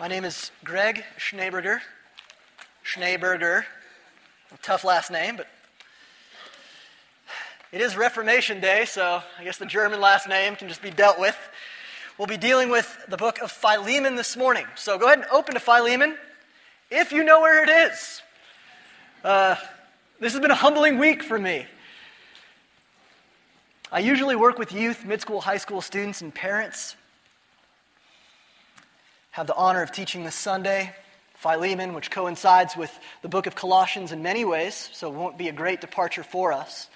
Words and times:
My 0.00 0.08
name 0.08 0.24
is 0.24 0.50
Greg 0.64 1.04
Schneeberger. 1.16 1.78
Schneeberger. 2.84 3.64
Tough 4.60 4.82
last 4.82 5.08
name, 5.08 5.36
but 5.36 5.46
it 7.70 7.80
is 7.80 7.96
Reformation 7.96 8.60
Day, 8.60 8.86
so 8.86 9.22
I 9.38 9.44
guess 9.44 9.56
the 9.56 9.66
German 9.66 10.00
last 10.00 10.28
name 10.28 10.56
can 10.56 10.66
just 10.66 10.82
be 10.82 10.90
dealt 10.90 11.20
with. 11.20 11.36
We'll 12.18 12.26
be 12.26 12.36
dealing 12.36 12.70
with 12.70 13.04
the 13.08 13.16
book 13.16 13.40
of 13.40 13.52
Philemon 13.52 14.16
this 14.16 14.36
morning. 14.36 14.66
So 14.74 14.98
go 14.98 15.06
ahead 15.06 15.18
and 15.18 15.28
open 15.30 15.54
to 15.54 15.60
Philemon 15.60 16.16
if 16.90 17.12
you 17.12 17.22
know 17.22 17.40
where 17.40 17.62
it 17.62 17.68
is. 17.68 18.20
Uh, 19.22 19.54
this 20.18 20.32
has 20.32 20.42
been 20.42 20.50
a 20.50 20.56
humbling 20.56 20.98
week 20.98 21.22
for 21.22 21.38
me. 21.38 21.66
I 23.92 24.00
usually 24.00 24.34
work 24.34 24.58
with 24.58 24.72
youth, 24.72 25.04
mid 25.04 25.20
school, 25.20 25.40
high 25.40 25.58
school 25.58 25.80
students, 25.80 26.20
and 26.20 26.34
parents 26.34 26.96
have 29.34 29.48
the 29.48 29.56
honor 29.56 29.82
of 29.82 29.90
teaching 29.90 30.22
this 30.22 30.36
Sunday, 30.36 30.94
Philemon, 31.34 31.92
which 31.92 32.08
coincides 32.08 32.76
with 32.76 32.96
the 33.20 33.28
book 33.28 33.48
of 33.48 33.56
Colossians 33.56 34.12
in 34.12 34.22
many 34.22 34.44
ways, 34.44 34.88
so 34.92 35.08
it 35.08 35.14
won't 35.16 35.36
be 35.36 35.48
a 35.48 35.52
great 35.52 35.80
departure 35.80 36.22
for 36.22 36.52
us. 36.52 36.88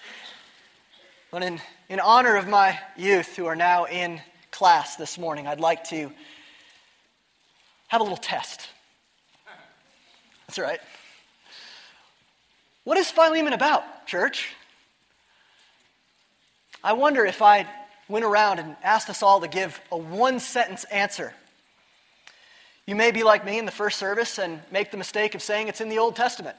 But 1.32 1.42
in, 1.42 1.60
in 1.88 1.98
honor 1.98 2.36
of 2.36 2.46
my 2.46 2.78
youth 2.96 3.34
who 3.34 3.46
are 3.46 3.56
now 3.56 3.86
in 3.86 4.20
class 4.52 4.94
this 4.94 5.18
morning, 5.18 5.48
I'd 5.48 5.58
like 5.58 5.82
to 5.88 6.12
have 7.88 8.00
a 8.00 8.04
little 8.04 8.16
test. 8.16 8.68
That's 10.46 10.60
right. 10.60 10.78
What 12.84 12.98
is 12.98 13.10
Philemon 13.10 13.52
about, 13.52 14.06
church? 14.06 14.54
I 16.84 16.92
wonder 16.92 17.26
if 17.26 17.42
I 17.42 17.66
went 18.08 18.24
around 18.24 18.60
and 18.60 18.76
asked 18.84 19.10
us 19.10 19.24
all 19.24 19.40
to 19.40 19.48
give 19.48 19.80
a 19.90 19.96
one 19.96 20.38
sentence 20.38 20.84
answer 20.84 21.34
you 22.88 22.96
may 22.96 23.10
be 23.10 23.22
like 23.22 23.44
me 23.44 23.58
in 23.58 23.66
the 23.66 23.70
first 23.70 23.98
service 23.98 24.38
and 24.38 24.60
make 24.70 24.90
the 24.90 24.96
mistake 24.96 25.34
of 25.34 25.42
saying 25.42 25.68
it's 25.68 25.82
in 25.82 25.90
the 25.90 25.98
Old 25.98 26.16
Testament, 26.16 26.56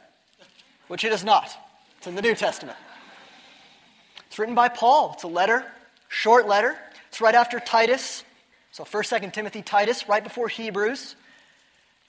which 0.87 1.03
it 1.03 1.11
is 1.11 1.23
not. 1.23 1.49
It's 1.97 2.05
in 2.05 2.13
the 2.13 2.21
New 2.21 2.35
Testament. 2.35 2.77
It's 4.27 4.37
written 4.37 4.53
by 4.53 4.69
Paul. 4.69 5.13
It's 5.15 5.23
a 5.23 5.27
letter, 5.27 5.65
short 6.07 6.47
letter. 6.47 6.77
It's 7.07 7.19
right 7.19 7.33
after 7.33 7.59
Titus. 7.59 8.23
So 8.71 8.83
1st, 8.83 9.21
2nd 9.21 9.33
Timothy, 9.33 9.63
Titus, 9.63 10.07
right 10.07 10.23
before 10.23 10.47
Hebrews. 10.49 11.15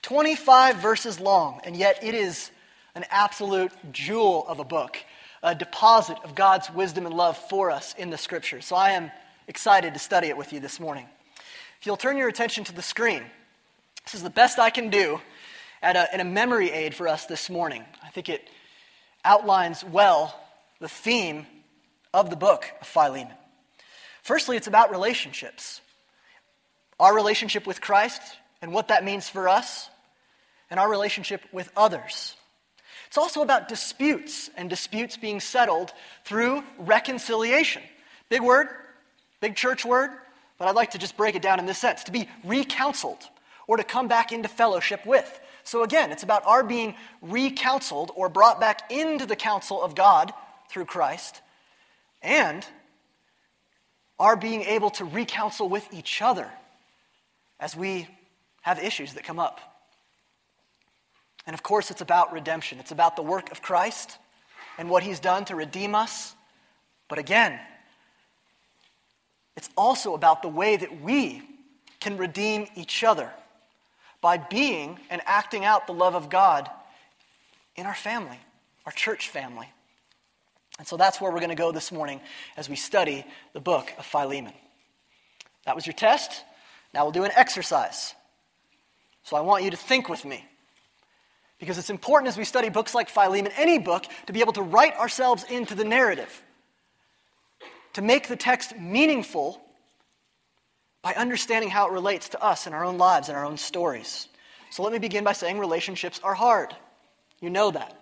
25 0.02 0.76
verses 0.76 1.18
long, 1.18 1.62
and 1.64 1.74
yet 1.74 2.04
it 2.04 2.14
is 2.14 2.50
an 2.94 3.06
absolute 3.08 3.72
jewel 3.90 4.44
of 4.46 4.58
a 4.58 4.64
book, 4.64 4.98
a 5.42 5.54
deposit 5.54 6.18
of 6.24 6.34
God's 6.34 6.70
wisdom 6.70 7.06
and 7.06 7.14
love 7.14 7.38
for 7.38 7.70
us 7.70 7.94
in 7.96 8.10
the 8.10 8.18
scriptures. 8.18 8.66
So 8.66 8.76
I 8.76 8.90
am 8.90 9.10
excited 9.48 9.94
to 9.94 9.98
study 9.98 10.28
it 10.28 10.36
with 10.36 10.52
you 10.52 10.60
this 10.60 10.78
morning. 10.78 11.06
If 11.80 11.86
you'll 11.86 11.96
turn 11.96 12.18
your 12.18 12.28
attention 12.28 12.64
to 12.64 12.74
the 12.74 12.82
screen, 12.82 13.22
this 14.10 14.18
is 14.18 14.24
the 14.24 14.30
best 14.30 14.58
I 14.58 14.70
can 14.70 14.90
do 14.90 15.20
at 15.80 15.94
a, 15.94 16.20
a 16.20 16.24
memory 16.24 16.72
aid 16.72 16.96
for 16.96 17.06
us 17.06 17.26
this 17.26 17.48
morning. 17.48 17.84
I 18.02 18.08
think 18.08 18.28
it 18.28 18.48
outlines 19.24 19.84
well 19.84 20.34
the 20.80 20.88
theme 20.88 21.46
of 22.12 22.28
the 22.28 22.34
book 22.34 22.66
of 22.80 22.88
Philemon. 22.88 23.32
Firstly, 24.24 24.56
it's 24.56 24.66
about 24.66 24.90
relationships 24.90 25.80
our 26.98 27.14
relationship 27.14 27.68
with 27.68 27.80
Christ 27.80 28.20
and 28.60 28.72
what 28.72 28.88
that 28.88 29.04
means 29.04 29.26
for 29.26 29.48
us, 29.48 29.88
and 30.70 30.78
our 30.78 30.90
relationship 30.90 31.40
with 31.50 31.70
others. 31.74 32.34
It's 33.06 33.16
also 33.16 33.40
about 33.40 33.68
disputes 33.68 34.50
and 34.56 34.68
disputes 34.68 35.16
being 35.16 35.40
settled 35.40 35.92
through 36.24 36.62
reconciliation. 36.78 37.82
Big 38.28 38.42
word, 38.42 38.68
big 39.40 39.54
church 39.54 39.84
word, 39.84 40.10
but 40.58 40.68
I'd 40.68 40.74
like 40.74 40.90
to 40.90 40.98
just 40.98 41.16
break 41.16 41.36
it 41.36 41.42
down 41.42 41.60
in 41.60 41.64
this 41.64 41.78
sense 41.78 42.04
to 42.04 42.12
be 42.12 42.28
recounseled 42.44 43.22
or 43.70 43.76
to 43.76 43.84
come 43.84 44.08
back 44.08 44.32
into 44.32 44.48
fellowship 44.48 45.06
with. 45.06 45.40
So 45.62 45.84
again, 45.84 46.10
it's 46.10 46.24
about 46.24 46.44
our 46.44 46.64
being 46.64 46.96
recounseled 47.24 48.10
or 48.16 48.28
brought 48.28 48.58
back 48.58 48.90
into 48.90 49.26
the 49.26 49.36
counsel 49.36 49.80
of 49.80 49.94
God 49.94 50.32
through 50.68 50.86
Christ, 50.86 51.40
and 52.20 52.66
our 54.18 54.34
being 54.34 54.62
able 54.62 54.90
to 54.90 55.04
recounsel 55.04 55.70
with 55.70 55.86
each 55.94 56.20
other 56.20 56.50
as 57.60 57.76
we 57.76 58.08
have 58.62 58.82
issues 58.82 59.14
that 59.14 59.22
come 59.22 59.38
up. 59.38 59.60
And 61.46 61.54
of 61.54 61.62
course, 61.62 61.92
it's 61.92 62.00
about 62.00 62.32
redemption. 62.32 62.80
It's 62.80 62.90
about 62.90 63.14
the 63.14 63.22
work 63.22 63.52
of 63.52 63.62
Christ 63.62 64.18
and 64.78 64.90
what 64.90 65.04
he's 65.04 65.20
done 65.20 65.44
to 65.44 65.54
redeem 65.54 65.94
us. 65.94 66.34
But 67.06 67.20
again, 67.20 67.60
it's 69.56 69.70
also 69.76 70.14
about 70.14 70.42
the 70.42 70.48
way 70.48 70.76
that 70.76 71.00
we 71.00 71.42
can 72.00 72.16
redeem 72.16 72.66
each 72.74 73.04
other 73.04 73.30
by 74.20 74.36
being 74.36 74.98
and 75.08 75.22
acting 75.24 75.64
out 75.64 75.86
the 75.86 75.94
love 75.94 76.14
of 76.14 76.28
God 76.28 76.70
in 77.76 77.86
our 77.86 77.94
family, 77.94 78.38
our 78.86 78.92
church 78.92 79.28
family. 79.28 79.68
And 80.78 80.86
so 80.86 80.96
that's 80.96 81.20
where 81.20 81.30
we're 81.30 81.40
going 81.40 81.50
to 81.50 81.54
go 81.54 81.72
this 81.72 81.92
morning 81.92 82.20
as 82.56 82.68
we 82.68 82.76
study 82.76 83.24
the 83.52 83.60
book 83.60 83.92
of 83.98 84.06
Philemon. 84.06 84.54
That 85.64 85.74
was 85.74 85.86
your 85.86 85.94
test. 85.94 86.44
Now 86.94 87.04
we'll 87.04 87.12
do 87.12 87.24
an 87.24 87.32
exercise. 87.34 88.14
So 89.22 89.36
I 89.36 89.40
want 89.40 89.64
you 89.64 89.70
to 89.70 89.76
think 89.76 90.08
with 90.08 90.24
me. 90.24 90.44
Because 91.58 91.76
it's 91.76 91.90
important 91.90 92.28
as 92.28 92.38
we 92.38 92.44
study 92.44 92.70
books 92.70 92.94
like 92.94 93.10
Philemon, 93.10 93.52
any 93.56 93.78
book, 93.78 94.06
to 94.26 94.32
be 94.32 94.40
able 94.40 94.54
to 94.54 94.62
write 94.62 94.96
ourselves 94.96 95.44
into 95.44 95.74
the 95.74 95.84
narrative, 95.84 96.42
to 97.92 98.02
make 98.02 98.28
the 98.28 98.36
text 98.36 98.78
meaningful 98.78 99.60
by 101.02 101.14
understanding 101.14 101.70
how 101.70 101.86
it 101.86 101.92
relates 101.92 102.28
to 102.30 102.42
us 102.42 102.66
in 102.66 102.74
our 102.74 102.84
own 102.84 102.98
lives 102.98 103.28
and 103.28 103.36
our 103.36 103.44
own 103.44 103.56
stories. 103.56 104.28
So 104.70 104.82
let 104.82 104.92
me 104.92 104.98
begin 104.98 105.24
by 105.24 105.32
saying 105.32 105.58
relationships 105.58 106.20
are 106.22 106.34
hard. 106.34 106.74
You 107.40 107.50
know 107.50 107.70
that. 107.70 107.96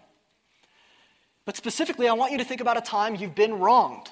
But 1.45 1.57
specifically, 1.57 2.09
I 2.09 2.13
want 2.13 2.33
you 2.33 2.39
to 2.39 2.45
think 2.45 2.61
about 2.61 2.77
a 2.77 2.83
time 2.83 3.15
you've 3.15 3.35
been 3.35 3.59
wronged. 3.59 4.09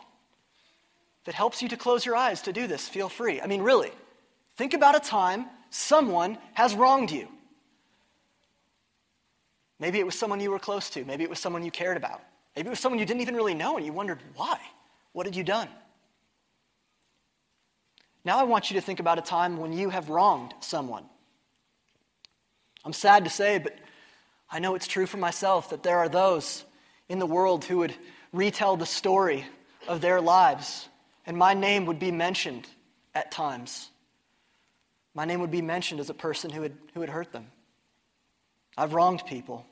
That 1.25 1.35
helps 1.35 1.61
you 1.61 1.69
to 1.71 1.77
close 1.77 2.07
your 2.07 2.15
eyes 2.15 2.43
to 2.43 2.53
do 2.53 2.69
this, 2.69 2.89
feel 2.89 3.09
free. 3.09 3.41
I 3.41 3.49
mean, 3.49 3.61
really, 3.61 3.91
think 4.57 4.75
about 4.75 4.97
a 4.97 5.01
time 5.01 5.47
someone 5.71 6.39
has 6.55 6.75
wronged 6.75 7.11
you. 7.11 7.29
Maybe 9.79 9.99
it 9.99 10.07
was 10.07 10.19
someone 10.19 10.41
you 10.41 10.51
were 10.51 10.59
close 10.59 10.89
to. 10.91 11.05
Maybe 11.05 11.25
it 11.25 11.31
was 11.31 11.39
someone 11.39 11.65
you 11.65 11.71
cared 11.71 11.97
about. 11.97 12.23
Maybe 12.55 12.69
it 12.69 12.71
was 12.71 12.81
someone 12.81 12.99
you 12.99 13.05
didn't 13.05 13.21
even 13.21 13.35
really 13.35 13.55
know 13.55 13.77
and 13.77 13.85
you 13.85 13.93
wondered 13.93 14.21
why. 14.35 14.59
What 15.13 15.27
had 15.27 15.37
you 15.37 15.45
done? 15.45 15.69
Now 18.26 18.41
I 18.41 18.42
want 18.42 18.72
you 18.72 18.75
to 18.75 18.81
think 18.81 18.98
about 18.98 19.19
a 19.19 19.22
time 19.22 19.56
when 19.56 19.72
you 19.72 19.88
have 19.88 20.10
wronged 20.10 20.53
someone. 20.59 21.04
I'm 22.84 22.92
sad 22.92 23.22
to 23.22 23.31
say, 23.31 23.59
but 23.59 23.78
I 24.50 24.59
know 24.59 24.75
it's 24.75 24.88
true 24.88 25.06
for 25.06 25.16
myself 25.16 25.70
that 25.70 25.84
there 25.84 25.98
are 25.98 26.09
those 26.09 26.64
in 27.09 27.20
the 27.20 27.26
world 27.26 27.64
who 27.64 27.78
would 27.78 27.94
retell 28.32 28.76
the 28.76 28.84
story 28.84 29.47
of 29.87 30.00
their 30.00 30.20
lives, 30.20 30.88
and 31.25 31.37
my 31.37 31.54
name 31.54 31.87
would 31.87 32.00
be 32.00 32.10
mentioned 32.10 32.66
at 33.14 33.31
times. 33.31 33.91
My 35.14 35.25
name 35.25 35.38
would 35.38 35.53
be 35.53 35.62
mentioned 35.62 36.00
as 36.00 36.10
a 36.10 36.14
person 36.14 36.50
who 36.50 36.62
had, 36.62 36.72
who 36.94 37.03
had 37.03 37.10
hurt 37.10 37.31
them. 37.31 37.47
I've 38.76 38.93
wronged 38.93 39.25
people. 39.26 39.64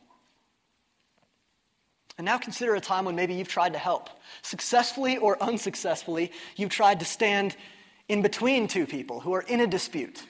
And 2.16 2.25
now 2.25 2.38
consider 2.38 2.76
a 2.76 2.81
time 2.81 3.04
when 3.04 3.16
maybe 3.16 3.34
you've 3.34 3.48
tried 3.48 3.72
to 3.72 3.81
help. 3.81 4.10
Successfully 4.42 5.16
or 5.16 5.42
unsuccessfully, 5.42 6.31
you've 6.54 6.71
tried 6.71 7.00
to 7.00 7.04
stand 7.04 7.56
in 8.09 8.22
between 8.22 8.69
two 8.69 8.87
people 8.87 9.20
who 9.20 9.32
are 9.32 9.42
in 9.42 9.60
a 9.60 9.66
dispute 9.66 10.22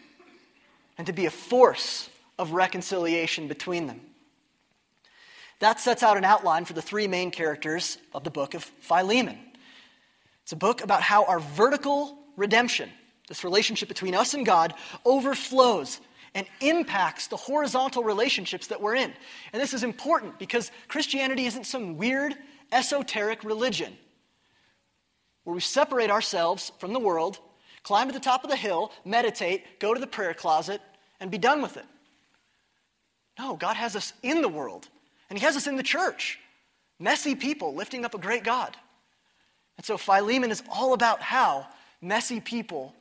and 0.96 1.06
to 1.06 1.12
be 1.12 1.26
a 1.26 1.30
force 1.30 2.08
of 2.38 2.52
reconciliation 2.52 3.48
between 3.48 3.86
them. 3.86 4.00
That 5.60 5.80
sets 5.80 6.02
out 6.02 6.16
an 6.16 6.24
outline 6.24 6.64
for 6.64 6.72
the 6.72 6.82
three 6.82 7.08
main 7.08 7.30
characters 7.30 7.98
of 8.12 8.24
the 8.24 8.30
book 8.30 8.54
of 8.54 8.64
Philemon. 8.64 9.38
It's 10.42 10.52
a 10.52 10.56
book 10.56 10.82
about 10.82 11.02
how 11.02 11.24
our 11.24 11.40
vertical 11.40 12.18
redemption, 12.36 12.90
this 13.28 13.44
relationship 13.44 13.88
between 13.88 14.14
us 14.14 14.34
and 14.34 14.44
God, 14.44 14.74
overflows 15.04 16.00
and 16.34 16.46
impacts 16.60 17.28
the 17.28 17.36
horizontal 17.36 18.02
relationships 18.02 18.66
that 18.66 18.80
we're 18.80 18.96
in. 18.96 19.12
And 19.52 19.62
this 19.62 19.72
is 19.72 19.84
important 19.84 20.38
because 20.38 20.70
Christianity 20.88 21.46
isn't 21.46 21.64
some 21.64 21.96
weird, 21.96 22.34
esoteric 22.72 23.44
religion 23.44 23.96
where 25.44 25.54
we 25.54 25.60
separate 25.60 26.10
ourselves 26.10 26.72
from 26.78 26.92
the 26.92 26.98
world 26.98 27.38
climb 27.84 28.08
to 28.08 28.12
the 28.12 28.18
top 28.18 28.42
of 28.42 28.50
the 28.50 28.56
hill, 28.56 28.90
meditate, 29.04 29.78
go 29.78 29.94
to 29.94 30.00
the 30.00 30.06
prayer 30.06 30.34
closet, 30.34 30.80
and 31.20 31.30
be 31.30 31.38
done 31.38 31.62
with 31.62 31.76
it. 31.76 31.86
No, 33.38 33.56
God 33.56 33.76
has 33.76 33.94
us 33.94 34.12
in 34.22 34.42
the 34.42 34.48
world, 34.48 34.88
and 35.30 35.38
He 35.38 35.44
has 35.44 35.56
us 35.56 35.68
in 35.68 35.76
the 35.76 35.82
church. 35.82 36.40
Messy 36.98 37.34
people 37.34 37.74
lifting 37.74 38.04
up 38.04 38.14
a 38.14 38.18
great 38.18 38.42
God. 38.42 38.76
And 39.76 39.84
so 39.84 39.96
Philemon 39.96 40.50
is 40.50 40.62
all 40.72 40.92
about 40.92 41.20
how 41.20 41.66
messy 42.00 42.40
people 42.40 42.94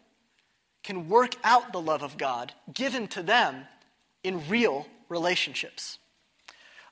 can 0.83 1.07
work 1.07 1.35
out 1.43 1.71
the 1.71 1.81
love 1.81 2.03
of 2.03 2.17
God 2.17 2.53
given 2.73 3.07
to 3.09 3.23
them 3.23 3.65
in 4.23 4.47
real 4.49 4.87
relationships. 5.09 5.99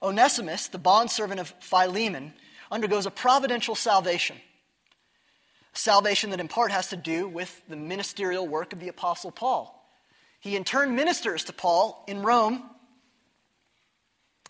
Onesimus, 0.02 0.68
the 0.68 0.78
bondservant 0.78 1.40
of 1.40 1.54
Philemon, 1.60 2.34
undergoes 2.72 3.06
a 3.06 3.12
providential 3.12 3.76
salvation. 3.76 4.38
Salvation 5.74 6.32
that 6.32 6.40
in 6.40 6.48
part 6.48 6.72
has 6.72 6.90
to 6.90 6.98
do 6.98 7.28
with 7.28 7.62
the 7.70 7.76
ministerial 7.76 8.48
work 8.48 8.74
of 8.74 8.80
the 8.80 8.90
Apostle 8.90 9.32
Paul. 9.32 9.78
He 10.40 10.56
in 10.56 10.64
turn 10.64 10.96
ministers 10.96 11.46
to 11.46 11.54
Paul 11.54 12.04
in 12.08 12.24
Rome. 12.24 12.64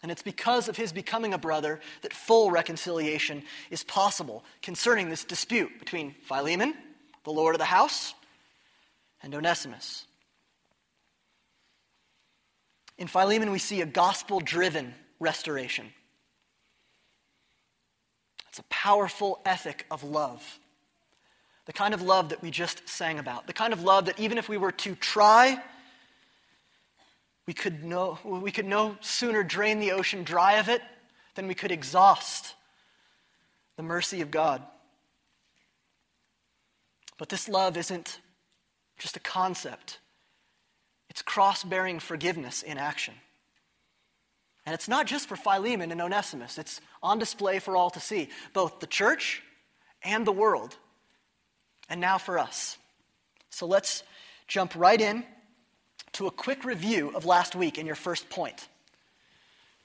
And 0.02 0.12
it's 0.12 0.24
because 0.24 0.68
of 0.68 0.76
his 0.76 0.92
becoming 0.92 1.34
a 1.34 1.38
brother 1.38 1.80
that 2.02 2.14
full 2.14 2.50
reconciliation 2.50 3.44
is 3.70 3.84
possible 3.84 4.44
concerning 4.64 5.10
this 5.10 5.24
dispute 5.24 5.78
between 5.78 6.16
Philemon, 6.24 6.74
the 7.24 7.32
lord 7.32 7.54
of 7.54 7.60
the 7.60 7.66
house, 7.66 8.16
and 9.22 9.36
Onesimus. 9.36 10.06
In 12.98 13.08
Philemon, 13.08 13.52
we 13.52 13.60
see 13.60 13.82
a 13.82 13.86
gospel 13.86 14.40
driven 14.40 14.96
restoration. 15.20 15.88
It's 18.50 18.60
a 18.60 18.64
powerful 18.70 19.40
ethic 19.46 19.86
of 19.92 20.04
love. 20.04 20.60
The 21.66 21.74
kind 21.74 21.94
of 21.94 22.02
love 22.02 22.30
that 22.30 22.42
we 22.42 22.52
just 22.52 22.88
sang 22.90 23.20
about. 23.20 23.48
The 23.48 23.54
kind 23.54 23.74
of 23.74 23.84
love 23.84 24.06
that 24.06 24.20
even 24.20 24.38
if 24.38 24.50
we 24.50 24.58
were 24.58 24.72
to 24.72 24.96
try, 24.96 25.62
we 27.46 27.54
could 27.54 27.84
no, 27.84 28.18
we 28.24 28.52
could 28.52 28.66
no 28.66 28.98
sooner 29.02 29.44
drain 29.44 29.80
the 29.80 29.92
ocean 29.92 30.24
dry 30.24 30.54
of 30.54 30.70
it 30.70 30.82
than 31.36 31.48
we 31.48 31.54
could 31.54 31.72
exhaust 31.72 32.56
the 33.78 33.84
mercy 33.84 34.22
of 34.22 34.32
God. 34.32 34.64
But 37.18 37.30
this 37.30 37.48
love 37.48 37.78
isn't 37.78 38.20
just 38.98 39.18
a 39.18 39.20
concept, 39.20 40.00
it's 41.10 41.22
cross 41.22 41.64
bearing 41.64 42.00
forgiveness 42.00 42.64
in 42.64 42.78
action. 42.78 43.16
And 44.66 44.76
it's 44.76 44.88
not 44.88 45.08
just 45.08 45.28
for 45.28 45.36
Philemon 45.36 45.92
and 45.92 46.02
Onesimus, 46.02 46.58
it's 46.58 46.82
on 47.02 47.18
display 47.18 47.60
for 47.60 47.76
all 47.76 47.90
to 47.90 48.00
see, 48.00 48.30
both 48.54 48.80
the 48.80 48.88
church 48.88 49.42
and 50.04 50.26
the 50.26 50.32
world. 50.32 50.78
And 51.92 52.00
now 52.00 52.18
for 52.18 52.40
us. 52.40 52.78
So 53.50 53.68
let's 53.68 54.04
jump 54.48 54.74
right 54.78 55.00
in 55.00 55.26
to 56.14 56.28
a 56.28 56.32
quick 56.32 56.64
review 56.64 57.12
of 57.14 57.26
last 57.26 57.54
week 57.54 57.78
in 57.78 57.86
your 57.86 57.96
first 57.96 58.30
point. 58.30 58.70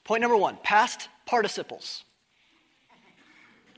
Point 0.05 0.21
number 0.21 0.37
one 0.37 0.57
past 0.63 1.09
participles. 1.25 2.05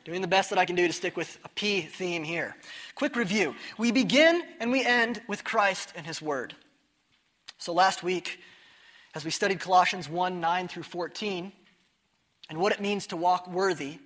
Doing 0.06 0.22
the 0.22 0.28
best 0.28 0.52
that 0.52 0.60
I 0.60 0.66
can 0.66 0.76
do 0.76 0.86
to 0.86 0.94
stick 0.94 1.18
with 1.18 1.40
a 1.44 1.50
P 1.50 1.81
theme 1.81 2.24
here. 2.24 2.56
Quick 2.94 3.16
review. 3.16 3.56
We 3.80 3.92
begin 3.92 4.44
and 4.60 4.72
we 4.72 4.86
end 4.86 5.24
with 5.28 5.44
Christ 5.44 5.94
and 5.96 6.06
His 6.06 6.22
Word. 6.22 6.54
So 7.58 7.74
last 7.74 8.04
week, 8.04 8.40
as 9.16 9.25
we 9.25 9.32
studied 9.32 9.60
Colossians 9.60 10.08
1 10.08 10.40
9 10.40 10.68
through 10.68 10.84
14, 10.84 11.52
and 12.48 12.60
what 12.60 12.74
it 12.74 12.80
means 12.80 13.08
to 13.08 13.18
walk 13.18 13.48
worthy, 13.48 13.98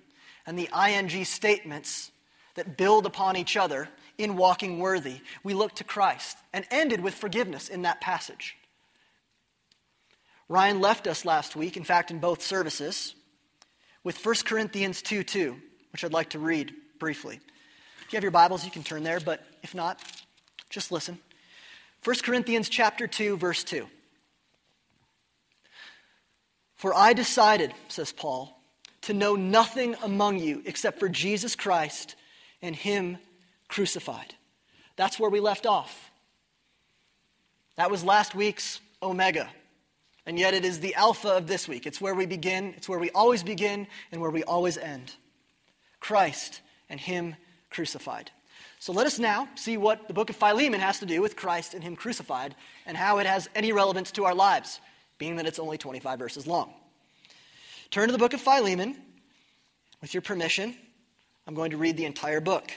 and 0.46 0.58
the 0.58 0.70
ing 0.74 1.24
statements 1.26 2.10
that 2.54 2.76
build 2.76 3.04
upon 3.06 3.36
each 3.36 3.56
other 3.56 3.88
in 4.18 4.36
walking 4.36 4.78
worthy, 4.78 5.20
we 5.42 5.54
look 5.54 5.74
to 5.76 5.84
Christ 5.84 6.36
and 6.52 6.64
ended 6.70 7.00
with 7.00 7.14
forgiveness 7.14 7.68
in 7.68 7.82
that 7.82 8.00
passage. 8.00 8.56
Ryan 10.48 10.80
left 10.80 11.06
us 11.06 11.24
last 11.24 11.56
week, 11.56 11.76
in 11.76 11.84
fact, 11.84 12.10
in 12.10 12.18
both 12.18 12.42
services, 12.42 13.14
with 14.02 14.24
1 14.24 14.34
Corinthians 14.44 15.00
2 15.02 15.22
2, 15.24 15.56
which 15.92 16.04
I'd 16.04 16.12
like 16.12 16.30
to 16.30 16.38
read 16.38 16.72
briefly. 16.98 17.40
If 18.06 18.12
you 18.12 18.16
have 18.16 18.22
your 18.22 18.30
Bibles, 18.30 18.64
you 18.64 18.70
can 18.70 18.82
turn 18.82 19.02
there, 19.02 19.20
but 19.20 19.44
if 19.62 19.74
not, 19.74 20.00
just 20.68 20.92
listen. 20.92 21.18
1 22.04 22.16
Corinthians 22.22 22.68
chapter 22.68 23.06
2, 23.06 23.38
verse 23.38 23.64
2. 23.64 23.86
For 26.76 26.94
I 26.94 27.14
decided, 27.14 27.72
says 27.88 28.12
Paul, 28.12 28.60
to 29.02 29.14
know 29.14 29.36
nothing 29.36 29.96
among 30.02 30.38
you 30.38 30.62
except 30.66 30.98
for 30.98 31.08
Jesus 31.08 31.56
Christ 31.56 32.14
and 32.60 32.76
Him 32.76 33.16
crucified. 33.74 34.32
That's 34.94 35.18
where 35.18 35.30
we 35.30 35.40
left 35.40 35.66
off. 35.66 36.12
That 37.74 37.90
was 37.90 38.04
last 38.04 38.32
week's 38.32 38.80
Omega. 39.02 39.48
And 40.26 40.38
yet 40.38 40.54
it 40.54 40.64
is 40.64 40.78
the 40.78 40.94
Alpha 40.94 41.30
of 41.30 41.48
this 41.48 41.66
week. 41.66 41.84
It's 41.84 42.00
where 42.00 42.14
we 42.14 42.24
begin, 42.24 42.72
it's 42.76 42.88
where 42.88 43.00
we 43.00 43.10
always 43.10 43.42
begin, 43.42 43.88
and 44.12 44.20
where 44.20 44.30
we 44.30 44.44
always 44.44 44.78
end. 44.78 45.12
Christ 45.98 46.60
and 46.88 47.00
Him 47.00 47.34
crucified. 47.68 48.30
So 48.78 48.92
let 48.92 49.08
us 49.08 49.18
now 49.18 49.48
see 49.56 49.76
what 49.76 50.06
the 50.06 50.14
book 50.14 50.30
of 50.30 50.36
Philemon 50.36 50.78
has 50.78 51.00
to 51.00 51.06
do 51.06 51.20
with 51.20 51.34
Christ 51.34 51.74
and 51.74 51.82
Him 51.82 51.96
crucified 51.96 52.54
and 52.86 52.96
how 52.96 53.18
it 53.18 53.26
has 53.26 53.48
any 53.56 53.72
relevance 53.72 54.12
to 54.12 54.24
our 54.24 54.36
lives 54.36 54.78
being 55.18 55.34
that 55.36 55.46
it's 55.46 55.58
only 55.58 55.78
25 55.78 56.16
verses 56.16 56.46
long. 56.46 56.72
Turn 57.90 58.06
to 58.06 58.12
the 58.12 58.18
book 58.18 58.34
of 58.34 58.40
Philemon. 58.40 58.94
With 60.00 60.14
your 60.14 60.20
permission, 60.20 60.76
I'm 61.46 61.54
going 61.54 61.72
to 61.72 61.76
read 61.76 61.96
the 61.96 62.04
entire 62.04 62.40
book. 62.40 62.70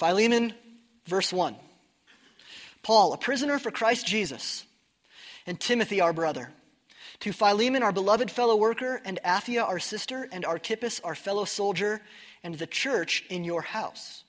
Philemon, 0.00 0.54
verse 1.04 1.30
1. 1.30 1.54
Paul, 2.82 3.12
a 3.12 3.18
prisoner 3.18 3.58
for 3.58 3.70
Christ 3.70 4.06
Jesus, 4.06 4.64
and 5.46 5.60
Timothy, 5.60 6.00
our 6.00 6.14
brother. 6.14 6.48
To 7.20 7.34
Philemon, 7.34 7.82
our 7.82 7.92
beloved 7.92 8.30
fellow 8.30 8.56
worker, 8.56 9.02
and 9.04 9.20
Apphia, 9.22 9.62
our 9.62 9.78
sister, 9.78 10.26
and 10.32 10.46
Archippus, 10.46 11.00
our 11.00 11.14
fellow 11.14 11.44
soldier, 11.44 12.00
and 12.42 12.54
the 12.54 12.66
church 12.66 13.26
in 13.28 13.44
your 13.44 13.60
house. 13.60 14.24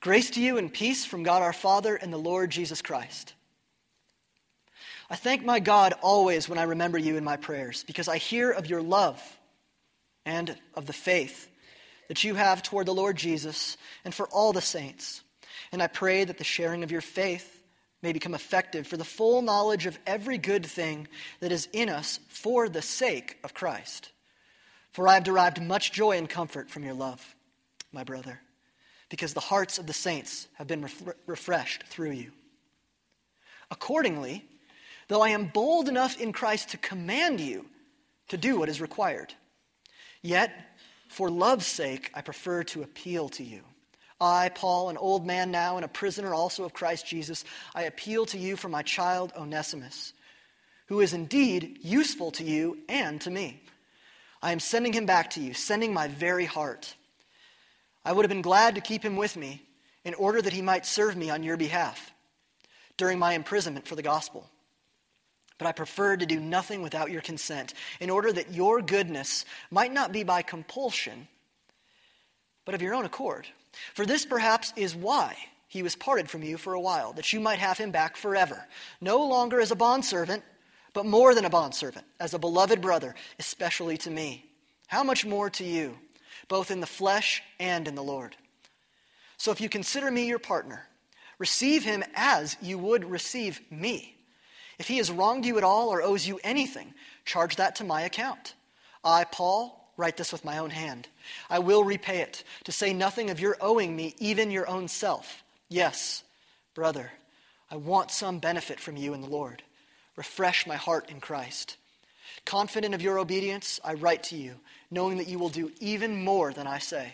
Grace 0.00 0.28
to 0.30 0.40
you 0.40 0.58
and 0.58 0.74
peace 0.74 1.04
from 1.04 1.22
God 1.22 1.40
our 1.40 1.52
Father 1.52 1.94
and 1.94 2.12
the 2.12 2.18
Lord 2.18 2.50
Jesus 2.50 2.82
Christ. 2.82 3.34
I 5.08 5.14
thank 5.14 5.44
my 5.44 5.60
God 5.60 5.94
always 6.02 6.48
when 6.48 6.58
I 6.58 6.64
remember 6.64 6.98
you 6.98 7.16
in 7.16 7.22
my 7.22 7.36
prayers, 7.36 7.84
because 7.84 8.08
I 8.08 8.16
hear 8.16 8.50
of 8.50 8.66
your 8.68 8.82
love 8.82 9.22
and 10.26 10.56
of 10.74 10.86
the 10.86 10.92
faith 10.92 11.48
that 12.10 12.24
you 12.24 12.34
have 12.34 12.62
toward 12.62 12.86
the 12.86 12.92
Lord 12.92 13.16
Jesus 13.16 13.78
and 14.04 14.12
for 14.12 14.26
all 14.26 14.52
the 14.52 14.60
saints. 14.60 15.22
And 15.72 15.82
I 15.82 15.86
pray 15.86 16.24
that 16.24 16.36
the 16.36 16.44
sharing 16.44 16.82
of 16.82 16.90
your 16.90 17.00
faith 17.00 17.62
may 18.02 18.12
become 18.12 18.34
effective 18.34 18.86
for 18.86 18.98
the 18.98 19.04
full 19.04 19.40
knowledge 19.40 19.86
of 19.86 19.98
every 20.06 20.36
good 20.36 20.66
thing 20.66 21.08
that 21.40 21.52
is 21.52 21.68
in 21.72 21.88
us 21.88 22.20
for 22.28 22.68
the 22.68 22.82
sake 22.82 23.38
of 23.42 23.54
Christ. 23.54 24.10
For 24.90 25.08
I 25.08 25.14
have 25.14 25.24
derived 25.24 25.62
much 25.62 25.92
joy 25.92 26.18
and 26.18 26.28
comfort 26.28 26.68
from 26.68 26.82
your 26.84 26.94
love, 26.94 27.34
my 27.92 28.04
brother 28.04 28.40
because 29.10 29.34
the 29.34 29.40
hearts 29.40 29.78
of 29.78 29.86
the 29.86 29.92
saints 29.92 30.48
have 30.54 30.66
been 30.66 30.82
ref- 30.82 31.14
refreshed 31.26 31.82
through 31.82 32.12
you. 32.12 32.30
Accordingly, 33.70 34.44
though 35.08 35.20
I 35.20 35.30
am 35.30 35.50
bold 35.52 35.88
enough 35.88 36.18
in 36.18 36.32
Christ 36.32 36.70
to 36.70 36.78
command 36.78 37.40
you 37.40 37.66
to 38.28 38.38
do 38.38 38.58
what 38.58 38.68
is 38.68 38.80
required, 38.80 39.34
yet 40.22 40.52
for 41.10 41.28
love's 41.28 41.66
sake 41.66 42.10
I 42.14 42.20
prefer 42.20 42.62
to 42.64 42.82
appeal 42.82 43.28
to 43.30 43.42
you. 43.42 43.62
I, 44.20 44.48
Paul, 44.50 44.90
an 44.90 44.96
old 44.96 45.26
man 45.26 45.50
now 45.50 45.74
and 45.76 45.84
a 45.84 45.88
prisoner 45.88 46.32
also 46.32 46.64
of 46.64 46.72
Christ 46.72 47.04
Jesus, 47.04 47.44
I 47.74 47.82
appeal 47.82 48.26
to 48.26 48.38
you 48.38 48.56
for 48.56 48.68
my 48.68 48.82
child 48.82 49.32
Onesimus, 49.36 50.12
who 50.86 51.00
is 51.00 51.12
indeed 51.12 51.78
useful 51.82 52.30
to 52.32 52.44
you 52.44 52.78
and 52.88 53.20
to 53.22 53.30
me. 53.30 53.60
I 54.40 54.52
am 54.52 54.60
sending 54.60 54.92
him 54.92 55.04
back 55.04 55.30
to 55.30 55.40
you, 55.40 55.52
sending 55.52 55.92
my 55.92 56.06
very 56.06 56.44
heart. 56.44 56.94
I 58.04 58.12
would 58.12 58.24
have 58.24 58.30
been 58.30 58.40
glad 58.40 58.76
to 58.76 58.80
keep 58.80 59.02
him 59.02 59.16
with 59.16 59.36
me 59.36 59.62
in 60.04 60.14
order 60.14 60.40
that 60.40 60.52
he 60.52 60.62
might 60.62 60.86
serve 60.86 61.16
me 61.16 61.28
on 61.28 61.42
your 61.42 61.56
behalf 61.56 62.12
during 62.96 63.18
my 63.18 63.32
imprisonment 63.32 63.88
for 63.88 63.96
the 63.96 64.02
gospel. 64.02 64.48
But 65.60 65.68
I 65.68 65.72
preferred 65.72 66.18
to 66.18 66.26
do 66.26 66.40
nothing 66.40 66.82
without 66.82 67.12
your 67.12 67.20
consent, 67.20 67.74
in 68.00 68.10
order 68.10 68.32
that 68.32 68.52
your 68.52 68.82
goodness 68.82 69.44
might 69.70 69.92
not 69.92 70.10
be 70.10 70.24
by 70.24 70.42
compulsion, 70.42 71.28
but 72.64 72.74
of 72.74 72.82
your 72.82 72.94
own 72.94 73.04
accord. 73.04 73.46
For 73.94 74.04
this 74.04 74.26
perhaps 74.26 74.72
is 74.74 74.96
why 74.96 75.36
he 75.68 75.84
was 75.84 75.94
parted 75.94 76.28
from 76.28 76.42
you 76.42 76.58
for 76.58 76.74
a 76.74 76.80
while, 76.80 77.12
that 77.12 77.32
you 77.32 77.38
might 77.38 77.60
have 77.60 77.78
him 77.78 77.92
back 77.92 78.16
forever, 78.16 78.66
no 79.00 79.24
longer 79.24 79.60
as 79.60 79.70
a 79.70 79.76
bondservant, 79.76 80.42
but 80.94 81.06
more 81.06 81.32
than 81.36 81.44
a 81.44 81.50
bondservant, 81.50 82.04
as 82.18 82.34
a 82.34 82.40
beloved 82.40 82.80
brother, 82.80 83.14
especially 83.38 83.96
to 83.98 84.10
me. 84.10 84.44
How 84.88 85.04
much 85.04 85.24
more 85.24 85.48
to 85.50 85.62
you? 85.62 85.96
both 86.50 86.70
in 86.70 86.80
the 86.80 86.86
flesh 86.86 87.42
and 87.58 87.88
in 87.88 87.94
the 87.94 88.02
Lord. 88.02 88.36
So 89.38 89.52
if 89.52 89.60
you 89.62 89.70
consider 89.70 90.10
me 90.10 90.26
your 90.26 90.40
partner, 90.40 90.86
receive 91.38 91.84
him 91.84 92.04
as 92.14 92.58
you 92.60 92.76
would 92.76 93.08
receive 93.08 93.60
me. 93.70 94.16
If 94.80 94.88
he 94.88 94.96
has 94.96 95.10
wronged 95.10 95.44
you 95.44 95.58
at 95.58 95.62
all 95.62 95.90
or 95.90 96.00
owes 96.00 96.26
you 96.26 96.40
anything, 96.42 96.94
charge 97.26 97.56
that 97.56 97.76
to 97.76 97.84
my 97.84 98.00
account. 98.00 98.54
I, 99.04 99.24
Paul, 99.24 99.92
write 99.98 100.16
this 100.16 100.32
with 100.32 100.42
my 100.42 100.56
own 100.56 100.70
hand. 100.70 101.06
I 101.50 101.58
will 101.58 101.84
repay 101.84 102.20
it, 102.22 102.44
to 102.64 102.72
say 102.72 102.94
nothing 102.94 103.28
of 103.28 103.40
your 103.40 103.58
owing 103.60 103.94
me 103.94 104.14
even 104.18 104.50
your 104.50 104.66
own 104.66 104.88
self. 104.88 105.44
Yes, 105.68 106.24
brother, 106.74 107.12
I 107.70 107.76
want 107.76 108.10
some 108.10 108.38
benefit 108.38 108.80
from 108.80 108.96
you 108.96 109.12
in 109.12 109.20
the 109.20 109.28
Lord. 109.28 109.62
Refresh 110.16 110.66
my 110.66 110.76
heart 110.76 111.10
in 111.10 111.20
Christ. 111.20 111.76
Confident 112.46 112.94
of 112.94 113.02
your 113.02 113.18
obedience, 113.18 113.80
I 113.84 113.92
write 113.92 114.22
to 114.24 114.36
you, 114.36 114.54
knowing 114.90 115.18
that 115.18 115.28
you 115.28 115.38
will 115.38 115.50
do 115.50 115.70
even 115.80 116.24
more 116.24 116.54
than 116.54 116.66
I 116.66 116.78
say. 116.78 117.12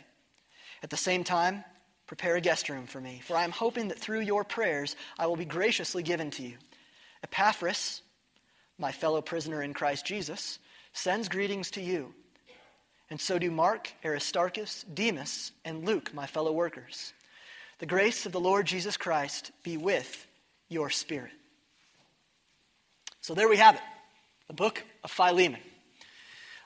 At 0.84 0.90
the 0.90 0.96
same 0.96 1.24
time, 1.24 1.64
prepare 2.06 2.36
a 2.36 2.40
guest 2.40 2.68
room 2.68 2.86
for 2.86 3.00
me, 3.00 3.22
for 3.26 3.36
I 3.36 3.42
am 3.42 3.50
hoping 3.50 3.88
that 3.88 3.98
through 3.98 4.20
your 4.20 4.44
prayers 4.44 4.94
I 5.18 5.26
will 5.26 5.34
be 5.34 5.44
graciously 5.44 6.04
given 6.04 6.30
to 6.30 6.44
you. 6.44 6.58
Epaphras, 7.26 8.02
my 8.78 8.92
fellow 8.92 9.20
prisoner 9.20 9.60
in 9.60 9.74
Christ 9.74 10.06
Jesus, 10.06 10.60
sends 10.92 11.28
greetings 11.28 11.72
to 11.72 11.80
you. 11.80 12.14
And 13.10 13.20
so 13.20 13.36
do 13.38 13.50
Mark, 13.50 13.92
Aristarchus, 14.04 14.84
Demas, 14.94 15.50
and 15.64 15.84
Luke, 15.84 16.14
my 16.14 16.26
fellow 16.26 16.52
workers. 16.52 17.12
The 17.80 17.86
grace 17.86 18.26
of 18.26 18.32
the 18.32 18.38
Lord 18.38 18.64
Jesus 18.66 18.96
Christ 18.96 19.50
be 19.64 19.76
with 19.76 20.26
your 20.68 20.88
spirit. 20.88 21.32
So 23.20 23.34
there 23.34 23.48
we 23.48 23.56
have 23.56 23.74
it, 23.74 23.80
the 24.46 24.54
book 24.54 24.84
of 25.02 25.10
Philemon. 25.10 25.60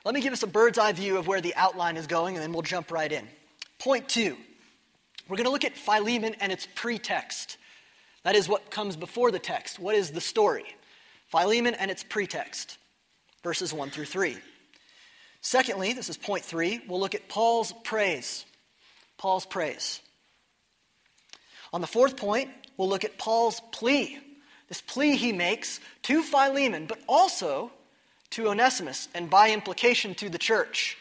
Let 0.05 0.13
me 0.13 0.21
give 0.21 0.33
us 0.33 0.43
a 0.43 0.47
bird's 0.47 0.77
eye 0.77 0.93
view 0.93 1.17
of 1.17 1.25
where 1.25 1.41
the 1.41 1.55
outline 1.55 1.97
is 1.97 2.05
going, 2.05 2.35
and 2.35 2.43
then 2.43 2.53
we'll 2.53 2.61
jump 2.61 2.91
right 2.91 3.11
in. 3.11 3.27
Point 3.79 4.07
two 4.07 4.37
we're 5.27 5.37
going 5.37 5.45
to 5.45 5.51
look 5.51 5.65
at 5.65 5.77
Philemon 5.77 6.35
and 6.39 6.51
its 6.51 6.67
pretext. 6.75 7.57
That 8.23 8.35
is 8.35 8.47
what 8.47 8.69
comes 8.69 8.95
before 8.95 9.31
the 9.31 9.39
text. 9.39 9.79
What 9.79 9.95
is 9.95 10.11
the 10.11 10.21
story? 10.21 10.65
Philemon 11.27 11.75
and 11.75 11.89
its 11.89 12.03
pretext, 12.03 12.77
verses 13.43 13.73
1 13.73 13.89
through 13.89 14.05
3. 14.05 14.37
Secondly, 15.41 15.93
this 15.93 16.09
is 16.09 16.17
point 16.17 16.45
three, 16.45 16.81
we'll 16.87 16.99
look 16.99 17.15
at 17.15 17.27
Paul's 17.27 17.73
praise. 17.83 18.45
Paul's 19.17 19.45
praise. 19.45 20.01
On 21.73 21.81
the 21.81 21.87
fourth 21.87 22.15
point, 22.15 22.51
we'll 22.77 22.89
look 22.89 23.03
at 23.03 23.17
Paul's 23.17 23.59
plea. 23.71 24.19
This 24.67 24.81
plea 24.81 25.15
he 25.15 25.33
makes 25.33 25.79
to 26.03 26.21
Philemon, 26.21 26.85
but 26.85 26.99
also 27.07 27.71
to 28.31 28.49
Onesimus, 28.49 29.09
and 29.13 29.29
by 29.29 29.51
implication 29.51 30.15
to 30.15 30.29
the 30.29 30.37
church. 30.37 30.97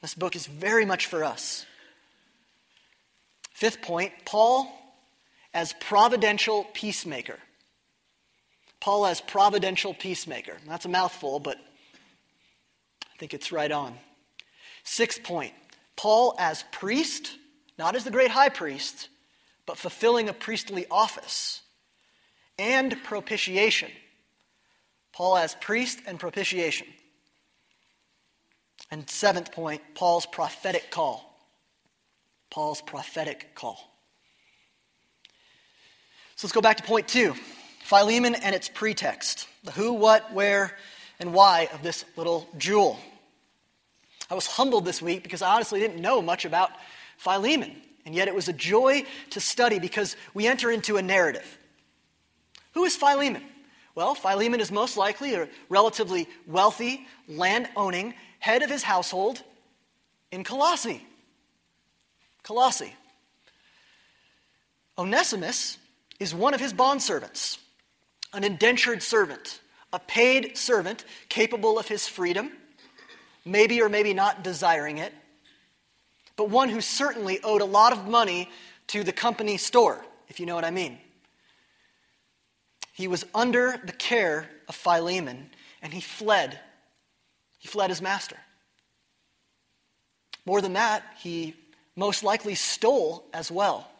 This 0.00 0.14
book 0.14 0.36
is 0.36 0.46
very 0.46 0.86
much 0.86 1.06
for 1.06 1.24
us. 1.24 1.66
Fifth 3.52 3.82
point 3.82 4.12
Paul 4.24 4.72
as 5.52 5.72
providential 5.74 6.64
peacemaker. 6.72 7.38
Paul 8.80 9.06
as 9.06 9.20
providential 9.20 9.92
peacemaker. 9.92 10.56
That's 10.66 10.86
a 10.86 10.88
mouthful, 10.88 11.38
but 11.38 11.58
I 11.58 13.18
think 13.18 13.34
it's 13.34 13.52
right 13.52 13.70
on. 13.70 13.98
Sixth 14.84 15.22
point 15.22 15.52
Paul 15.96 16.34
as 16.38 16.64
priest, 16.72 17.36
not 17.78 17.94
as 17.94 18.04
the 18.04 18.10
great 18.10 18.30
high 18.30 18.48
priest, 18.48 19.08
but 19.66 19.76
fulfilling 19.76 20.28
a 20.28 20.32
priestly 20.32 20.86
office. 20.90 21.60
And 22.58 23.02
propitiation. 23.04 23.90
Paul 25.12 25.36
as 25.36 25.54
priest 25.54 26.00
and 26.06 26.18
propitiation. 26.18 26.86
And 28.90 29.08
seventh 29.08 29.52
point 29.52 29.82
Paul's 29.94 30.26
prophetic 30.26 30.90
call. 30.90 31.38
Paul's 32.50 32.82
prophetic 32.82 33.54
call. 33.54 33.89
So 36.40 36.46
let's 36.46 36.54
go 36.54 36.62
back 36.62 36.78
to 36.78 36.82
point 36.84 37.06
two 37.06 37.34
Philemon 37.84 38.34
and 38.34 38.54
its 38.54 38.66
pretext 38.66 39.46
the 39.62 39.72
who, 39.72 39.92
what, 39.92 40.32
where, 40.32 40.74
and 41.18 41.34
why 41.34 41.68
of 41.74 41.82
this 41.82 42.06
little 42.16 42.48
jewel. 42.56 42.98
I 44.30 44.34
was 44.34 44.46
humbled 44.46 44.86
this 44.86 45.02
week 45.02 45.22
because 45.22 45.42
I 45.42 45.54
honestly 45.54 45.80
didn't 45.80 46.00
know 46.00 46.22
much 46.22 46.46
about 46.46 46.70
Philemon, 47.18 47.76
and 48.06 48.14
yet 48.14 48.26
it 48.26 48.34
was 48.34 48.48
a 48.48 48.54
joy 48.54 49.04
to 49.28 49.38
study 49.38 49.78
because 49.78 50.16
we 50.32 50.46
enter 50.46 50.70
into 50.70 50.96
a 50.96 51.02
narrative. 51.02 51.58
Who 52.72 52.84
is 52.84 52.96
Philemon? 52.96 53.42
Well, 53.94 54.14
Philemon 54.14 54.60
is 54.60 54.72
most 54.72 54.96
likely 54.96 55.34
a 55.34 55.46
relatively 55.68 56.26
wealthy, 56.46 57.06
land 57.28 57.68
owning 57.76 58.14
head 58.38 58.62
of 58.62 58.70
his 58.70 58.82
household 58.82 59.42
in 60.32 60.42
Colossae. 60.42 61.06
Colossae. 62.42 62.94
Onesimus 64.96 65.76
is 66.20 66.34
one 66.34 66.54
of 66.54 66.60
his 66.60 66.72
bondservants, 66.72 67.58
an 68.32 68.44
indentured 68.44 69.02
servant, 69.02 69.60
a 69.92 69.98
paid 69.98 70.56
servant 70.56 71.04
capable 71.28 71.78
of 71.78 71.88
his 71.88 72.06
freedom, 72.06 72.52
maybe 73.44 73.80
or 73.82 73.88
maybe 73.88 74.14
not 74.14 74.44
desiring 74.44 74.98
it, 74.98 75.12
but 76.36 76.48
one 76.48 76.68
who 76.68 76.80
certainly 76.80 77.40
owed 77.42 77.62
a 77.62 77.66
lot 77.66 77.92
of 77.92 78.06
money 78.06 78.48
to 78.86 79.02
the 79.02 79.12
company 79.12 79.56
store, 79.56 80.04
if 80.28 80.38
you 80.38 80.46
know 80.46 80.54
what 80.54 80.64
I 80.64 80.70
mean. 80.70 80.98
He 82.92 83.08
was 83.08 83.24
under 83.34 83.80
the 83.84 83.92
care 83.92 84.48
of 84.68 84.74
Philemon, 84.74 85.50
and 85.80 85.92
he 85.92 86.00
fled. 86.00 86.58
He 87.58 87.66
fled 87.66 87.88
his 87.88 88.02
master. 88.02 88.36
More 90.44 90.60
than 90.60 90.74
that, 90.74 91.02
he 91.18 91.54
most 91.96 92.22
likely 92.22 92.54
stole 92.54 93.24
as 93.32 93.50
well. 93.50 93.90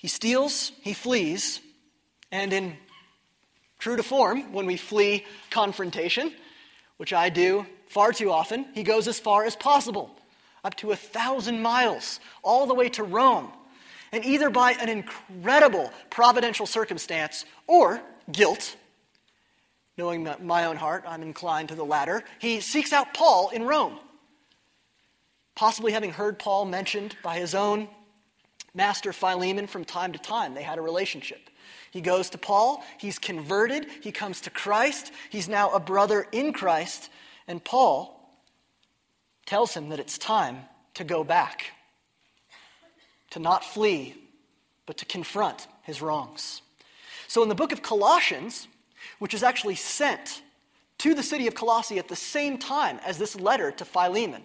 He 0.00 0.08
steals, 0.08 0.72
he 0.80 0.94
flees, 0.94 1.60
and 2.32 2.54
in 2.54 2.78
true 3.78 3.96
to 3.96 4.02
form, 4.02 4.50
when 4.54 4.64
we 4.64 4.78
flee 4.78 5.26
confrontation, 5.50 6.32
which 6.96 7.12
I 7.12 7.28
do 7.28 7.66
far 7.86 8.10
too 8.12 8.32
often, 8.32 8.64
he 8.72 8.82
goes 8.82 9.06
as 9.08 9.20
far 9.20 9.44
as 9.44 9.54
possible, 9.54 10.10
up 10.64 10.74
to 10.76 10.92
a 10.92 10.96
thousand 10.96 11.60
miles, 11.60 12.18
all 12.42 12.66
the 12.66 12.72
way 12.72 12.88
to 12.88 13.02
Rome. 13.02 13.52
And 14.10 14.24
either 14.24 14.48
by 14.48 14.72
an 14.72 14.88
incredible 14.88 15.92
providential 16.08 16.64
circumstance 16.64 17.44
or 17.66 18.00
guilt, 18.32 18.76
knowing 19.98 20.26
my 20.40 20.64
own 20.64 20.76
heart, 20.76 21.04
I'm 21.06 21.20
inclined 21.20 21.68
to 21.68 21.74
the 21.74 21.84
latter, 21.84 22.24
he 22.38 22.60
seeks 22.60 22.94
out 22.94 23.12
Paul 23.12 23.50
in 23.50 23.64
Rome 23.64 23.98
possibly 25.60 25.92
having 25.92 26.10
heard 26.10 26.38
Paul 26.38 26.64
mentioned 26.64 27.14
by 27.22 27.38
his 27.38 27.54
own 27.54 27.86
master 28.74 29.12
Philemon 29.12 29.66
from 29.66 29.84
time 29.84 30.12
to 30.12 30.18
time. 30.18 30.54
They 30.54 30.62
had 30.62 30.78
a 30.78 30.82
relationship. 30.82 31.50
He 31.90 32.00
goes 32.00 32.30
to 32.30 32.38
Paul, 32.38 32.84
he's 32.98 33.18
converted, 33.18 33.86
he 34.00 34.12
comes 34.12 34.40
to 34.42 34.50
Christ, 34.50 35.12
he's 35.28 35.48
now 35.48 35.70
a 35.70 35.80
brother 35.80 36.26
in 36.30 36.52
Christ, 36.52 37.10
and 37.48 37.62
Paul 37.62 38.16
tells 39.44 39.74
him 39.74 39.88
that 39.88 39.98
it's 39.98 40.16
time 40.16 40.60
to 40.94 41.04
go 41.04 41.24
back, 41.24 41.72
to 43.30 43.40
not 43.40 43.64
flee, 43.64 44.14
but 44.86 44.98
to 44.98 45.04
confront 45.04 45.66
his 45.82 46.00
wrongs. 46.00 46.62
So 47.26 47.42
in 47.42 47.48
the 47.48 47.54
book 47.54 47.72
of 47.72 47.82
Colossians, 47.82 48.68
which 49.18 49.34
is 49.34 49.42
actually 49.42 49.76
sent 49.76 50.42
to 50.98 51.14
the 51.14 51.22
city 51.22 51.46
of 51.46 51.54
Colossae 51.54 51.98
at 51.98 52.08
the 52.08 52.16
same 52.16 52.58
time 52.58 53.00
as 53.04 53.18
this 53.18 53.34
letter 53.34 53.72
to 53.72 53.84
Philemon, 53.84 54.42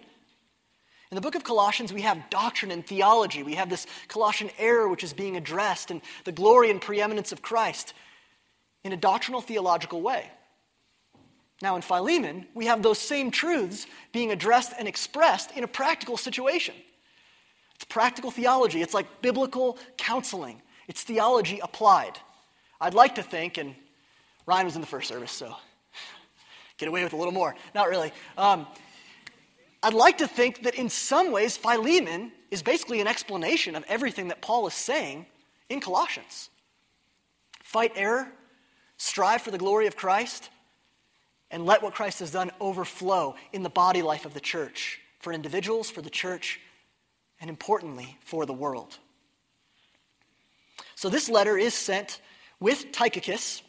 in 1.10 1.14
the 1.14 1.20
book 1.20 1.36
of 1.36 1.44
Colossians, 1.44 1.92
we 1.92 2.02
have 2.02 2.30
doctrine 2.30 2.72
and 2.72 2.84
theology. 2.84 3.42
We 3.42 3.54
have 3.54 3.70
this 3.70 3.86
Colossian 4.08 4.50
error 4.58 4.88
which 4.88 5.04
is 5.04 5.12
being 5.12 5.36
addressed 5.36 5.90
and 5.90 6.00
the 6.24 6.32
glory 6.32 6.70
and 6.70 6.80
preeminence 6.80 7.30
of 7.30 7.42
Christ 7.42 7.94
in 8.82 8.92
a 8.92 8.96
doctrinal 8.96 9.40
theological 9.40 10.02
way. 10.02 10.30
Now, 11.62 11.76
in 11.76 11.82
Philemon, 11.82 12.46
we 12.54 12.66
have 12.66 12.82
those 12.82 12.98
same 12.98 13.30
truths 13.30 13.86
being 14.12 14.30
addressed 14.30 14.72
and 14.78 14.86
expressed 14.86 15.52
in 15.56 15.64
a 15.64 15.68
practical 15.68 16.16
situation. 16.16 16.74
It's 17.76 17.84
practical 17.84 18.30
theology, 18.30 18.82
it's 18.82 18.94
like 18.94 19.22
biblical 19.22 19.78
counseling, 19.96 20.60
it's 20.88 21.02
theology 21.02 21.60
applied. 21.62 22.18
I'd 22.80 22.94
like 22.94 23.14
to 23.14 23.22
think, 23.22 23.58
and 23.58 23.74
Ryan 24.44 24.66
was 24.66 24.74
in 24.74 24.80
the 24.80 24.86
first 24.86 25.08
service, 25.08 25.32
so 25.32 25.54
get 26.78 26.88
away 26.88 27.04
with 27.04 27.12
a 27.12 27.16
little 27.16 27.32
more. 27.32 27.54
Not 27.74 27.88
really. 27.88 28.12
Um, 28.36 28.66
I'd 29.86 29.94
like 29.94 30.18
to 30.18 30.26
think 30.26 30.64
that 30.64 30.74
in 30.74 30.88
some 30.88 31.30
ways, 31.30 31.56
Philemon 31.56 32.32
is 32.50 32.60
basically 32.60 33.00
an 33.00 33.06
explanation 33.06 33.76
of 33.76 33.84
everything 33.86 34.26
that 34.28 34.42
Paul 34.42 34.66
is 34.66 34.74
saying 34.74 35.26
in 35.68 35.78
Colossians. 35.78 36.50
Fight 37.62 37.92
error, 37.94 38.26
strive 38.96 39.42
for 39.42 39.52
the 39.52 39.58
glory 39.58 39.86
of 39.86 39.94
Christ, 39.94 40.50
and 41.52 41.64
let 41.64 41.84
what 41.84 41.94
Christ 41.94 42.18
has 42.18 42.32
done 42.32 42.50
overflow 42.58 43.36
in 43.52 43.62
the 43.62 43.70
body 43.70 44.02
life 44.02 44.26
of 44.26 44.34
the 44.34 44.40
church, 44.40 44.98
for 45.20 45.32
individuals, 45.32 45.88
for 45.88 46.02
the 46.02 46.10
church, 46.10 46.58
and 47.40 47.48
importantly, 47.48 48.18
for 48.24 48.44
the 48.44 48.52
world. 48.52 48.98
So 50.96 51.08
this 51.08 51.28
letter 51.28 51.56
is 51.56 51.74
sent 51.74 52.20
with 52.58 52.90
Tychicus, 52.90 53.62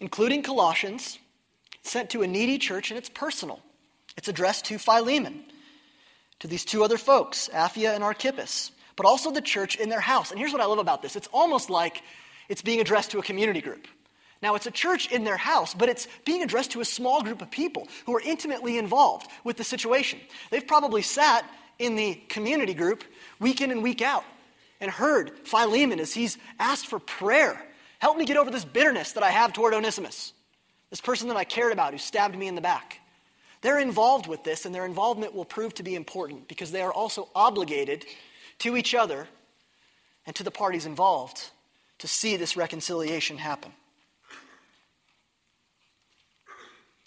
including 0.00 0.42
Colossians, 0.42 1.18
sent 1.82 2.08
to 2.08 2.22
a 2.22 2.26
needy 2.26 2.56
church, 2.56 2.90
and 2.90 2.96
it's 2.96 3.10
personal. 3.10 3.60
It's 4.18 4.26
addressed 4.26 4.64
to 4.64 4.78
Philemon, 4.78 5.44
to 6.40 6.48
these 6.48 6.64
two 6.64 6.82
other 6.82 6.98
folks, 6.98 7.48
Apphia 7.52 7.94
and 7.94 8.02
Archippus, 8.02 8.72
but 8.96 9.06
also 9.06 9.30
the 9.30 9.40
church 9.40 9.76
in 9.76 9.90
their 9.90 10.00
house. 10.00 10.32
And 10.32 10.40
here's 10.40 10.52
what 10.52 10.60
I 10.60 10.64
love 10.64 10.80
about 10.80 11.02
this 11.02 11.14
it's 11.14 11.28
almost 11.32 11.70
like 11.70 12.02
it's 12.48 12.60
being 12.60 12.80
addressed 12.80 13.12
to 13.12 13.20
a 13.20 13.22
community 13.22 13.60
group. 13.60 13.86
Now, 14.42 14.56
it's 14.56 14.66
a 14.66 14.72
church 14.72 15.12
in 15.12 15.22
their 15.22 15.36
house, 15.36 15.72
but 15.72 15.88
it's 15.88 16.08
being 16.24 16.42
addressed 16.42 16.72
to 16.72 16.80
a 16.80 16.84
small 16.84 17.22
group 17.22 17.42
of 17.42 17.50
people 17.52 17.86
who 18.06 18.16
are 18.16 18.20
intimately 18.20 18.76
involved 18.76 19.30
with 19.44 19.56
the 19.56 19.62
situation. 19.62 20.18
They've 20.50 20.66
probably 20.66 21.02
sat 21.02 21.48
in 21.78 21.94
the 21.94 22.16
community 22.28 22.74
group 22.74 23.04
week 23.38 23.60
in 23.60 23.70
and 23.70 23.84
week 23.84 24.02
out 24.02 24.24
and 24.80 24.90
heard 24.90 25.46
Philemon 25.46 26.00
as 26.00 26.12
he's 26.12 26.38
asked 26.58 26.88
for 26.88 26.98
prayer. 26.98 27.64
Help 28.00 28.18
me 28.18 28.24
get 28.24 28.36
over 28.36 28.50
this 28.50 28.64
bitterness 28.64 29.12
that 29.12 29.22
I 29.22 29.30
have 29.30 29.52
toward 29.52 29.74
Onesimus, 29.74 30.32
this 30.90 31.00
person 31.00 31.28
that 31.28 31.36
I 31.36 31.44
cared 31.44 31.72
about 31.72 31.92
who 31.92 31.98
stabbed 31.98 32.36
me 32.36 32.48
in 32.48 32.56
the 32.56 32.60
back. 32.60 32.98
They're 33.60 33.78
involved 33.78 34.26
with 34.26 34.44
this, 34.44 34.66
and 34.66 34.74
their 34.74 34.86
involvement 34.86 35.34
will 35.34 35.44
prove 35.44 35.74
to 35.74 35.82
be 35.82 35.94
important 35.94 36.48
because 36.48 36.70
they 36.70 36.82
are 36.82 36.92
also 36.92 37.28
obligated 37.34 38.04
to 38.60 38.76
each 38.76 38.94
other 38.94 39.26
and 40.26 40.36
to 40.36 40.44
the 40.44 40.50
parties 40.50 40.86
involved 40.86 41.50
to 41.98 42.08
see 42.08 42.36
this 42.36 42.56
reconciliation 42.56 43.38
happen. 43.38 43.72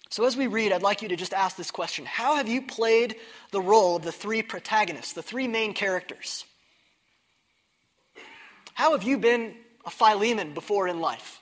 So, 0.09 0.25
as 0.25 0.35
we 0.35 0.47
read, 0.47 0.73
I'd 0.73 0.81
like 0.81 1.01
you 1.01 1.07
to 1.07 1.15
just 1.15 1.33
ask 1.33 1.55
this 1.55 1.71
question 1.71 2.05
How 2.05 2.35
have 2.35 2.49
you 2.49 2.61
played 2.61 3.15
the 3.51 3.61
role 3.61 3.95
of 3.95 4.03
the 4.03 4.11
three 4.11 4.41
protagonists, 4.41 5.13
the 5.13 5.21
three 5.21 5.47
main 5.47 5.73
characters? 5.73 6.45
How 8.73 8.91
have 8.91 9.03
you 9.03 9.17
been 9.17 9.55
a 9.85 9.89
Philemon 9.89 10.53
before 10.53 10.87
in 10.87 10.99
life? 10.99 11.41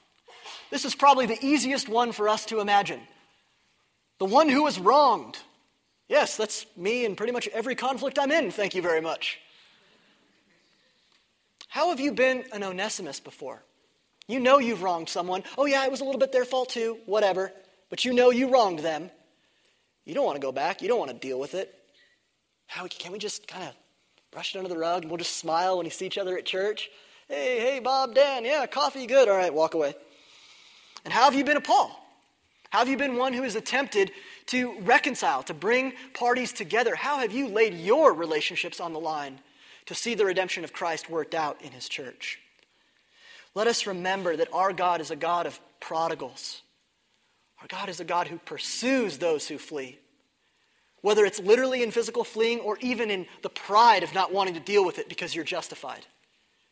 This 0.70 0.86
is 0.86 0.94
probably 0.94 1.26
the 1.26 1.44
easiest 1.44 1.90
one 1.90 2.12
for 2.12 2.30
us 2.30 2.46
to 2.48 2.60
imagine. 2.60 3.00
The 4.20 4.26
one 4.26 4.50
who 4.50 4.64
was 4.64 4.80
wronged. 4.80 5.38
Yes, 6.08 6.38
that's 6.38 6.66
me 6.76 7.06
in 7.06 7.16
pretty 7.16 7.32
much 7.32 7.48
every 7.50 7.76
conflict 7.76 8.20
I'm 8.20 8.32
in, 8.32 8.52
thank 8.52 8.76
you 8.76 8.82
very 8.82 9.02
much. 9.02 9.40
How 11.70 11.90
have 11.90 12.00
you 12.00 12.12
been 12.12 12.44
an 12.52 12.64
Onesimus 12.64 13.20
before? 13.20 13.64
You 14.28 14.40
know 14.40 14.60
you've 14.60 14.84
wronged 14.84 15.08
someone. 15.08 15.44
Oh, 15.58 15.66
yeah, 15.66 15.86
it 15.86 15.92
was 15.92 16.02
a 16.02 16.04
little 16.04 16.20
bit 16.20 16.32
their 16.32 16.46
fault 16.46 16.70
too, 16.70 16.98
whatever. 17.06 17.52
But 17.90 18.06
you 18.06 18.14
know 18.14 18.32
you 18.32 18.52
wronged 18.52 18.80
them. 18.80 19.10
You 20.06 20.14
don't 20.14 20.26
want 20.26 20.36
to 20.36 20.42
go 20.42 20.52
back. 20.52 20.82
You 20.82 20.88
don't 20.88 21.00
want 21.00 21.12
to 21.12 21.18
deal 21.18 21.40
with 21.40 21.54
it. 21.54 21.74
How 22.68 22.88
can 22.88 23.12
we 23.12 23.20
just 23.20 23.48
kind 23.48 23.64
of 23.64 23.76
brush 24.32 24.54
it 24.54 24.58
under 24.58 24.70
the 24.70 24.78
rug 24.78 25.04
and 25.04 25.12
we'll 25.12 25.18
just 25.18 25.38
smile 25.38 25.78
when 25.78 25.86
we 25.86 25.90
see 25.90 26.06
each 26.06 26.18
other 26.18 26.38
at 26.38 26.46
church? 26.46 26.90
Hey, 27.28 27.60
hey, 27.60 27.80
Bob, 27.80 28.16
Dan, 28.16 28.46
yeah, 28.46 28.66
coffee, 28.66 29.06
good. 29.06 29.30
All 29.30 29.38
right, 29.38 29.54
walk 29.54 29.76
away. 29.76 29.94
And 31.06 31.14
how 31.14 31.26
have 31.26 31.36
you 31.36 31.44
been 31.44 31.58
a 31.58 31.62
Paul? 31.62 31.99
Have 32.70 32.88
you 32.88 32.98
been 32.98 33.18
one 33.18 33.34
who 33.34 33.44
has 33.44 33.56
attempted 33.56 34.12
to 34.48 34.80
reconcile, 34.82 35.44
to 35.44 35.54
bring 35.54 35.94
parties 36.14 36.52
together? 36.52 36.96
How 36.96 37.18
have 37.20 37.32
you 37.32 37.48
laid 37.48 37.74
your 37.74 38.14
relationships 38.14 38.80
on 38.80 38.94
the 38.94 39.00
line 39.00 39.40
to 39.90 39.96
see 39.96 40.14
the 40.14 40.24
redemption 40.24 40.64
of 40.64 40.72
Christ 40.72 41.10
worked 41.10 41.34
out 41.34 41.64
in 41.64 41.72
his 41.72 41.90
church. 41.90 42.38
Let 43.56 43.66
us 43.66 43.88
remember 43.88 44.36
that 44.38 44.54
our 44.54 44.72
God 44.72 45.02
is 45.02 45.10
a 45.10 45.16
God 45.16 45.48
of 45.48 45.60
prodigals. 45.80 46.62
Our 47.60 47.66
God 47.68 47.90
is 47.90 48.00
a 48.00 48.06
God 48.06 48.28
who 48.28 48.38
pursues 48.38 49.18
those 49.18 49.48
who 49.48 49.58
flee. 49.58 49.98
Whether 51.02 51.26
it's 51.26 51.40
literally 51.40 51.82
in 51.82 51.90
physical 51.90 52.24
fleeing 52.24 52.60
or 52.60 52.78
even 52.82 53.10
in 53.10 53.26
the 53.42 53.50
pride 53.50 54.04
of 54.04 54.14
not 54.14 54.32
wanting 54.32 54.54
to 54.54 54.60
deal 54.60 54.86
with 54.86 55.00
it 55.00 55.10
because 55.10 55.34
you're 55.34 55.44
justified. 55.44 56.06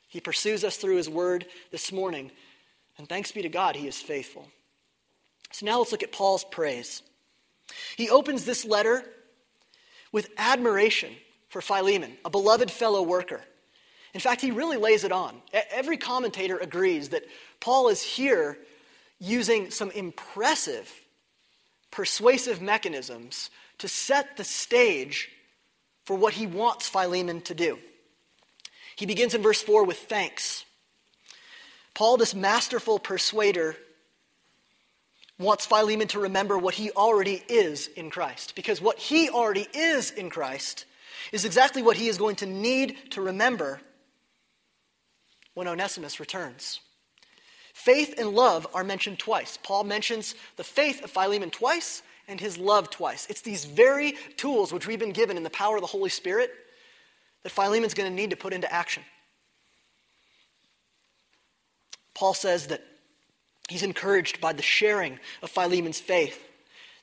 He 0.07 0.19
pursues 0.19 0.63
us 0.63 0.77
through 0.77 0.97
His 0.97 1.09
word 1.09 1.47
this 1.71 1.91
morning, 1.91 2.29
and 2.99 3.09
thanks 3.09 3.31
be 3.31 3.41
to 3.41 3.49
God, 3.49 3.75
He 3.75 3.87
is 3.87 3.99
faithful. 3.99 4.47
So 5.51 5.65
now 5.65 5.79
let's 5.79 5.91
look 5.91 6.03
at 6.03 6.11
Paul's 6.11 6.43
praise. 6.43 7.01
He 7.95 8.09
opens 8.09 8.45
this 8.45 8.65
letter 8.65 9.03
with 10.11 10.29
admiration 10.37 11.13
for 11.49 11.61
Philemon, 11.61 12.17
a 12.23 12.29
beloved 12.29 12.69
fellow 12.69 13.01
worker. 13.01 13.41
In 14.13 14.19
fact, 14.19 14.41
he 14.41 14.51
really 14.51 14.77
lays 14.77 15.03
it 15.03 15.11
on. 15.11 15.41
Every 15.71 15.97
commentator 15.97 16.57
agrees 16.57 17.09
that 17.09 17.23
Paul 17.59 17.89
is 17.89 18.01
here 18.01 18.57
using 19.19 19.71
some 19.71 19.91
impressive, 19.91 20.91
persuasive 21.91 22.61
mechanisms 22.61 23.49
to 23.79 23.87
set 23.87 24.37
the 24.37 24.43
stage 24.43 25.29
for 26.05 26.15
what 26.15 26.33
he 26.33 26.47
wants 26.47 26.87
Philemon 26.87 27.41
to 27.41 27.53
do. 27.53 27.77
He 28.95 29.05
begins 29.05 29.33
in 29.33 29.41
verse 29.41 29.61
4 29.61 29.83
with 29.83 29.97
thanks. 29.97 30.65
Paul, 31.93 32.17
this 32.17 32.33
masterful 32.33 32.97
persuader, 32.99 33.75
wants 35.39 35.65
Philemon 35.65 36.07
to 36.09 36.19
remember 36.19 36.57
what 36.57 36.73
he 36.73 36.91
already 36.91 37.43
is 37.47 37.87
in 37.95 38.09
Christ. 38.09 38.55
Because 38.55 38.81
what 38.81 38.97
he 38.97 39.29
already 39.29 39.67
is 39.73 40.11
in 40.11 40.29
Christ 40.29 40.85
is 41.31 41.45
exactly 41.45 41.81
what 41.81 41.97
he 41.97 42.07
is 42.07 42.17
going 42.17 42.37
to 42.37 42.45
need 42.45 42.97
to 43.11 43.21
remember 43.21 43.79
when 45.53 45.67
Onesimus 45.67 46.19
returns. 46.19 46.79
Faith 47.73 48.15
and 48.17 48.29
love 48.29 48.65
are 48.73 48.83
mentioned 48.83 49.19
twice. 49.19 49.57
Paul 49.61 49.83
mentions 49.83 50.33
the 50.55 50.63
faith 50.63 51.03
of 51.03 51.11
Philemon 51.11 51.51
twice 51.51 52.01
and 52.27 52.39
his 52.39 52.57
love 52.57 52.89
twice. 52.89 53.27
It's 53.29 53.41
these 53.41 53.65
very 53.65 54.15
tools 54.35 54.73
which 54.73 54.87
we've 54.87 54.99
been 54.99 55.11
given 55.11 55.37
in 55.37 55.43
the 55.43 55.49
power 55.49 55.75
of 55.75 55.81
the 55.81 55.87
Holy 55.87 56.09
Spirit 56.09 56.51
that 57.43 57.51
Philemon's 57.51 57.93
going 57.93 58.09
to 58.09 58.15
need 58.15 58.31
to 58.31 58.35
put 58.35 58.53
into 58.53 58.71
action. 58.71 59.03
Paul 62.13 62.33
says 62.33 62.67
that 62.67 62.83
he's 63.67 63.83
encouraged 63.83 64.41
by 64.41 64.53
the 64.53 64.61
sharing 64.61 65.19
of 65.41 65.49
Philemon's 65.49 65.99
faith, 65.99 66.43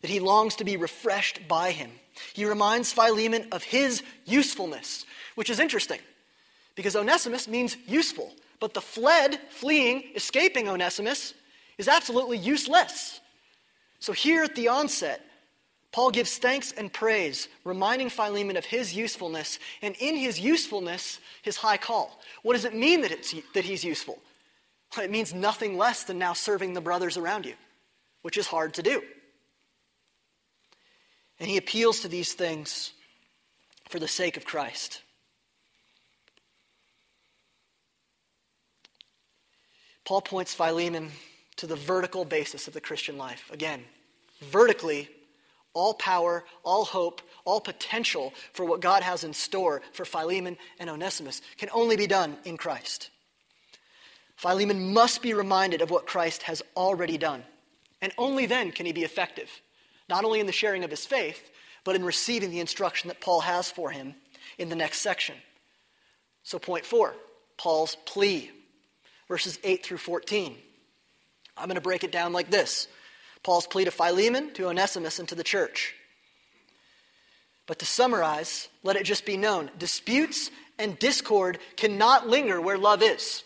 that 0.01 0.11
he 0.11 0.21
longs 0.21 0.57
to 0.57 0.65
be 0.65 0.77
refreshed 0.77 1.47
by 1.49 1.71
him. 1.71 1.91
He 2.33 2.45
reminds 2.45 2.93
Philemon 2.93 3.49
of 3.53 3.63
his 3.63 4.03
usefulness, 4.25 5.05
which 5.35 5.51
is 5.51 5.61
interesting 5.61 6.01
because 6.75 6.97
Onesimus 6.97 7.49
means 7.49 7.77
useful, 7.87 8.33
but 8.61 8.75
the 8.75 8.81
fled, 8.81 9.39
fleeing, 9.51 10.05
escaping 10.15 10.69
Onesimus 10.69 11.35
is 11.79 11.89
absolutely 11.89 12.39
useless. 12.39 13.21
So 14.01 14.13
here 14.13 14.45
at 14.45 14.55
the 14.55 14.69
onset, 14.69 15.21
Paul 15.93 16.11
gives 16.11 16.39
thanks 16.39 16.73
and 16.73 16.93
praise, 16.93 17.49
reminding 17.65 18.11
Philemon 18.11 18.57
of 18.57 18.65
his 18.65 18.95
usefulness, 18.95 19.61
and 19.81 19.95
in 20.01 20.17
his 20.17 20.41
usefulness, 20.41 21.21
his 21.43 21.57
high 21.57 21.77
call. 21.77 22.21
What 22.43 22.55
does 22.55 22.65
it 22.65 22.75
mean 22.75 23.03
that, 23.03 23.13
it's, 23.13 23.35
that 23.55 23.65
he's 23.65 23.85
useful? 23.85 24.19
It 24.99 25.11
means 25.11 25.35
nothing 25.35 25.77
less 25.77 26.05
than 26.05 26.19
now 26.19 26.33
serving 26.33 26.75
the 26.75 26.81
brothers 26.81 27.17
around 27.17 27.47
you, 27.47 27.55
which 28.23 28.37
is 28.37 28.47
hard 28.47 28.75
to 28.75 28.83
do. 28.83 29.03
And 31.41 31.49
he 31.49 31.57
appeals 31.57 32.01
to 32.01 32.09
these 32.09 32.35
things 32.35 32.93
for 33.89 33.99
the 33.99 34.09
sake 34.09 34.37
of 34.37 34.45
Christ. 34.45 35.03
Paul 40.05 40.21
points 40.21 40.55
Philemon 40.55 41.11
to 41.57 41.67
the 41.67 41.77
vertical 41.77 42.25
basis 42.25 42.69
of 42.69 42.75
the 42.75 42.81
Christian 42.81 43.17
life. 43.17 43.51
Again, 43.53 43.83
vertically, 44.43 45.09
all 45.73 45.95
power, 45.95 46.45
all 46.63 46.85
hope, 46.85 47.23
all 47.45 47.61
potential 47.61 48.33
for 48.53 48.65
what 48.65 48.81
God 48.81 49.03
has 49.03 49.25
in 49.25 49.33
store 49.33 49.83
for 49.93 50.05
Philemon 50.05 50.57
and 50.79 50.91
Onesimus 50.91 51.41
can 51.57 51.69
only 51.73 51.97
be 51.97 52.07
done 52.07 52.37
in 52.45 52.57
Christ. 52.57 53.11
Philemon 54.37 54.93
must 54.93 55.23
be 55.23 55.35
reminded 55.35 55.81
of 55.81 55.91
what 55.91 56.07
Christ 56.07 56.43
has 56.45 56.63
already 56.77 57.19
done, 57.19 57.45
and 58.01 58.13
only 58.19 58.47
then 58.47 58.73
can 58.73 58.87
he 58.87 58.93
be 58.93 59.05
effective 59.05 59.51
not 60.09 60.25
only 60.25 60.41
in 60.41 60.47
the 60.47 60.53
sharing 60.53 60.85
of 60.85 60.91
his 60.91 61.07
faith, 61.07 61.51
but 61.85 61.97
in 61.97 62.05
receiving 62.05 62.51
the 62.51 62.61
instruction 62.61 63.09
that 63.09 63.21
Paul 63.21 63.41
has 63.41 63.71
for 63.71 63.91
him 63.91 64.15
in 64.59 64.69
the 64.69 64.77
next 64.77 65.01
section. 65.01 65.37
So, 66.43 66.59
point 66.59 66.85
four 66.85 67.15
Paul's 67.57 67.97
plea, 68.05 68.51
verses 69.29 69.59
8 69.63 69.85
through 69.85 69.99
14. 69.99 70.57
I'm 71.57 71.69
going 71.69 71.77
to 71.77 71.81
break 71.81 72.05
it 72.05 72.13
down 72.13 72.33
like 72.33 72.51
this 72.51 72.89
Paul's 73.43 73.67
plea 73.67 73.85
to 73.85 73.91
Philemon, 73.91 74.53
to 74.55 74.69
Onesimus, 74.69 75.19
and 75.19 75.29
to 75.29 75.35
the 75.35 75.45
church. 75.45 75.95
But 77.67 77.79
to 77.79 77.87
summarize, 77.87 78.69
let 78.83 78.97
it 78.97 79.05
just 79.05 79.25
be 79.25 79.39
known 79.39 79.71
disputes 79.79 80.51
and 80.79 80.99
discord 80.99 81.59
cannot 81.77 82.29
linger 82.29 82.61
where 82.61 82.77
love 82.77 83.03
is. 83.03 83.43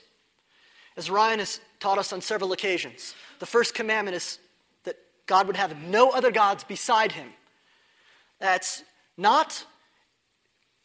As 0.99 1.09
Ryan 1.09 1.39
has 1.39 1.61
taught 1.79 1.97
us 1.97 2.13
on 2.13 2.21
several 2.21 2.51
occasions, 2.51 3.15
the 3.39 3.47
first 3.47 3.73
commandment 3.73 4.17
is 4.17 4.41
that 4.83 4.97
God 5.27 5.47
would 5.47 5.57
have 5.57 5.81
no 5.81 6.11
other 6.11 6.33
gods 6.33 6.65
beside 6.65 7.13
him. 7.13 7.29
That's 8.41 8.83
not 9.17 9.65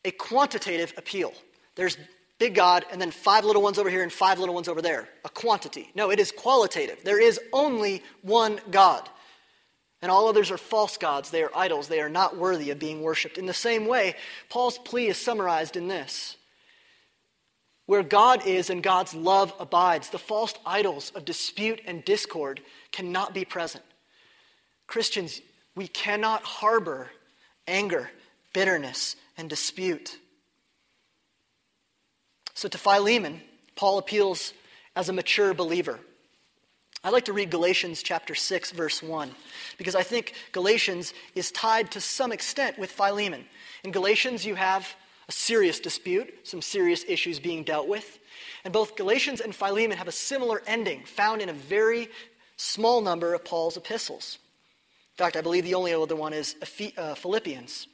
a 0.06 0.12
quantitative 0.12 0.94
appeal. 0.98 1.34
There's 1.76 1.98
big 2.38 2.54
God 2.54 2.86
and 2.92 3.02
then 3.02 3.10
five 3.10 3.44
little 3.44 3.64
ones 3.64 3.80
over 3.80 3.90
here 3.90 4.04
and 4.04 4.14
five 4.14 4.38
little 4.38 4.54
ones 4.54 4.68
over 4.68 4.84
there. 4.84 5.10
A 5.26 5.30
quantity. 5.30 5.90
No, 5.96 6.12
it 6.12 6.20
is 6.20 6.32
qualitative. 6.32 7.04
There 7.04 7.20
is 7.20 7.40
only 7.52 8.04
one 8.22 8.60
God. 8.70 9.10
And 10.04 10.12
all 10.12 10.28
others 10.28 10.52
are 10.52 10.58
false 10.60 10.96
gods. 10.96 11.32
They 11.32 11.42
are 11.42 11.52
idols. 11.56 11.88
They 11.88 12.02
are 12.02 12.10
not 12.10 12.38
worthy 12.38 12.70
of 12.70 12.78
being 12.78 13.02
worshiped. 13.02 13.40
In 13.40 13.48
the 13.48 13.54
same 13.54 13.88
way, 13.88 14.16
Paul's 14.50 14.78
plea 14.78 15.08
is 15.08 15.18
summarized 15.18 15.76
in 15.76 15.88
this 15.88 16.38
where 17.94 18.02
God 18.02 18.48
is 18.48 18.72
and 18.72 18.82
God's 18.82 19.14
love 19.14 19.54
abides, 19.60 20.10
the 20.10 20.18
false 20.18 20.56
idols 20.66 21.12
of 21.14 21.26
dispute 21.26 21.80
and 21.86 22.04
discord 22.04 22.60
cannot 22.92 23.36
be 23.36 23.46
present. 23.46 23.84
Christians, 24.88 25.42
we 25.76 25.88
cannot 25.88 26.42
harbor 26.42 27.12
anger, 27.68 28.10
bitterness, 28.52 29.16
and 29.38 29.48
dispute. 29.48 30.18
So 32.56 32.68
to 32.68 32.80
Philemon, 32.80 33.40
Paul 33.76 34.00
appeals 34.00 34.56
as 34.96 35.10
a 35.10 35.14
mature 35.14 35.54
believer. 35.54 36.00
I'd 37.04 37.14
like 37.14 37.26
to 37.26 37.34
read 37.34 37.52
Galatians 37.52 38.02
chapter 38.02 38.34
6 38.34 38.72
verse 38.72 39.04
1 39.04 39.30
because 39.78 39.94
I 39.94 40.02
think 40.02 40.34
Galatians 40.52 41.14
is 41.36 41.52
tied 41.52 41.92
to 41.92 42.02
some 42.02 42.32
extent 42.32 42.80
with 42.80 42.92
Philemon. 42.92 43.46
In 43.84 43.92
Galatians 43.92 44.44
you 44.44 44.56
have 44.56 44.96
a 45.28 45.32
serious 45.32 45.80
dispute, 45.80 46.34
some 46.44 46.62
serious 46.62 47.04
issues 47.08 47.40
being 47.40 47.64
dealt 47.64 47.88
with, 47.88 48.20
and 48.64 48.74
both 48.74 48.96
Galatians 48.96 49.42
and 49.42 49.54
Philemon 49.54 49.98
have 49.98 50.08
a 50.08 50.12
similar 50.12 50.62
ending 50.68 51.04
found 51.06 51.42
in 51.42 51.50
a 51.50 51.54
very 51.54 52.10
small 52.58 53.02
number 53.02 53.34
of 53.34 53.44
Paul's 53.44 53.78
epistles. 53.78 54.38
In 55.18 55.24
fact, 55.24 55.36
I 55.36 55.42
believe 55.42 55.64
the 55.64 55.76
only 55.76 55.94
other 55.94 56.16
one 56.16 56.34
is 56.34 56.56
uh, 56.98 57.16
Philippians. 57.16 57.88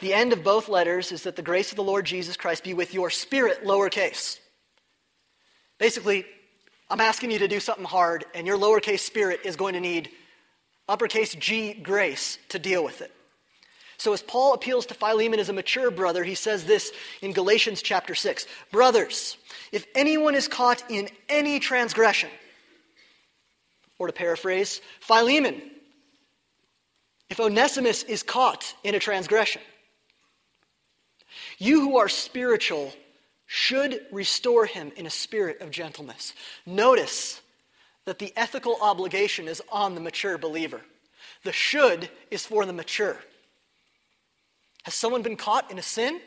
The 0.00 0.12
end 0.12 0.32
of 0.32 0.44
both 0.44 0.68
letters 0.68 1.10
is 1.10 1.22
that 1.22 1.36
the 1.36 1.42
grace 1.42 1.70
of 1.70 1.76
the 1.76 1.82
Lord 1.82 2.04
Jesus 2.04 2.36
Christ 2.36 2.64
be 2.64 2.74
with 2.74 2.92
your 2.92 3.10
spirit, 3.10 3.64
lowercase. 3.64 4.38
Basically, 5.78 6.26
I'm 6.88 7.00
asking 7.00 7.30
you 7.30 7.38
to 7.40 7.48
do 7.48 7.60
something 7.60 7.84
hard, 7.84 8.26
and 8.34 8.46
your 8.46 8.58
lowercase 8.58 9.00
spirit 9.00 9.40
is 9.44 9.56
going 9.56 9.74
to 9.74 9.80
need 9.80 10.10
uppercase 10.88 11.34
G, 11.34 11.74
grace, 11.74 12.38
to 12.50 12.58
deal 12.58 12.84
with 12.84 13.00
it. 13.00 13.10
So, 13.98 14.12
as 14.12 14.22
Paul 14.22 14.54
appeals 14.54 14.86
to 14.86 14.94
Philemon 14.94 15.40
as 15.40 15.48
a 15.48 15.54
mature 15.54 15.90
brother, 15.90 16.22
he 16.22 16.34
says 16.34 16.64
this 16.64 16.92
in 17.22 17.32
Galatians 17.32 17.82
chapter 17.82 18.14
6 18.14 18.46
Brothers, 18.70 19.36
if 19.72 19.86
anyone 19.94 20.34
is 20.34 20.48
caught 20.48 20.82
in 20.90 21.08
any 21.28 21.58
transgression, 21.58 22.30
or 23.98 24.06
to 24.06 24.12
paraphrase, 24.12 24.80
Philemon, 25.00 25.62
if 27.30 27.40
Onesimus 27.40 28.02
is 28.02 28.22
caught 28.22 28.74
in 28.84 28.94
a 28.94 29.00
transgression, 29.00 29.62
you 31.58 31.80
who 31.80 31.96
are 31.96 32.08
spiritual 32.08 32.92
should 33.46 34.00
restore 34.12 34.66
him 34.66 34.92
in 34.96 35.06
a 35.06 35.10
spirit 35.10 35.60
of 35.60 35.70
gentleness. 35.70 36.34
Notice 36.66 37.40
that 38.04 38.18
the 38.18 38.32
ethical 38.36 38.76
obligation 38.80 39.48
is 39.48 39.62
on 39.70 39.94
the 39.94 40.00
mature 40.00 40.36
believer. 40.36 40.80
The 41.44 41.52
should 41.52 42.08
is 42.30 42.44
for 42.44 42.66
the 42.66 42.72
mature. 42.72 43.18
Has 44.86 44.94
someone 44.94 45.22
been 45.22 45.34
caught 45.34 45.72
in 45.72 45.80
a 45.80 45.82
sin? 45.82 46.20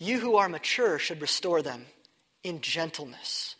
You 0.00 0.18
who 0.18 0.34
are 0.34 0.48
mature 0.48 0.98
should 0.98 1.22
restore 1.22 1.62
them 1.62 1.86
in 2.42 2.60
gentleness. 2.60 3.54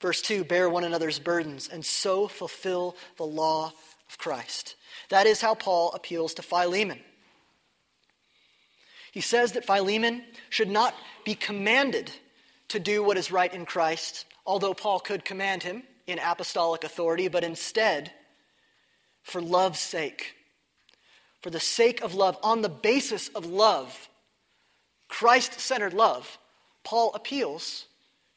Verse 0.00 0.22
2 0.22 0.44
Bear 0.44 0.70
one 0.70 0.84
another's 0.84 1.18
burdens 1.18 1.68
and 1.68 1.84
so 1.84 2.26
fulfill 2.26 2.96
the 3.18 3.26
law 3.26 3.74
of 4.08 4.16
Christ. 4.16 4.76
That 5.10 5.26
is 5.26 5.42
how 5.42 5.54
Paul 5.54 5.92
appeals 5.92 6.32
to 6.34 6.42
Philemon. 6.42 7.00
He 9.12 9.20
says 9.20 9.52
that 9.52 9.66
Philemon 9.66 10.24
should 10.48 10.70
not 10.70 10.94
be 11.26 11.34
commanded 11.34 12.10
to 12.68 12.80
do 12.80 13.02
what 13.02 13.18
is 13.18 13.30
right 13.30 13.52
in 13.52 13.66
Christ, 13.66 14.24
although 14.46 14.72
Paul 14.72 15.00
could 15.00 15.22
command 15.22 15.64
him 15.64 15.82
in 16.06 16.18
apostolic 16.18 16.82
authority, 16.82 17.28
but 17.28 17.44
instead, 17.44 18.10
for 19.22 19.42
love's 19.42 19.80
sake, 19.80 20.34
for 21.40 21.50
the 21.50 21.60
sake 21.60 22.02
of 22.02 22.14
love, 22.14 22.38
on 22.42 22.62
the 22.62 22.68
basis 22.68 23.28
of 23.28 23.46
love, 23.46 24.08
Christ 25.08 25.58
centered 25.58 25.94
love, 25.94 26.38
Paul 26.84 27.12
appeals 27.14 27.86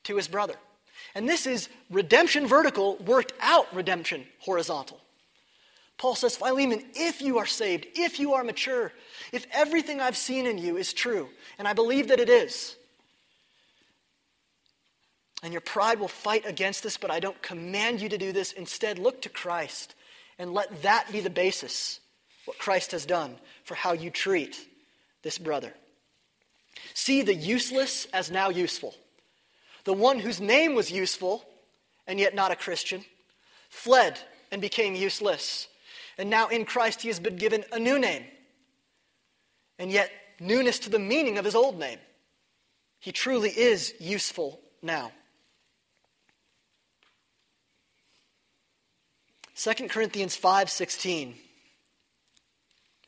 to 0.05 0.15
his 0.15 0.27
brother. 0.27 0.55
And 1.15 1.29
this 1.29 1.45
is 1.45 1.69
redemption 1.89 2.47
vertical 2.47 2.97
worked 2.97 3.33
out 3.41 3.73
redemption 3.75 4.25
horizontal. 4.39 4.99
Paul 5.97 6.15
says, 6.15 6.35
Philemon, 6.35 6.83
if 6.95 7.21
you 7.21 7.37
are 7.37 7.45
saved, 7.45 7.85
if 7.95 8.19
you 8.19 8.33
are 8.33 8.43
mature, 8.43 8.91
if 9.31 9.45
everything 9.53 10.01
I've 10.01 10.17
seen 10.17 10.47
in 10.47 10.57
you 10.57 10.77
is 10.77 10.91
true, 10.91 11.29
and 11.59 11.67
I 11.67 11.73
believe 11.73 12.07
that 12.07 12.19
it 12.19 12.29
is, 12.29 12.75
and 15.43 15.53
your 15.53 15.61
pride 15.61 15.99
will 15.99 16.07
fight 16.07 16.45
against 16.47 16.83
this, 16.83 16.97
but 16.97 17.11
I 17.11 17.19
don't 17.19 17.39
command 17.41 18.01
you 18.01 18.07
to 18.09 18.17
do 18.17 18.31
this. 18.31 18.53
Instead, 18.53 18.97
look 18.97 19.21
to 19.23 19.29
Christ 19.29 19.93
and 20.39 20.53
let 20.53 20.81
that 20.83 21.11
be 21.11 21.19
the 21.19 21.29
basis 21.29 21.99
what 22.45 22.57
Christ 22.57 22.91
has 22.91 23.05
done 23.05 23.37
for 23.63 23.75
how 23.75 23.93
you 23.93 24.09
treat 24.09 24.67
this 25.21 25.37
brother. 25.37 25.73
See 26.93 27.21
the 27.21 27.33
useless 27.33 28.07
as 28.13 28.29
now 28.31 28.49
useful. 28.49 28.95
The 29.85 29.93
one 29.93 30.19
whose 30.19 30.39
name 30.39 30.75
was 30.75 30.91
useful 30.91 31.45
and 32.07 32.19
yet 32.19 32.35
not 32.35 32.51
a 32.51 32.55
Christian 32.55 33.03
fled 33.69 34.19
and 34.51 34.61
became 34.61 34.95
useless. 34.95 35.67
And 36.17 36.29
now 36.29 36.47
in 36.47 36.65
Christ 36.65 37.01
he 37.01 37.07
has 37.07 37.19
been 37.19 37.37
given 37.37 37.63
a 37.71 37.79
new 37.79 37.97
name 37.99 38.25
and 39.79 39.91
yet 39.91 40.11
newness 40.39 40.79
to 40.79 40.89
the 40.89 40.99
meaning 40.99 41.37
of 41.37 41.45
his 41.45 41.55
old 41.55 41.79
name. 41.79 41.99
He 42.99 43.11
truly 43.11 43.49
is 43.49 43.93
useful 43.99 44.59
now. 44.81 45.11
2 49.55 49.89
Corinthians 49.89 50.37
5:16 50.37 51.35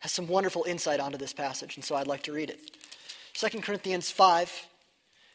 has 0.05 0.11
some 0.11 0.27
wonderful 0.27 0.65
insight 0.67 0.99
onto 0.99 1.17
this 1.17 1.33
passage, 1.33 1.77
and 1.77 1.83
so 1.83 1.95
I'd 1.95 2.05
like 2.05 2.21
to 2.23 2.31
read 2.31 2.51
it. 2.51 2.59
2 3.33 3.59
Corinthians 3.61 4.11
5, 4.11 4.67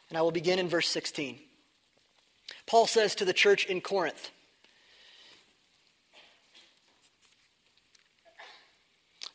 and 0.07 0.17
I 0.17 0.21
will 0.21 0.31
begin 0.31 0.59
in 0.59 0.69
verse 0.69 0.87
16. 0.87 1.37
Paul 2.67 2.87
says 2.87 3.13
to 3.15 3.25
the 3.25 3.33
church 3.33 3.65
in 3.65 3.81
Corinth, 3.81 4.29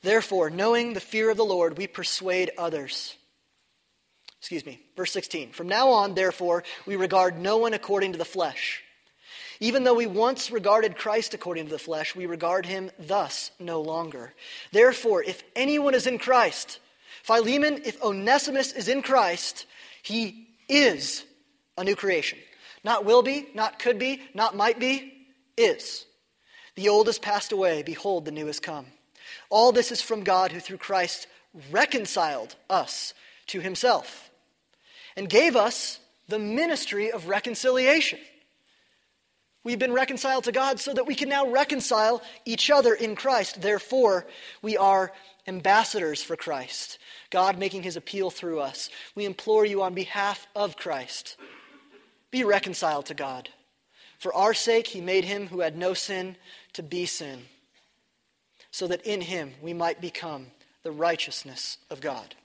Therefore, 0.01 0.49
knowing 0.49 0.94
the 0.94 1.01
fear 1.01 1.29
of 1.29 1.37
the 1.37 1.44
Lord, 1.44 1.77
we 1.77 1.87
persuade 1.87 2.51
others. 2.57 3.14
Excuse 4.38 4.64
me, 4.64 4.81
verse 4.96 5.12
16. 5.12 5.53
From 5.53 5.68
now 5.68 5.90
on, 5.90 6.14
therefore, 6.14 6.64
we 6.87 6.96
regard 6.96 7.38
no 7.38 7.59
one 7.59 7.75
according 7.75 8.12
to 8.12 8.18
the 8.18 8.25
flesh. 8.25 8.83
Even 9.61 9.85
though 9.85 9.95
we 9.95 10.07
once 10.07 10.51
regarded 10.51 10.97
Christ 10.97 11.35
according 11.35 11.66
to 11.66 11.71
the 11.71 11.79
flesh, 11.79 12.14
we 12.14 12.27
regard 12.27 12.66
him 12.66 12.90
thus 12.99 13.51
no 13.59 13.81
longer. 13.81 14.35
Therefore, 14.73 15.23
if 15.23 15.42
anyone 15.55 15.95
is 15.95 16.07
in 16.07 16.19
Christ, 16.19 16.81
Philemon, 17.23 17.81
if 17.85 18.03
Onesimus 18.03 18.73
is 18.73 18.88
in 18.88 19.03
Christ, 19.03 19.66
he 20.03 20.49
is 20.69 21.25
a 21.77 21.85
new 21.85 21.97
creation. 21.97 22.38
Not 22.85 23.05
will 23.05 23.23
be, 23.23 23.49
not 23.55 23.79
could 23.79 23.99
be, 23.99 24.23
not 24.35 24.55
might 24.55 24.79
be, 24.79 25.27
is. 25.57 26.05
The 26.75 26.88
old 26.88 27.07
has 27.07 27.19
passed 27.19 27.53
away. 27.53 27.83
Behold, 27.83 28.25
the 28.25 28.31
new 28.31 28.47
has 28.47 28.61
come. 28.61 28.87
All 29.49 29.73
this 29.73 29.90
is 29.90 30.03
from 30.03 30.23
God 30.23 30.53
who 30.53 30.61
through 30.61 30.79
Christ 30.79 31.27
reconciled 31.71 32.55
us 32.69 33.14
to 33.49 33.61
himself 33.61 34.31
and 35.16 35.29
gave 35.29 35.57
us 35.57 35.99
the 36.29 36.38
ministry 36.38 37.11
of 37.11 37.29
reconciliation. 37.29 38.19
We've 39.67 39.81
been 39.81 39.93
reconciled 39.93 40.45
to 40.45 40.53
God 40.53 40.79
so 40.79 40.95
that 40.95 41.09
we 41.09 41.17
can 41.17 41.29
now 41.29 41.51
reconcile 41.51 42.23
each 42.45 42.71
other 42.71 42.95
in 42.95 43.17
Christ. 43.17 43.61
Therefore, 43.61 44.25
we 44.63 44.77
are 44.77 45.11
ambassadors 45.49 46.23
for 46.23 46.37
Christ, 46.37 47.01
God 47.31 47.59
making 47.59 47.83
his 47.83 47.97
appeal 47.97 48.31
through 48.31 48.61
us. 48.61 48.91
We 49.17 49.25
implore 49.25 49.67
you 49.67 49.83
on 49.83 49.93
behalf 49.93 50.47
of 50.55 50.77
Christ 50.77 51.37
be 52.31 52.45
reconciled 52.45 53.07
to 53.07 53.15
God. 53.15 53.49
For 54.21 54.33
our 54.33 54.55
sake, 54.55 54.87
he 54.87 55.01
made 55.01 55.25
him 55.25 55.49
who 55.49 55.63
had 55.63 55.77
no 55.77 55.95
sin 55.95 56.37
to 56.75 56.85
be 56.85 57.05
sin, 57.05 57.47
so 58.71 58.87
that 58.87 59.05
in 59.05 59.21
him 59.21 59.55
we 59.61 59.73
might 59.73 60.01
become 60.01 60.47
the 60.85 60.93
righteousness 60.93 61.79
of 61.91 62.01
God. 62.01 62.37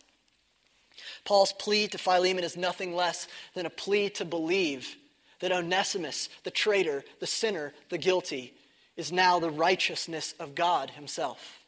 Paul's 1.24 1.54
plea 1.54 1.88
to 1.90 2.00
Philemon 2.00 2.44
is 2.44 2.58
nothing 2.58 2.96
less 2.96 3.28
than 3.54 3.68
a 3.68 3.70
plea 3.70 4.10
to 4.10 4.26
believe 4.26 4.96
that 5.42 5.52
Onesimus, 5.52 6.30
the 6.44 6.52
traitor, 6.52 7.04
the 7.20 7.28
sinner, 7.28 7.74
the 7.90 7.98
guilty, 7.98 8.54
is 8.96 9.12
now 9.12 9.40
the 9.40 9.50
righteousness 9.50 10.34
of 10.40 10.56
God 10.56 10.92
himself. 10.92 11.66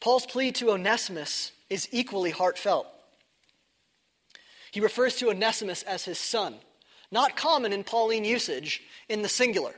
Paul's 0.00 0.26
plea 0.26 0.52
to 0.52 0.70
Onesimus 0.70 1.52
is 1.68 1.88
equally 1.90 2.30
heartfelt. 2.30 2.86
He 4.70 4.80
refers 4.80 5.16
to 5.16 5.30
Onesimus 5.30 5.82
as 5.82 6.04
his 6.04 6.18
son, 6.18 6.54
not 7.10 7.36
common 7.36 7.72
in 7.72 7.84
Pauline 7.84 8.24
usage 8.24 8.82
in 9.08 9.22
the 9.22 9.28
singular. 9.28 9.74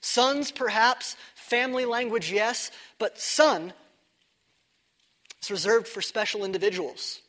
Sons, 0.00 0.50
perhaps, 0.50 1.16
family 1.34 1.84
language, 1.84 2.32
yes, 2.32 2.70
but 2.98 3.20
son 3.20 3.72
is 5.42 5.50
reserved 5.50 5.86
for 5.86 6.00
special 6.00 6.44
individuals. 6.44 7.20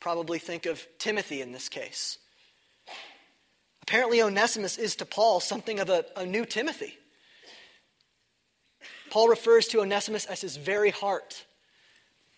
Probably 0.00 0.38
think 0.38 0.64
of 0.64 0.86
Timothy 0.98 1.42
in 1.42 1.52
this 1.52 1.68
case. 1.68 2.18
Apparently, 3.90 4.22
Onesimus 4.22 4.78
is 4.78 4.94
to 4.94 5.04
Paul 5.04 5.40
something 5.40 5.80
of 5.80 5.90
a, 5.90 6.04
a 6.14 6.24
new 6.24 6.44
Timothy. 6.44 6.96
Paul 9.10 9.26
refers 9.26 9.66
to 9.66 9.80
Onesimus 9.80 10.26
as 10.26 10.40
his 10.40 10.56
very 10.56 10.90
heart. 10.90 11.44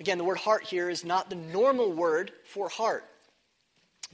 Again, 0.00 0.16
the 0.16 0.24
word 0.24 0.38
heart 0.38 0.64
here 0.64 0.88
is 0.88 1.04
not 1.04 1.28
the 1.28 1.36
normal 1.36 1.92
word 1.92 2.32
for 2.46 2.70
heart, 2.70 3.04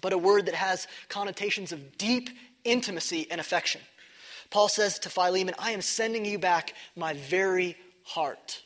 but 0.01 0.13
a 0.13 0.19
word 0.19 0.47
that 0.47 0.57
has 0.57 0.89
connotations 1.09 1.71
of 1.71 1.97
deep 1.97 2.29
intimacy 2.65 3.29
and 3.31 3.41
affection. 3.41 3.83
Paul 4.51 4.69
says 4.69 4.99
to 4.99 5.09
Philemon, 5.09 5.55
I 5.61 5.71
am 5.71 5.81
sending 5.81 6.25
you 6.25 6.41
back 6.41 6.75
my 6.97 7.13
very 7.13 7.77
heart. 8.03 8.65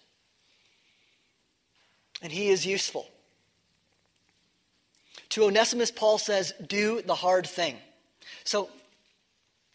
And 2.23 2.33
he 2.33 2.49
is 2.49 2.65
useful. 2.65 3.07
To 5.29 5.45
Onesimus, 5.45 5.91
Paul 5.91 6.17
says, 6.17 6.55
Do 6.67 7.03
the 7.03 7.15
hard 7.15 7.47
thing. 7.47 7.77
So 8.45 8.69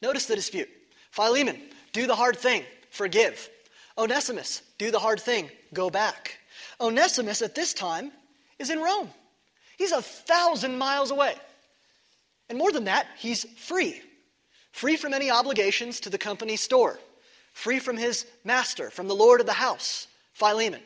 notice 0.02 0.26
the 0.26 0.36
dispute. 0.36 0.70
Philemon, 1.12 1.60
do 1.94 2.08
the 2.08 2.16
hard 2.16 2.38
thing, 2.38 2.64
forgive. 2.92 3.50
Onesimus, 3.98 4.62
do 4.78 4.92
the 4.92 5.00
hard 5.00 5.20
thing, 5.20 5.50
go 5.74 5.90
back. 5.90 6.38
Onesimus 6.80 7.42
at 7.42 7.56
this 7.56 7.74
time 7.74 8.12
is 8.60 8.70
in 8.70 8.80
Rome. 8.80 9.10
He's 9.78 9.92
a 9.92 10.02
thousand 10.02 10.78
miles 10.78 11.12
away. 11.12 11.36
And 12.50 12.58
more 12.58 12.72
than 12.72 12.86
that, 12.86 13.08
he's 13.18 13.44
free. 13.44 14.02
Free 14.72 14.96
from 14.96 15.14
any 15.14 15.32
obligations 15.32 16.00
to 16.02 16.10
the 16.10 16.18
company 16.18 16.56
store. 16.56 17.00
Free 17.54 17.80
from 17.80 17.98
his 17.98 18.26
master, 18.44 18.90
from 18.92 19.08
the 19.08 19.16
lord 19.16 19.40
of 19.40 19.48
the 19.48 19.54
house, 19.54 20.08
Philemon. 20.34 20.82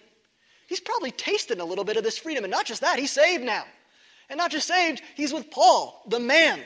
He's 0.67 0.79
probably 0.79 1.11
tasted 1.11 1.59
a 1.59 1.65
little 1.65 1.83
bit 1.83 1.97
of 1.97 2.03
this 2.03 2.17
freedom. 2.17 2.45
And 2.45 2.51
not 2.51 2.65
just 2.65 2.81
that, 2.81 2.97
he's 2.97 3.11
saved 3.11 3.43
now. 3.43 3.65
And 4.29 4.37
not 4.37 4.51
just 4.51 4.67
saved, 4.67 5.01
he's 5.15 5.33
with 5.33 5.51
Paul, 5.51 6.01
the 6.07 6.19
man 6.19 6.61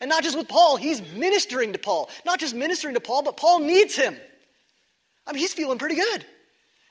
And 0.00 0.08
not 0.10 0.22
just 0.22 0.36
with 0.36 0.48
Paul, 0.48 0.76
he's 0.76 1.00
ministering 1.14 1.72
to 1.72 1.78
Paul. 1.78 2.10
Not 2.24 2.38
just 2.38 2.54
ministering 2.54 2.94
to 2.94 3.00
Paul, 3.00 3.22
but 3.22 3.36
Paul 3.36 3.60
needs 3.60 3.96
him. 3.96 4.16
I 5.26 5.32
mean, 5.32 5.40
he's 5.40 5.54
feeling 5.54 5.78
pretty 5.78 5.96
good. 5.96 6.24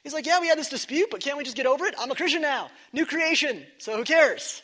He's 0.04 0.14
like, 0.14 0.26
yeah, 0.26 0.40
we 0.40 0.48
had 0.48 0.58
this 0.58 0.70
dispute, 0.70 1.10
but 1.10 1.22
can't 1.22 1.38
we 1.38 1.44
just 1.44 1.56
get 1.56 1.66
over 1.66 1.86
it? 1.86 1.96
I'm 1.98 2.12
a 2.12 2.16
Christian 2.16 2.42
now, 2.42 2.70
new 2.94 3.06
creation, 3.06 3.66
so 3.80 3.98
who 3.98 4.04
cares? 4.04 4.62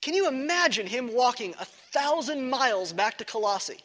Can 0.00 0.14
you 0.14 0.28
imagine 0.28 0.86
him 0.86 1.12
walking 1.12 1.54
a 1.58 1.64
thousand 1.64 2.48
miles 2.50 2.92
back 2.92 3.18
to 3.18 3.24
Colossae? 3.24 3.80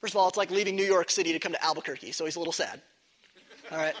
First 0.00 0.14
of 0.14 0.18
all, 0.18 0.28
it's 0.28 0.36
like 0.36 0.50
leaving 0.50 0.76
New 0.76 0.84
York 0.84 1.10
City 1.10 1.32
to 1.32 1.38
come 1.38 1.52
to 1.52 1.64
Albuquerque, 1.64 2.12
so 2.12 2.24
he's 2.24 2.36
a 2.36 2.38
little 2.38 2.52
sad. 2.52 2.80
All 3.72 3.78
right. 3.78 3.94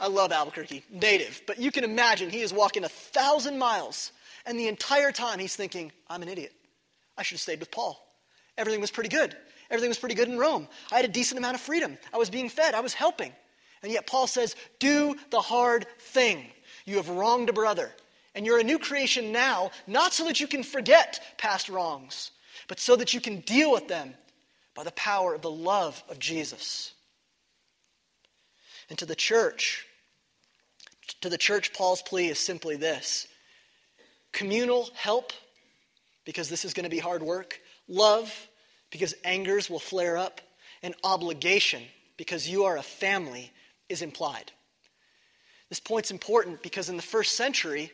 I 0.00 0.06
love 0.06 0.30
Albuquerque, 0.30 0.84
native. 0.90 1.42
But 1.46 1.58
you 1.58 1.72
can 1.72 1.82
imagine 1.82 2.30
he 2.30 2.42
is 2.42 2.52
walking 2.52 2.84
a 2.84 2.88
thousand 2.88 3.58
miles, 3.58 4.12
and 4.46 4.58
the 4.58 4.68
entire 4.68 5.12
time 5.12 5.38
he's 5.38 5.56
thinking, 5.56 5.90
I'm 6.08 6.22
an 6.22 6.28
idiot. 6.28 6.52
I 7.16 7.22
should 7.22 7.36
have 7.36 7.42
stayed 7.42 7.60
with 7.60 7.70
Paul. 7.70 7.98
Everything 8.58 8.80
was 8.80 8.90
pretty 8.90 9.08
good. 9.08 9.36
Everything 9.70 9.88
was 9.90 9.98
pretty 9.98 10.14
good 10.14 10.28
in 10.28 10.38
Rome. 10.38 10.68
I 10.90 10.96
had 10.96 11.04
a 11.04 11.08
decent 11.08 11.38
amount 11.38 11.54
of 11.54 11.60
freedom. 11.60 11.96
I 12.12 12.18
was 12.18 12.30
being 12.30 12.48
fed. 12.48 12.74
I 12.74 12.80
was 12.80 12.94
helping. 12.94 13.32
And 13.82 13.90
yet 13.90 14.06
Paul 14.06 14.26
says, 14.26 14.54
Do 14.78 15.16
the 15.30 15.40
hard 15.40 15.86
thing. 15.98 16.46
You 16.84 16.96
have 16.96 17.08
wronged 17.08 17.48
a 17.48 17.52
brother. 17.52 17.90
And 18.34 18.46
you're 18.46 18.58
a 18.58 18.64
new 18.64 18.78
creation 18.78 19.32
now, 19.32 19.70
not 19.86 20.12
so 20.12 20.24
that 20.24 20.40
you 20.40 20.46
can 20.46 20.62
forget 20.62 21.20
past 21.36 21.68
wrongs, 21.68 22.30
but 22.66 22.80
so 22.80 22.96
that 22.96 23.12
you 23.12 23.20
can 23.20 23.40
deal 23.40 23.70
with 23.70 23.88
them 23.88 24.14
by 24.74 24.84
the 24.84 24.92
power 24.92 25.34
of 25.34 25.42
the 25.42 25.50
love 25.50 26.02
of 26.08 26.18
Jesus. 26.18 26.94
And 28.88 28.98
to 28.98 29.06
the 29.06 29.14
church, 29.14 29.86
to 31.20 31.28
the 31.28 31.38
church, 31.38 31.72
Paul's 31.72 32.02
plea 32.02 32.28
is 32.28 32.38
simply 32.38 32.76
this 32.76 33.28
communal 34.32 34.88
help, 34.94 35.32
because 36.24 36.48
this 36.48 36.64
is 36.64 36.74
going 36.74 36.84
to 36.84 36.90
be 36.90 36.98
hard 36.98 37.22
work, 37.22 37.60
love, 37.88 38.32
because 38.90 39.14
angers 39.24 39.68
will 39.68 39.78
flare 39.78 40.16
up, 40.16 40.40
and 40.82 40.94
obligation, 41.04 41.82
because 42.16 42.48
you 42.48 42.64
are 42.64 42.76
a 42.76 42.82
family 42.82 43.50
is 43.88 44.02
implied. 44.02 44.52
This 45.68 45.80
point's 45.80 46.10
important 46.10 46.62
because 46.62 46.88
in 46.88 46.96
the 46.96 47.02
first 47.02 47.34
century, 47.36 47.90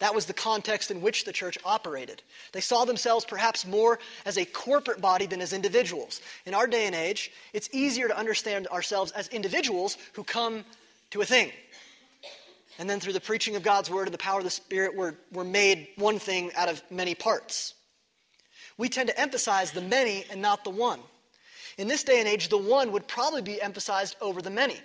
that 0.00 0.14
was 0.14 0.26
the 0.26 0.32
context 0.32 0.90
in 0.90 1.00
which 1.00 1.24
the 1.24 1.32
church 1.32 1.56
operated. 1.64 2.22
They 2.52 2.60
saw 2.60 2.84
themselves 2.84 3.24
perhaps 3.24 3.66
more 3.66 3.98
as 4.24 4.36
a 4.36 4.44
corporate 4.44 5.00
body 5.00 5.26
than 5.26 5.40
as 5.40 5.52
individuals. 5.52 6.20
In 6.46 6.54
our 6.54 6.66
day 6.66 6.86
and 6.86 6.94
age, 6.94 7.30
it's 7.52 7.68
easier 7.72 8.08
to 8.08 8.18
understand 8.18 8.66
ourselves 8.68 9.12
as 9.12 9.28
individuals 9.28 9.96
who 10.14 10.24
come 10.24 10.64
to 11.10 11.20
a 11.20 11.26
thing. 11.26 11.52
And 12.80 12.88
then 12.88 12.98
through 12.98 13.12
the 13.12 13.20
preaching 13.20 13.56
of 13.56 13.62
God's 13.62 13.90
word 13.90 14.06
and 14.08 14.14
the 14.14 14.18
power 14.18 14.38
of 14.38 14.44
the 14.44 14.50
Spirit, 14.50 14.96
we're, 14.96 15.12
we're 15.30 15.44
made 15.44 15.88
one 15.96 16.18
thing 16.18 16.50
out 16.56 16.70
of 16.70 16.82
many 16.90 17.14
parts. 17.14 17.74
We 18.78 18.88
tend 18.88 19.10
to 19.10 19.20
emphasize 19.20 19.70
the 19.70 19.82
many 19.82 20.24
and 20.30 20.40
not 20.40 20.64
the 20.64 20.70
one. 20.70 21.00
In 21.76 21.88
this 21.88 22.04
day 22.04 22.20
and 22.20 22.26
age, 22.26 22.48
the 22.48 22.56
one 22.56 22.92
would 22.92 23.06
probably 23.06 23.42
be 23.42 23.60
emphasized 23.60 24.16
over 24.22 24.40
the 24.40 24.48
many 24.48 24.78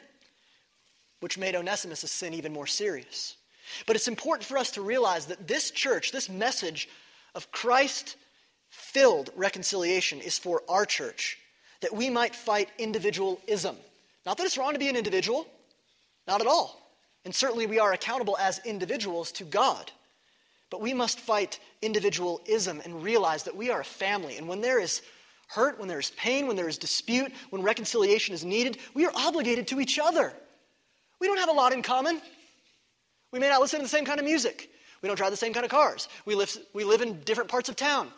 which 1.22 1.38
made 1.38 1.56
Onesimus' 1.56 2.12
sin 2.12 2.34
even 2.34 2.52
more 2.52 2.68
serious. 2.68 3.38
But 3.88 3.96
it's 3.96 4.10
important 4.10 4.46
for 4.46 4.58
us 4.58 4.72
to 4.72 4.82
realize 4.82 5.28
that 5.28 5.48
this 5.48 5.72
church, 5.72 6.12
this 6.12 6.28
message 6.28 6.90
of 7.34 7.50
Christ 7.54 8.18
filled 8.72 9.30
reconciliation, 9.38 10.20
is 10.20 10.38
for 10.38 10.64
our 10.68 10.86
church, 10.86 11.38
that 11.80 11.96
we 11.96 12.10
might 12.10 12.36
fight 12.36 12.68
individualism. 12.78 13.78
Not 14.26 14.36
that 14.36 14.46
it's 14.46 14.58
wrong 14.58 14.74
to 14.74 14.80
be 14.80 14.90
an 14.90 14.98
individual, 14.98 15.48
not 16.28 16.42
at 16.42 16.48
all. 16.48 16.85
And 17.26 17.34
certainly 17.34 17.66
we 17.66 17.80
are 17.80 17.94
accountable 17.94 18.38
as 18.40 18.62
individuals 18.66 19.32
to 19.34 19.44
God. 19.44 19.92
But 20.70 20.82
we 20.82 20.94
must 20.94 21.20
fight 21.20 21.60
individualism 21.82 22.82
and 22.86 23.04
realize 23.04 23.44
that 23.44 23.56
we 23.56 23.70
are 23.72 23.82
a 23.82 23.86
family. 23.86 24.38
And 24.38 24.48
when 24.48 24.62
there 24.62 24.80
is 24.80 25.02
hurt, 25.48 25.80
when 25.80 25.88
there 25.88 26.00
is 26.00 26.12
pain, 26.12 26.48
when 26.48 26.56
there 26.56 26.70
is 26.70 26.78
dispute, 26.78 27.32
when 27.50 27.62
reconciliation 27.62 28.34
is 28.34 28.44
needed, 28.46 28.78
we 28.94 29.06
are 29.06 29.12
obligated 29.16 29.68
to 29.68 29.80
each 29.80 30.00
other. 30.00 30.34
We 31.20 31.28
don't 31.28 31.38
have 31.38 31.50
a 31.50 31.54
lot 31.54 31.74
in 31.74 31.82
common. 31.82 32.22
We 33.32 33.40
may 33.40 33.50
not 33.50 33.62
listen 33.62 33.80
to 33.80 33.84
the 33.84 33.90
same 33.90 34.06
kind 34.06 34.20
of 34.20 34.26
music. 34.26 34.70
We 35.02 35.08
don't 35.08 35.18
drive 35.18 35.32
the 35.32 35.38
same 35.38 35.54
kind 35.54 35.66
of 35.66 35.72
cars. 35.72 36.08
We 36.26 36.36
live, 36.36 36.56
we 36.74 36.84
live 36.84 37.02
in 37.02 37.20
different 37.22 37.50
parts 37.50 37.70
of 37.70 37.76
town. 37.76 38.10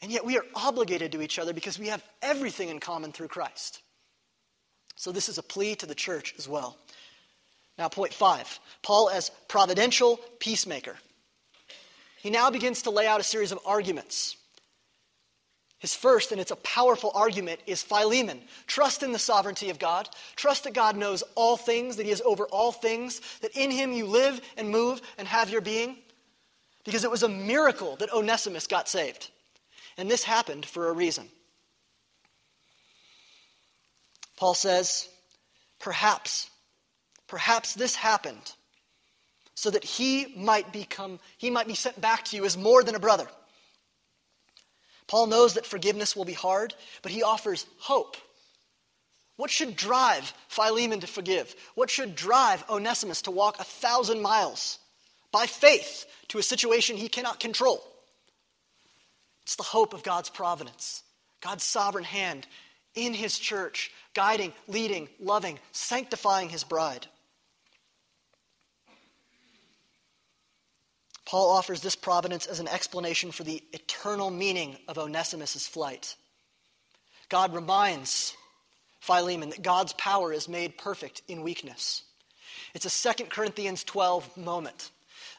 And 0.00 0.10
yet 0.10 0.24
we 0.24 0.36
are 0.36 0.44
obligated 0.54 1.12
to 1.12 1.22
each 1.22 1.38
other 1.38 1.52
because 1.52 1.78
we 1.78 1.86
have 1.88 2.02
everything 2.20 2.68
in 2.68 2.80
common 2.80 3.12
through 3.12 3.28
Christ. 3.28 3.80
So 5.02 5.10
this 5.10 5.28
is 5.28 5.36
a 5.36 5.42
plea 5.42 5.74
to 5.74 5.86
the 5.86 5.96
church 5.96 6.32
as 6.38 6.48
well. 6.48 6.78
Now, 7.76 7.88
point 7.88 8.14
five 8.14 8.60
Paul 8.82 9.10
as 9.10 9.32
providential 9.48 10.20
peacemaker. 10.38 10.96
He 12.20 12.30
now 12.30 12.50
begins 12.50 12.82
to 12.82 12.90
lay 12.90 13.08
out 13.08 13.20
a 13.20 13.24
series 13.24 13.50
of 13.50 13.58
arguments 13.66 14.36
his 15.82 15.96
first, 15.96 16.30
and 16.30 16.40
it's 16.40 16.52
a 16.52 16.56
powerful 16.56 17.10
argument, 17.12 17.58
is 17.66 17.82
Philemon. 17.82 18.40
Trust 18.68 19.02
in 19.02 19.10
the 19.10 19.18
sovereignty 19.18 19.68
of 19.68 19.80
God. 19.80 20.08
Trust 20.36 20.62
that 20.62 20.74
God 20.74 20.96
knows 20.96 21.24
all 21.34 21.56
things, 21.56 21.96
that 21.96 22.06
He 22.06 22.12
is 22.12 22.22
over 22.24 22.44
all 22.44 22.70
things, 22.70 23.20
that 23.40 23.56
in 23.56 23.72
Him 23.72 23.92
you 23.92 24.06
live 24.06 24.40
and 24.56 24.70
move 24.70 25.02
and 25.18 25.26
have 25.26 25.50
your 25.50 25.60
being. 25.60 25.96
Because 26.84 27.02
it 27.02 27.10
was 27.10 27.24
a 27.24 27.28
miracle 27.28 27.96
that 27.96 28.12
Onesimus 28.12 28.68
got 28.68 28.88
saved. 28.88 29.28
And 29.98 30.08
this 30.08 30.22
happened 30.22 30.64
for 30.64 30.88
a 30.88 30.92
reason. 30.92 31.28
Paul 34.36 34.54
says, 34.54 35.08
perhaps, 35.78 36.50
perhaps 37.26 37.74
this 37.74 37.94
happened 37.94 38.52
so 39.54 39.70
that 39.70 39.84
he 39.84 40.34
might 40.36 40.72
become, 40.72 41.20
he 41.38 41.50
might 41.50 41.66
be 41.66 41.74
sent 41.74 42.00
back 42.00 42.24
to 42.26 42.36
you 42.36 42.44
as 42.44 42.56
more 42.56 42.82
than 42.82 42.94
a 42.94 43.00
brother 43.00 43.28
Paul 45.12 45.26
knows 45.26 45.54
that 45.54 45.66
forgiveness 45.66 46.16
will 46.16 46.24
be 46.24 46.32
hard, 46.32 46.74
but 47.02 47.12
he 47.12 47.22
offers 47.22 47.66
hope. 47.78 48.16
What 49.36 49.50
should 49.50 49.76
drive 49.76 50.32
Philemon 50.48 51.00
to 51.00 51.06
forgive? 51.06 51.54
What 51.74 51.90
should 51.90 52.14
drive 52.14 52.64
Onesimus 52.70 53.20
to 53.22 53.30
walk 53.30 53.60
a 53.60 53.64
thousand 53.64 54.22
miles 54.22 54.78
by 55.30 55.44
faith 55.44 56.06
to 56.28 56.38
a 56.38 56.42
situation 56.42 56.96
he 56.96 57.08
cannot 57.08 57.40
control? 57.40 57.82
It's 59.42 59.56
the 59.56 59.62
hope 59.62 59.92
of 59.92 60.02
God's 60.02 60.30
providence, 60.30 61.02
God's 61.42 61.64
sovereign 61.64 62.04
hand 62.04 62.46
in 62.94 63.14
his 63.14 63.38
church, 63.38 63.90
guiding, 64.14 64.52
leading, 64.68 65.08
loving, 65.20 65.58
sanctifying 65.72 66.48
his 66.48 66.64
bride. 66.64 67.06
Paul 71.24 71.50
offers 71.50 71.80
this 71.80 71.96
providence 71.96 72.46
as 72.46 72.60
an 72.60 72.68
explanation 72.68 73.30
for 73.30 73.42
the 73.42 73.62
eternal 73.72 74.30
meaning 74.30 74.76
of 74.86 74.98
Onesimus' 74.98 75.66
flight. 75.66 76.14
God 77.30 77.54
reminds 77.54 78.34
Philemon 79.00 79.48
that 79.50 79.62
God's 79.62 79.94
power 79.94 80.32
is 80.32 80.48
made 80.48 80.76
perfect 80.76 81.22
in 81.28 81.42
weakness. 81.42 82.02
It's 82.74 82.84
a 82.84 83.14
2 83.14 83.24
Corinthians 83.24 83.82
12 83.84 84.36
moment. 84.36 84.90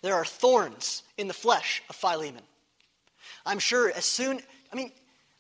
There 0.02 0.16
are 0.16 0.26
thorns 0.26 1.04
in 1.18 1.28
the 1.28 1.34
flesh 1.34 1.84
of 1.90 1.96
Philemon. 1.96 2.44
I'm 3.46 3.60
sure 3.60 3.92
as 3.92 4.06
soon, 4.06 4.42
I 4.72 4.76
mean, 4.76 4.92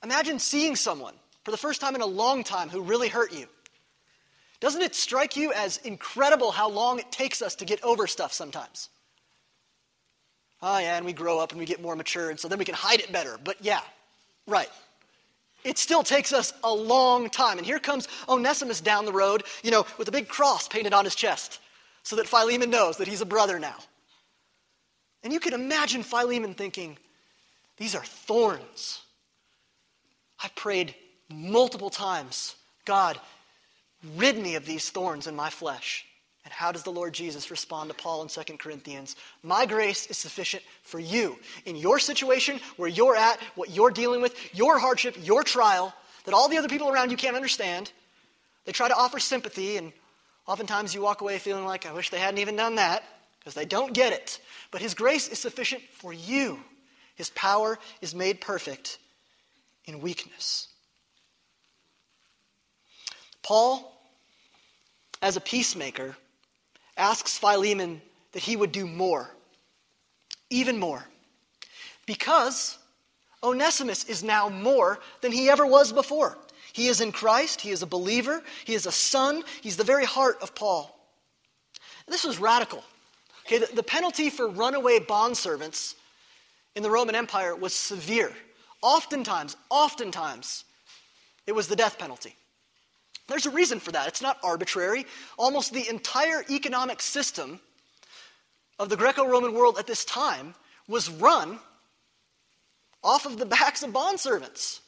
imagine 0.04 0.38
seeing 0.38 0.76
someone 0.76 1.16
for 1.44 1.52
the 1.52 1.58
first 1.58 1.82
time 1.82 1.96
in 1.96 2.02
a 2.02 2.06
long 2.06 2.44
time 2.44 2.70
who 2.70 2.82
really 2.82 3.10
hurt 3.10 3.34
you. 3.34 3.48
Doesn't 4.60 4.82
it 4.82 4.96
strike 4.96 5.36
you 5.36 5.52
as 5.52 5.78
incredible 5.78 6.52
how 6.52 6.70
long 6.70 7.00
it 7.00 7.12
takes 7.12 7.42
us 7.42 7.56
to 7.56 7.66
get 7.66 7.84
over 7.84 8.08
stuff 8.08 8.32
sometimes? 8.32 8.90
Oh, 10.62 10.78
yeah, 10.78 10.96
and 10.96 11.06
we 11.06 11.12
grow 11.12 11.40
up 11.40 11.52
and 11.52 11.60
we 11.60 11.66
get 11.66 11.82
more 11.82 11.96
mature, 11.96 12.30
and 12.30 12.40
so 12.40 12.48
then 12.48 12.58
we 12.58 12.64
can 12.64 12.76
hide 12.76 13.02
it 13.02 13.12
better. 13.12 13.38
But 13.44 13.58
yeah, 13.60 13.82
right. 14.48 14.70
It 15.66 15.78
still 15.78 16.04
takes 16.04 16.32
us 16.32 16.54
a 16.64 16.74
long 16.74 17.30
time. 17.30 17.58
And 17.58 17.66
here 17.68 17.80
comes 17.80 18.08
Onesimus 18.30 18.80
down 18.80 19.06
the 19.06 19.12
road, 19.12 19.44
you 19.64 19.72
know, 19.72 19.86
with 19.98 20.08
a 20.08 20.12
big 20.12 20.30
cross 20.30 20.68
painted 20.70 20.94
on 20.94 21.04
his 21.04 21.16
chest, 21.16 21.60
so 22.04 22.16
that 22.16 22.28
Philemon 22.28 22.70
knows 22.70 22.98
that 22.98 23.08
he's 23.08 23.22
a 23.22 23.26
brother 23.26 23.60
now. 23.60 23.76
And 25.24 25.34
you 25.34 25.40
can 25.40 25.54
imagine 25.54 26.04
Philemon 26.04 26.54
thinking, 26.54 26.98
these 27.78 27.96
are 27.96 28.04
thorns. 28.04 29.02
I've 30.42 30.56
prayed 30.56 30.96
multiple 31.34 31.90
times, 31.90 32.56
God, 32.86 33.20
rid 34.16 34.38
me 34.38 34.56
of 34.56 34.66
these 34.66 34.90
thorns 34.90 35.28
in 35.28 35.36
my 35.36 35.50
flesh. 35.50 36.06
And 36.46 36.54
how 36.54 36.74
does 36.74 36.84
the 36.84 36.92
Lord 36.92 37.14
Jesus 37.14 37.50
respond 37.50 37.90
to 37.90 37.96
Paul 37.96 38.22
in 38.22 38.28
2 38.28 38.58
Corinthians? 38.58 39.16
My 39.44 39.66
grace 39.66 40.08
is 40.08 40.18
sufficient 40.18 40.62
for 40.82 41.00
you 41.00 41.38
in 41.66 41.78
your 41.78 42.00
situation, 42.00 42.60
where 42.76 42.90
you're 42.90 43.16
at, 43.16 43.40
what 43.56 43.72
you're 43.72 43.92
dealing 43.92 44.22
with, 44.22 44.36
your 44.54 44.78
hardship, 44.78 45.16
your 45.22 45.44
trial, 45.44 45.94
that 46.26 46.34
all 46.34 46.50
the 46.50 46.58
other 46.58 46.68
people 46.68 46.90
around 46.90 47.12
you 47.12 47.18
can't 47.18 47.38
understand. 47.38 47.92
They 48.66 48.74
try 48.74 48.90
to 48.90 48.96
offer 48.96 49.20
sympathy, 49.20 49.78
and 49.78 49.94
oftentimes 50.46 50.94
you 50.94 51.02
walk 51.02 51.22
away 51.22 51.38
feeling 51.38 51.66
like, 51.66 51.86
I 51.86 51.94
wish 51.94 52.10
they 52.10 52.20
hadn't 52.20 52.40
even 52.40 52.58
done 52.58 52.76
that, 52.76 53.04
because 53.40 53.54
they 53.54 53.66
don't 53.66 53.94
get 53.94 54.12
it. 54.12 54.40
But 54.72 54.82
His 54.82 54.94
grace 54.94 55.30
is 55.30 55.40
sufficient 55.40 55.82
for 55.94 56.12
you. 56.12 56.60
His 57.16 57.30
power 57.30 57.80
is 58.02 58.14
made 58.14 58.42
perfect 58.42 58.98
in 59.86 60.02
weakness. 60.02 60.68
Paul, 63.54 63.94
as 65.22 65.38
a 65.38 65.40
peacemaker, 65.40 66.18
asks 66.98 67.38
Philemon 67.38 68.02
that 68.32 68.42
he 68.42 68.56
would 68.56 68.72
do 68.72 68.88
more, 68.88 69.30
even 70.50 70.80
more. 70.80 71.06
Because 72.08 72.80
Onesimus 73.44 74.06
is 74.06 74.24
now 74.24 74.50
more 74.50 74.98
than 75.22 75.32
he 75.32 75.52
ever 75.52 75.68
was 75.68 75.94
before. 75.94 76.36
He 76.74 76.88
is 76.88 77.00
in 77.00 77.12
Christ, 77.12 77.62
he 77.62 77.70
is 77.70 77.84
a 77.84 77.86
believer, 77.86 78.42
he 78.66 78.74
is 78.74 78.88
a 78.88 78.92
son, 78.92 79.44
he's 79.62 79.78
the 79.78 79.84
very 79.84 80.06
heart 80.06 80.38
of 80.42 80.56
Paul. 80.56 80.90
This 82.08 82.24
was 82.24 82.40
radical. 82.40 82.84
Okay, 83.46 83.60
the, 83.60 83.76
the 83.76 83.84
penalty 83.84 84.32
for 84.32 84.48
runaway 84.48 84.98
bondservants 84.98 85.94
in 86.76 86.82
the 86.82 86.90
Roman 86.90 87.14
Empire 87.14 87.56
was 87.56 87.76
severe. 87.76 88.34
Oftentimes, 88.82 89.56
oftentimes, 89.70 90.66
it 91.46 91.52
was 91.52 91.68
the 91.68 91.76
death 91.76 92.00
penalty. 92.00 92.36
There's 93.28 93.46
a 93.46 93.52
reason 93.52 93.80
for 93.80 93.92
that. 93.92 94.08
It's 94.08 94.22
not 94.22 94.38
arbitrary. 94.44 95.06
Almost 95.38 95.74
the 95.74 95.88
entire 95.90 96.44
economic 96.50 97.02
system 97.02 97.60
of 98.80 98.90
the 98.90 98.98
Greco 98.98 99.26
Roman 99.28 99.54
world 99.54 99.78
at 99.78 99.88
this 99.88 100.04
time 100.04 100.56
was 100.88 101.10
run 101.10 101.60
off 103.04 103.26
of 103.26 103.38
the 103.38 103.46
backs 103.58 103.84
of 103.84 103.92
bondservants. 103.92 104.80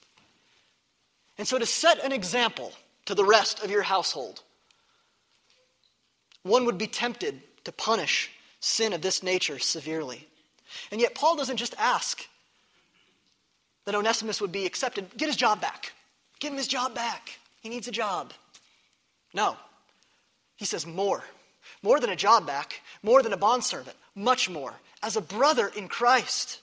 And 1.37 1.47
so, 1.47 1.59
to 1.59 1.65
set 1.65 2.03
an 2.03 2.11
example 2.11 2.71
to 3.05 3.15
the 3.15 3.25
rest 3.25 3.63
of 3.63 3.69
your 3.69 3.81
household, 3.81 4.41
one 6.43 6.65
would 6.65 6.77
be 6.77 6.87
tempted 6.87 7.41
to 7.65 7.71
punish 7.71 8.31
sin 8.61 8.93
of 8.93 9.01
this 9.01 9.21
nature 9.21 9.59
severely. 9.59 10.27
And 10.91 11.01
yet, 11.01 11.13
Paul 11.13 11.35
doesn't 11.35 11.57
just 11.57 11.75
ask 11.77 12.25
that 13.85 13.95
Onesimus 13.95 14.41
would 14.41 14.51
be 14.51 14.65
accepted, 14.65 15.09
get 15.17 15.27
his 15.27 15.35
job 15.35 15.61
back. 15.61 15.93
Give 16.39 16.51
him 16.51 16.57
his 16.57 16.67
job 16.67 16.95
back. 16.95 17.39
He 17.65 17.69
needs 17.69 17.87
a 17.87 17.91
job. 17.91 18.31
No. 19.33 19.57
He 20.55 20.65
says 20.65 20.85
more. 20.85 21.23
More 21.81 21.99
than 21.99 22.11
a 22.11 22.15
job 22.15 22.45
back, 22.45 22.79
more 23.01 23.23
than 23.23 23.33
a 23.33 23.37
bondservant, 23.37 23.97
much 24.13 24.51
more. 24.51 24.71
As 25.01 25.15
a 25.15 25.21
brother 25.21 25.71
in 25.75 25.87
Christ, 25.87 26.61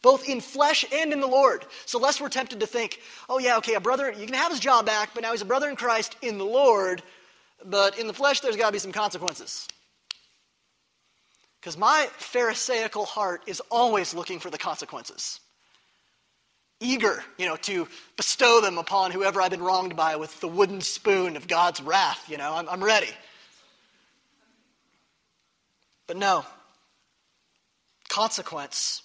both 0.00 0.26
in 0.26 0.40
flesh 0.40 0.86
and 0.90 1.12
in 1.12 1.20
the 1.20 1.26
Lord. 1.26 1.66
So, 1.84 1.98
lest 1.98 2.22
we're 2.22 2.30
tempted 2.30 2.60
to 2.60 2.66
think, 2.66 2.98
oh, 3.28 3.40
yeah, 3.40 3.58
okay, 3.58 3.74
a 3.74 3.80
brother, 3.80 4.10
you 4.10 4.24
can 4.24 4.34
have 4.34 4.50
his 4.50 4.58
job 4.58 4.86
back, 4.86 5.10
but 5.12 5.22
now 5.22 5.32
he's 5.32 5.42
a 5.42 5.44
brother 5.44 5.68
in 5.68 5.76
Christ 5.76 6.16
in 6.22 6.38
the 6.38 6.46
Lord, 6.46 7.02
but 7.66 7.98
in 7.98 8.06
the 8.06 8.14
flesh, 8.14 8.40
there's 8.40 8.56
got 8.56 8.68
to 8.68 8.72
be 8.72 8.78
some 8.78 8.90
consequences. 8.90 9.68
Because 11.60 11.76
my 11.76 12.08
Pharisaical 12.16 13.04
heart 13.04 13.42
is 13.46 13.60
always 13.70 14.14
looking 14.14 14.38
for 14.38 14.48
the 14.48 14.56
consequences 14.56 15.40
eager, 16.82 17.22
you 17.38 17.46
know, 17.46 17.56
to 17.56 17.88
bestow 18.16 18.60
them 18.60 18.78
upon 18.78 19.10
whoever 19.10 19.40
I've 19.40 19.50
been 19.50 19.62
wronged 19.62 19.96
by 19.96 20.16
with 20.16 20.38
the 20.40 20.48
wooden 20.48 20.80
spoon 20.80 21.36
of 21.36 21.48
God's 21.48 21.80
wrath, 21.80 22.28
you 22.28 22.36
know, 22.36 22.52
I'm, 22.54 22.68
I'm 22.68 22.82
ready. 22.82 23.10
But 26.06 26.16
no, 26.16 26.44
consequence, 28.08 29.02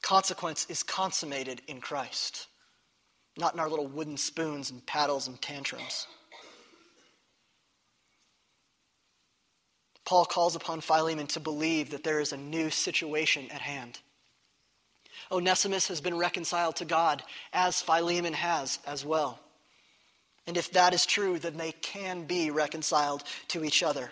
consequence 0.00 0.66
is 0.70 0.82
consummated 0.82 1.60
in 1.66 1.80
Christ, 1.80 2.46
not 3.36 3.54
in 3.54 3.60
our 3.60 3.68
little 3.68 3.86
wooden 3.86 4.16
spoons 4.16 4.70
and 4.70 4.84
paddles 4.86 5.28
and 5.28 5.40
tantrums. 5.42 6.06
Paul 10.04 10.24
calls 10.24 10.56
upon 10.56 10.80
Philemon 10.80 11.26
to 11.28 11.40
believe 11.40 11.90
that 11.90 12.04
there 12.04 12.20
is 12.20 12.32
a 12.32 12.36
new 12.36 12.70
situation 12.70 13.50
at 13.50 13.60
hand. 13.60 13.98
Onesimus 15.32 15.88
has 15.88 16.00
been 16.00 16.16
reconciled 16.16 16.76
to 16.76 16.84
God, 16.84 17.22
as 17.52 17.80
Philemon 17.80 18.34
has 18.34 18.78
as 18.86 19.04
well. 19.04 19.40
And 20.46 20.56
if 20.56 20.72
that 20.72 20.92
is 20.92 21.06
true, 21.06 21.38
then 21.38 21.56
they 21.56 21.72
can 21.72 22.24
be 22.24 22.50
reconciled 22.50 23.24
to 23.48 23.64
each 23.64 23.82
other. 23.82 24.10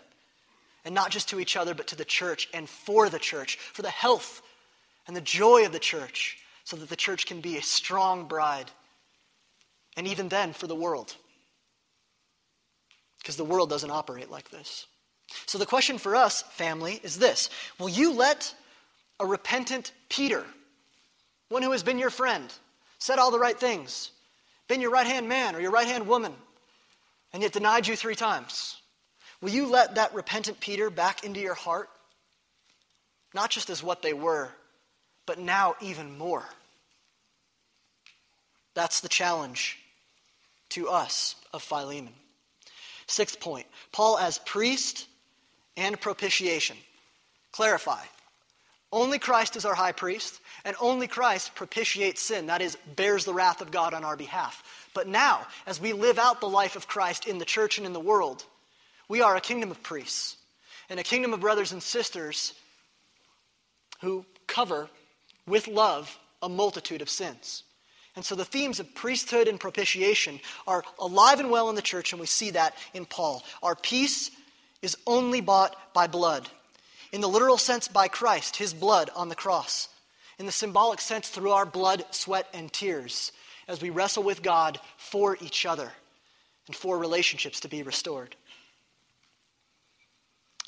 And 0.85 0.95
not 0.95 1.11
just 1.11 1.29
to 1.29 1.41
each 1.41 1.57
other, 1.57 1.75
but 1.75 1.89
to 1.89 1.97
the 1.97 2.05
church 2.05 2.49
and 2.55 2.69
for 2.69 3.09
the 3.11 3.19
church, 3.19 3.57
for 3.57 3.83
the 3.83 3.91
health 3.91 4.41
and 5.07 5.15
the 5.15 5.21
joy 5.21 5.67
of 5.67 5.73
the 5.73 5.79
church, 5.79 6.39
so 6.65 6.77
that 6.77 6.89
the 6.89 6.97
church 6.97 7.27
can 7.27 7.41
be 7.41 7.59
a 7.59 7.63
strong 7.63 8.27
bride. 8.27 8.71
And 9.97 10.07
even 10.07 10.29
then, 10.29 10.53
for 10.53 10.67
the 10.67 10.75
world. 10.75 11.15
Because 13.19 13.37
the 13.37 13.45
world 13.45 13.69
doesn't 13.69 13.91
operate 13.91 14.31
like 14.31 14.51
this. 14.51 14.87
So 15.47 15.59
the 15.59 15.67
question 15.67 15.99
for 15.99 16.17
us, 16.17 16.43
family, 16.43 17.01
is 17.03 17.19
this 17.19 17.51
Will 17.79 17.89
you 17.89 18.15
let 18.15 18.55
a 19.19 19.27
repentant 19.27 19.93
Peter 20.09 20.45
one 21.51 21.63
who 21.63 21.73
has 21.73 21.83
been 21.83 21.99
your 21.99 22.11
friend, 22.11 22.51
said 22.99 23.19
all 23.19 23.31
the 23.31 23.39
right 23.39 23.59
things, 23.59 24.11
been 24.69 24.81
your 24.81 24.91
right 24.91 25.07
hand 25.07 25.29
man 25.29 25.55
or 25.55 25.61
your 25.61 25.73
right 25.73 25.87
hand 25.87 26.07
woman, 26.07 26.33
and 27.35 27.43
yet 27.43 27.53
denied 27.53 27.87
you 27.87 27.97
three 27.97 28.15
times. 28.15 28.81
Will 29.43 29.51
you 29.51 29.67
let 29.67 29.97
that 29.97 30.15
repentant 30.15 30.61
Peter 30.61 30.89
back 30.89 31.25
into 31.25 31.41
your 31.41 31.55
heart? 31.55 31.91
Not 33.35 33.51
just 33.51 33.69
as 33.69 33.83
what 33.83 34.01
they 34.01 34.13
were, 34.13 34.49
but 35.27 35.39
now 35.39 35.75
even 35.81 36.17
more. 36.17 36.45
That's 38.75 39.01
the 39.01 39.09
challenge 39.09 39.79
to 40.71 40.89
us 40.89 41.35
of 41.53 41.63
Philemon. 41.63 42.15
Sixth 43.07 43.41
point 43.41 43.67
Paul 43.93 44.19
as 44.19 44.39
priest 44.39 45.07
and 45.77 46.01
propitiation. 46.01 46.77
Clarify. 47.53 48.03
Only 48.93 49.19
Christ 49.19 49.57
is 49.57 49.65
our 49.65 49.75
high 49.75 49.93
priest, 49.93 50.41
and 50.65 50.77
only 50.81 51.07
Christ 51.07 51.55
propitiates 51.55 52.21
sin, 52.23 52.47
that 52.47 52.63
is, 52.63 52.77
bears 52.97 53.25
the 53.25 53.35
wrath 53.35 53.61
of 53.61 53.71
God 53.71 53.95
on 53.95 54.05
our 54.05 54.17
behalf. 54.17 54.63
But 54.95 55.09
now, 55.09 55.47
as 55.67 55.81
we 55.81 55.93
live 55.93 56.19
out 56.19 56.41
the 56.41 56.49
life 56.49 56.77
of 56.77 56.89
Christ 56.89 57.27
in 57.27 57.39
the 57.39 57.45
church 57.45 57.79
and 57.79 57.87
in 57.87 57.93
the 57.93 58.01
world, 58.01 58.45
we 59.09 59.23
are 59.23 59.37
a 59.37 59.41
kingdom 59.41 59.71
of 59.71 59.83
priests 59.83 60.37
and 60.89 60.99
a 60.99 61.05
kingdom 61.05 61.33
of 61.33 61.41
brothers 61.41 61.73
and 61.73 61.83
sisters 61.83 62.55
who 64.01 64.25
cover 64.47 64.89
with 65.47 65.69
love 65.69 66.19
a 66.43 66.49
multitude 66.49 67.03
of 67.03 67.11
sins. 67.11 67.65
And 68.17 68.25
so 68.25 68.35
the 68.35 68.45
themes 68.45 68.81
of 68.81 68.95
priesthood 68.95 69.47
and 69.47 69.61
propitiation 69.61 70.41
are 70.67 70.83
alive 70.99 71.39
and 71.39 71.51
well 71.51 71.69
in 71.71 71.77
the 71.77 71.83
church, 71.83 72.13
and 72.13 72.21
we 72.21 72.27
see 72.27 72.51
that 72.51 72.75
in 72.93 73.07
Paul. 73.07 73.45
Our 73.63 73.77
peace 73.77 74.31
is 74.83 74.97
only 75.07 75.41
bought 75.41 75.77
by 75.95 76.07
blood. 76.07 76.49
In 77.13 77.21
the 77.21 77.29
literal 77.29 77.59
sense, 77.59 77.89
by 77.89 78.09
Christ, 78.09 78.57
his 78.57 78.75
blood 78.75 79.11
on 79.15 79.29
the 79.29 79.35
cross. 79.35 79.89
In 80.41 80.47
the 80.47 80.53
symbolic 80.53 81.03
sense, 81.03 81.29
through 81.29 81.51
our 81.51 81.67
blood, 81.67 82.03
sweat, 82.13 82.49
and 82.55 82.73
tears, 82.73 83.31
as 83.69 83.83
we 83.83 83.91
wrestle 83.91 84.23
with 84.23 84.43
God 84.43 84.81
for 84.97 85.37
each 85.39 85.67
other 85.67 85.93
and 86.67 86.75
for 86.75 86.97
relationships 86.97 87.61
to 87.61 87.69
be 87.69 87.83
restored. 87.83 88.35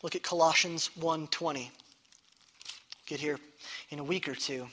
Look 0.03 0.15
at 0.15 0.23
Colossians 0.23 0.91
1:20. 1.01 1.71
Get 3.07 3.21
here 3.21 3.41
in 3.89 3.99
a 3.99 4.05
week 4.05 4.29
or 4.29 4.35
two. 4.35 4.69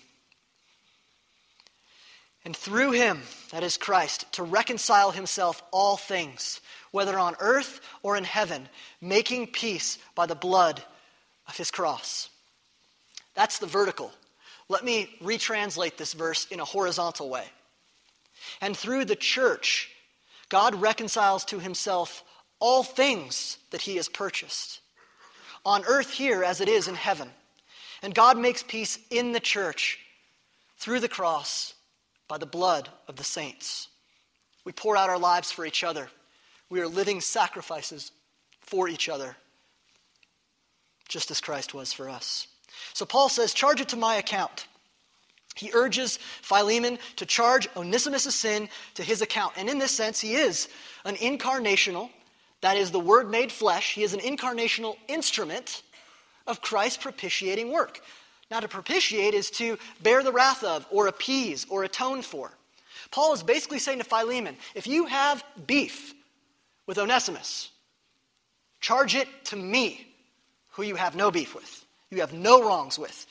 And 2.43 2.55
through 2.55 2.91
him, 2.91 3.23
that 3.51 3.63
is 3.63 3.77
Christ, 3.77 4.29
to 4.33 4.43
reconcile 4.43 5.11
himself 5.11 5.63
all 5.71 5.95
things, 5.95 6.59
whether 6.91 7.17
on 7.17 7.37
earth 7.39 7.79
or 8.03 8.17
in 8.17 8.25
heaven, 8.25 8.67
making 8.99 9.53
peace 9.53 9.97
by 10.13 10.25
the 10.25 10.35
blood 10.35 10.83
of 11.47 11.55
his 11.55 11.71
cross. 11.71 12.27
That's 13.33 13.59
the 13.59 13.65
vertical. 13.65 14.13
Let 14.69 14.85
me 14.85 15.09
retranslate 15.21 15.97
this 15.97 16.13
verse 16.13 16.45
in 16.51 16.59
a 16.59 16.65
horizontal 16.65 17.29
way. 17.29 17.45
And 18.61 18.77
through 18.77 19.05
the 19.05 19.15
church, 19.15 19.89
God 20.47 20.75
reconciles 20.75 21.43
to 21.45 21.59
himself 21.59 22.23
all 22.59 22.83
things 22.83 23.57
that 23.71 23.81
he 23.81 23.95
has 23.95 24.07
purchased, 24.07 24.79
on 25.65 25.83
earth 25.85 26.11
here 26.11 26.43
as 26.43 26.61
it 26.61 26.69
is 26.69 26.87
in 26.87 26.95
heaven. 26.95 27.29
And 28.01 28.13
God 28.13 28.37
makes 28.37 28.63
peace 28.63 28.97
in 29.09 29.31
the 29.33 29.39
church 29.39 29.99
through 30.77 30.99
the 30.99 31.09
cross 31.09 31.73
by 32.27 32.37
the 32.37 32.45
blood 32.45 32.89
of 33.07 33.15
the 33.15 33.23
saints. 33.23 33.89
We 34.63 34.71
pour 34.71 34.95
out 34.95 35.09
our 35.09 35.17
lives 35.17 35.51
for 35.51 35.65
each 35.65 35.83
other. 35.83 36.09
We 36.69 36.79
are 36.81 36.87
living 36.87 37.21
sacrifices 37.21 38.11
for 38.61 38.87
each 38.87 39.09
other 39.09 39.35
just 41.07 41.31
as 41.31 41.41
Christ 41.41 41.73
was 41.73 41.91
for 41.91 42.07
us. 42.07 42.47
So 42.93 43.05
Paul 43.05 43.29
says, 43.29 43.53
Charge 43.53 43.81
it 43.81 43.89
to 43.89 43.97
my 43.97 44.15
account. 44.15 44.67
He 45.55 45.71
urges 45.73 46.17
Philemon 46.41 46.99
to 47.17 47.25
charge 47.25 47.67
Onesimus' 47.75 48.33
sin 48.33 48.69
to 48.95 49.03
his 49.03 49.21
account. 49.21 49.53
And 49.57 49.69
in 49.69 49.77
this 49.77 49.91
sense, 49.91 50.19
he 50.21 50.35
is 50.35 50.69
an 51.03 51.15
incarnational, 51.15 52.09
that 52.61 52.77
is, 52.77 52.91
the 52.91 52.99
Word 52.99 53.29
made 53.29 53.51
flesh. 53.51 53.93
He 53.93 54.03
is 54.03 54.13
an 54.13 54.21
incarnational 54.21 54.95
instrument 55.07 55.83
of 56.47 56.61
Christ's 56.61 57.03
propitiating 57.03 57.71
work. 57.71 58.01
Now, 58.49 58.59
to 58.59 58.67
propitiate 58.67 59.33
is 59.33 59.51
to 59.51 59.77
bear 60.01 60.23
the 60.23 60.31
wrath 60.31 60.63
of, 60.63 60.87
or 60.89 61.07
appease, 61.07 61.65
or 61.69 61.83
atone 61.83 62.21
for. 62.21 62.51
Paul 63.11 63.33
is 63.33 63.43
basically 63.43 63.79
saying 63.79 63.99
to 63.99 64.03
Philemon 64.03 64.57
if 64.75 64.87
you 64.87 65.05
have 65.05 65.43
beef 65.67 66.13
with 66.85 66.97
Onesimus, 66.97 67.69
charge 68.81 69.15
it 69.15 69.27
to 69.45 69.55
me 69.55 70.07
who 70.71 70.83
you 70.83 70.95
have 70.95 71.15
no 71.15 71.31
beef 71.31 71.53
with, 71.53 71.78
you 72.09 72.19
have 72.21 72.33
no 72.33 72.63
wrongs 72.63 72.97
with. 72.97 73.25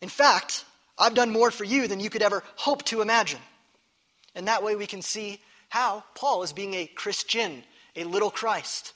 In 0.00 0.08
fact, 0.08 0.64
I've 0.98 1.14
done 1.14 1.30
more 1.30 1.50
for 1.50 1.64
you 1.64 1.88
than 1.88 2.00
you 2.00 2.10
could 2.10 2.22
ever 2.22 2.42
hope 2.56 2.84
to 2.84 3.02
imagine. 3.02 3.40
And 4.34 4.48
that 4.48 4.62
way 4.62 4.76
we 4.76 4.86
can 4.86 5.02
see 5.02 5.40
how 5.68 6.04
Paul 6.14 6.42
is 6.42 6.52
being 6.52 6.74
a 6.74 6.86
Christian, 6.86 7.62
a 7.96 8.04
little 8.04 8.30
Christ. 8.30 8.92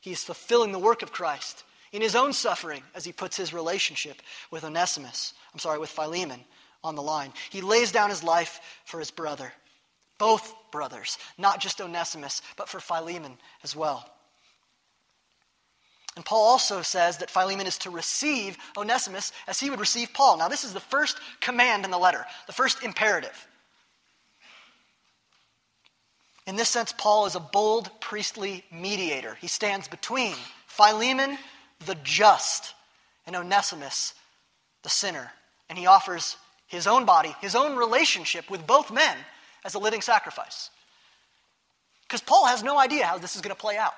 He 0.00 0.12
is 0.12 0.24
fulfilling 0.24 0.72
the 0.72 0.78
work 0.78 1.02
of 1.02 1.12
Christ 1.12 1.64
in 1.92 2.02
his 2.02 2.16
own 2.16 2.32
suffering 2.32 2.82
as 2.94 3.04
he 3.04 3.12
puts 3.12 3.36
his 3.36 3.52
relationship 3.52 4.20
with 4.50 4.64
Onesimus, 4.64 5.34
I'm 5.52 5.60
sorry, 5.60 5.78
with 5.78 5.90
Philemon 5.90 6.40
on 6.82 6.94
the 6.94 7.02
line. 7.02 7.32
He 7.50 7.60
lays 7.60 7.92
down 7.92 8.10
his 8.10 8.24
life 8.24 8.60
for 8.84 8.98
his 8.98 9.10
brother, 9.10 9.52
both 10.18 10.54
brothers, 10.70 11.18
not 11.38 11.60
just 11.60 11.80
Onesimus, 11.80 12.42
but 12.56 12.68
for 12.68 12.80
Philemon 12.80 13.36
as 13.62 13.74
well. 13.76 14.08
And 16.16 16.24
Paul 16.24 16.44
also 16.44 16.82
says 16.82 17.18
that 17.18 17.30
Philemon 17.30 17.66
is 17.66 17.78
to 17.78 17.90
receive 17.90 18.56
Onesimus 18.76 19.32
as 19.48 19.58
he 19.58 19.70
would 19.70 19.80
receive 19.80 20.12
Paul. 20.14 20.38
Now, 20.38 20.48
this 20.48 20.64
is 20.64 20.72
the 20.72 20.80
first 20.80 21.18
command 21.40 21.84
in 21.84 21.90
the 21.90 21.98
letter, 21.98 22.24
the 22.46 22.52
first 22.52 22.84
imperative. 22.84 23.48
In 26.46 26.56
this 26.56 26.68
sense, 26.68 26.92
Paul 26.96 27.26
is 27.26 27.34
a 27.34 27.40
bold 27.40 27.90
priestly 28.00 28.64
mediator. 28.70 29.36
He 29.40 29.48
stands 29.48 29.88
between 29.88 30.34
Philemon, 30.66 31.38
the 31.86 31.96
just, 32.04 32.74
and 33.26 33.34
Onesimus, 33.34 34.14
the 34.82 34.90
sinner. 34.90 35.32
And 35.68 35.78
he 35.78 35.86
offers 35.86 36.36
his 36.68 36.86
own 36.86 37.06
body, 37.06 37.34
his 37.40 37.56
own 37.56 37.76
relationship 37.76 38.50
with 38.50 38.66
both 38.66 38.92
men 38.92 39.16
as 39.64 39.74
a 39.74 39.78
living 39.78 40.02
sacrifice. 40.02 40.70
Because 42.02 42.20
Paul 42.20 42.46
has 42.46 42.62
no 42.62 42.78
idea 42.78 43.06
how 43.06 43.18
this 43.18 43.34
is 43.34 43.40
going 43.40 43.54
to 43.54 43.60
play 43.60 43.78
out. 43.78 43.94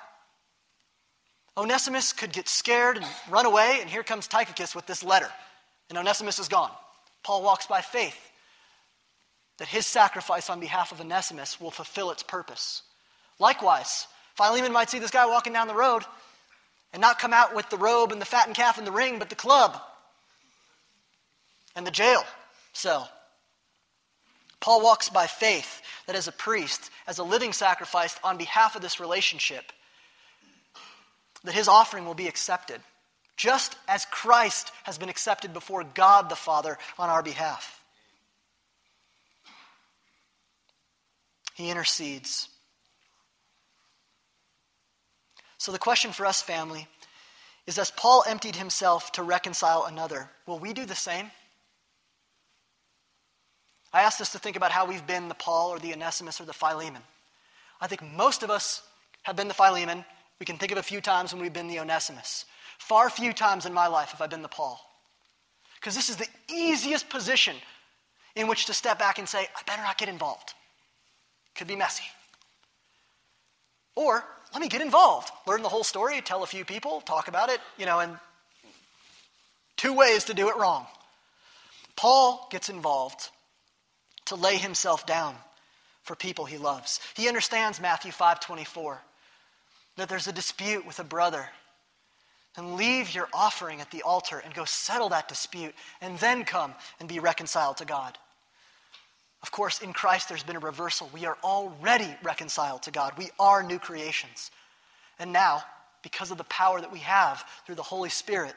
Onesimus 1.57 2.13
could 2.13 2.31
get 2.31 2.47
scared 2.47 2.97
and 2.97 3.05
run 3.29 3.47
away, 3.47 3.79
and 3.81 3.89
here 3.89 4.03
comes 4.03 4.27
Tychicus 4.27 4.75
with 4.75 4.85
this 4.85 5.03
letter, 5.03 5.29
and 5.89 5.97
Onesimus 5.97 6.37
is 6.37 6.47
gone. 6.47 6.71
Paul 7.23 7.41
walks 7.43 7.65
by 7.65 7.81
faith 7.81 8.17
that 9.57 9.67
his 9.67 9.87
sacrifice 9.87 10.49
on 10.51 10.59
behalf 10.59 10.91
of 10.91 11.01
Onesimus 11.01 11.59
will 11.59 11.71
fulfill 11.71 12.11
its 12.11 12.21
purpose. 12.21 12.83
Likewise, 13.39 14.07
Philemon 14.35 14.71
might 14.71 14.89
see 14.89 14.99
this 14.99 15.09
guy 15.09 15.25
walking 15.25 15.51
down 15.51 15.67
the 15.67 15.73
road 15.73 16.03
and 16.93 17.01
not 17.01 17.17
come 17.17 17.33
out 17.33 17.55
with 17.55 17.67
the 17.69 17.77
robe 17.77 18.11
and 18.11 18.21
the 18.21 18.25
fattened 18.25 18.55
calf 18.55 18.77
and 18.77 18.85
the 18.85 18.91
ring, 18.91 19.17
but 19.17 19.29
the 19.29 19.35
club 19.35 19.81
and 21.75 21.87
the 21.87 21.91
jail 21.91 22.23
cell. 22.73 23.09
Paul 24.59 24.83
walks 24.83 25.09
by 25.09 25.25
faith 25.25 25.81
that 26.05 26.15
as 26.15 26.27
a 26.27 26.31
priest, 26.31 26.91
as 27.07 27.17
a 27.17 27.23
living 27.23 27.53
sacrifice 27.53 28.17
on 28.23 28.37
behalf 28.37 28.75
of 28.75 28.81
this 28.81 28.99
relationship, 28.99 29.71
that 31.47 31.55
his 31.55 31.69
offering 31.69 32.03
will 32.03 32.13
be 32.13 32.27
accepted, 32.27 32.81
just 33.37 33.77
as 33.87 34.05
Christ 34.05 34.69
has 34.83 34.97
been 34.97 35.07
accepted 35.07 35.53
before 35.53 35.85
God 35.85 36.29
the 36.29 36.35
Father 36.35 36.77
on 36.99 37.09
our 37.09 37.23
behalf. 37.23 37.81
He 41.55 41.69
intercedes. 41.69 42.49
So, 45.57 45.71
the 45.71 45.79
question 45.79 46.11
for 46.11 46.25
us, 46.25 46.41
family, 46.41 46.85
is 47.65 47.77
as 47.77 47.91
Paul 47.91 48.25
emptied 48.27 48.57
himself 48.57 49.13
to 49.13 49.23
reconcile 49.23 49.85
another, 49.85 50.29
will 50.45 50.59
we 50.59 50.73
do 50.73 50.85
the 50.85 50.95
same? 50.95 51.31
I 53.93 54.01
asked 54.01 54.19
us 54.19 54.33
to 54.33 54.39
think 54.39 54.57
about 54.57 54.71
how 54.71 54.85
we've 54.85 55.07
been 55.07 55.29
the 55.29 55.33
Paul 55.33 55.69
or 55.69 55.79
the 55.79 55.93
Onesimus 55.93 56.41
or 56.41 56.45
the 56.45 56.51
Philemon. 56.51 57.01
I 57.79 57.87
think 57.87 58.03
most 58.03 58.43
of 58.43 58.49
us 58.49 58.81
have 59.23 59.37
been 59.37 59.47
the 59.47 59.53
Philemon 59.53 60.03
we 60.39 60.45
can 60.45 60.57
think 60.57 60.71
of 60.71 60.77
a 60.77 60.83
few 60.83 61.01
times 61.01 61.33
when 61.33 61.41
we've 61.41 61.53
been 61.53 61.67
the 61.67 61.79
Onesimus. 61.79 62.45
Far 62.77 63.09
few 63.09 63.33
times 63.33 63.65
in 63.65 63.73
my 63.73 63.87
life 63.87 64.11
have 64.11 64.21
I 64.21 64.27
been 64.27 64.41
the 64.41 64.47
Paul. 64.47 64.79
Because 65.75 65.95
this 65.95 66.09
is 66.09 66.15
the 66.15 66.27
easiest 66.49 67.09
position 67.09 67.55
in 68.35 68.47
which 68.47 68.65
to 68.65 68.73
step 68.73 68.99
back 68.99 69.19
and 69.19 69.27
say, 69.27 69.39
I 69.39 69.61
better 69.65 69.81
not 69.81 69.97
get 69.97 70.09
involved. 70.09 70.53
Could 71.55 71.67
be 71.67 71.75
messy. 71.75 72.03
Or 73.95 74.23
let 74.53 74.61
me 74.61 74.67
get 74.67 74.81
involved. 74.81 75.31
Learn 75.47 75.63
the 75.63 75.69
whole 75.69 75.83
story, 75.83 76.21
tell 76.21 76.43
a 76.43 76.47
few 76.47 76.63
people, 76.63 77.01
talk 77.01 77.27
about 77.27 77.49
it, 77.49 77.59
you 77.77 77.85
know, 77.85 77.99
and 77.99 78.17
two 79.75 79.93
ways 79.93 80.25
to 80.25 80.33
do 80.33 80.49
it 80.49 80.57
wrong. 80.57 80.85
Paul 81.95 82.47
gets 82.51 82.69
involved 82.69 83.29
to 84.25 84.35
lay 84.35 84.57
himself 84.57 85.05
down 85.07 85.35
for 86.03 86.15
people 86.15 86.45
he 86.45 86.57
loves. 86.57 86.99
He 87.15 87.27
understands 87.27 87.81
Matthew 87.81 88.11
5:24 88.11 88.99
that 89.97 90.09
there's 90.09 90.27
a 90.27 90.31
dispute 90.33 90.85
with 90.85 90.99
a 90.99 91.03
brother, 91.03 91.47
then 92.55 92.77
leave 92.77 93.13
your 93.13 93.27
offering 93.33 93.81
at 93.81 93.91
the 93.91 94.03
altar 94.03 94.41
and 94.43 94.53
go 94.53 94.65
settle 94.65 95.09
that 95.09 95.27
dispute 95.27 95.75
and 96.01 96.17
then 96.19 96.43
come 96.43 96.73
and 96.99 97.09
be 97.09 97.19
reconciled 97.19 97.77
to 97.77 97.85
God. 97.85 98.17
Of 99.43 99.51
course, 99.51 99.81
in 99.81 99.93
Christ, 99.93 100.29
there's 100.29 100.43
been 100.43 100.55
a 100.55 100.59
reversal. 100.59 101.09
We 101.13 101.25
are 101.25 101.37
already 101.43 102.09
reconciled 102.23 102.83
to 102.83 102.91
God. 102.91 103.13
We 103.17 103.29
are 103.39 103.61
new 103.61 103.77
creations. 103.77 104.49
And 105.19 105.31
now, 105.31 105.63
because 106.01 106.31
of 106.31 106.37
the 106.37 106.43
power 106.45 106.81
that 106.81 106.91
we 106.91 106.99
have 106.99 107.43
through 107.65 107.75
the 107.75 107.83
Holy 107.83 108.09
Spirit, 108.09 108.55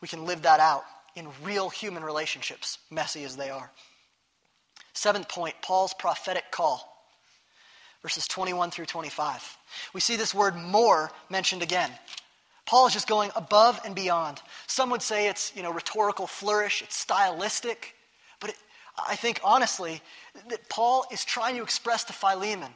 we 0.00 0.08
can 0.08 0.24
live 0.24 0.42
that 0.42 0.60
out 0.60 0.84
in 1.14 1.28
real 1.44 1.68
human 1.68 2.02
relationships, 2.02 2.78
messy 2.90 3.24
as 3.24 3.36
they 3.36 3.50
are. 3.50 3.70
Seventh 4.94 5.28
point 5.28 5.54
Paul's 5.62 5.94
prophetic 5.94 6.50
call 6.50 6.89
verses 8.02 8.26
21 8.26 8.70
through 8.70 8.86
25. 8.86 9.58
We 9.92 10.00
see 10.00 10.16
this 10.16 10.34
word 10.34 10.56
more 10.56 11.10
mentioned 11.28 11.62
again. 11.62 11.90
Paul 12.66 12.86
is 12.86 12.92
just 12.92 13.08
going 13.08 13.30
above 13.34 13.80
and 13.84 13.94
beyond. 13.94 14.40
Some 14.66 14.90
would 14.90 15.02
say 15.02 15.28
it's, 15.28 15.52
you 15.56 15.62
know, 15.62 15.72
rhetorical 15.72 16.26
flourish, 16.26 16.82
it's 16.82 16.96
stylistic, 16.96 17.94
but 18.40 18.50
it, 18.50 18.56
I 19.08 19.16
think 19.16 19.40
honestly 19.42 20.00
that 20.48 20.68
Paul 20.68 21.04
is 21.10 21.24
trying 21.24 21.56
to 21.56 21.62
express 21.62 22.04
to 22.04 22.12
Philemon 22.12 22.72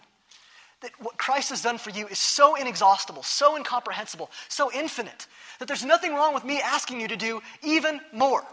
that 0.81 0.91
what 0.99 1.17
Christ 1.17 1.51
has 1.51 1.63
done 1.63 1.79
for 1.79 1.91
you 1.91 2.07
is 2.09 2.19
so 2.19 2.57
inexhaustible, 2.57 3.23
so 3.23 3.57
incomprehensible, 3.57 4.31
so 4.49 4.71
infinite 4.73 5.27
that 5.59 5.69
there's 5.69 5.85
nothing 5.85 6.13
wrong 6.13 6.35
with 6.35 6.45
me 6.45 6.61
asking 6.61 7.01
you 7.01 7.09
to 7.09 7.17
do 7.17 7.41
even 7.63 8.01
more. 8.13 8.45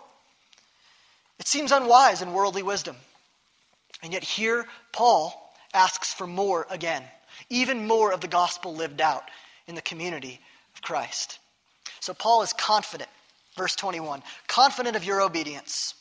It 1.39 1.47
seems 1.47 1.71
unwise 1.71 2.21
in 2.21 2.33
worldly 2.33 2.63
wisdom. 2.63 2.95
And 4.03 4.13
yet 4.13 4.23
here 4.23 4.65
Paul 4.93 5.50
asks 5.73 6.13
for 6.13 6.27
more 6.27 6.67
again, 6.69 7.03
even 7.49 7.87
more 7.87 8.11
of 8.11 8.21
the 8.21 8.27
gospel 8.27 8.75
lived 8.75 9.01
out 9.01 9.23
in 9.67 9.75
the 9.75 9.81
community 9.81 10.39
of 10.75 10.81
Christ. 10.81 11.39
So 11.99 12.13
Paul 12.13 12.41
is 12.41 12.53
confident, 12.53 13.09
verse 13.57 13.75
21, 13.75 14.23
confident 14.47 14.95
of 14.95 15.03
your 15.03 15.21
obedience. 15.21 15.93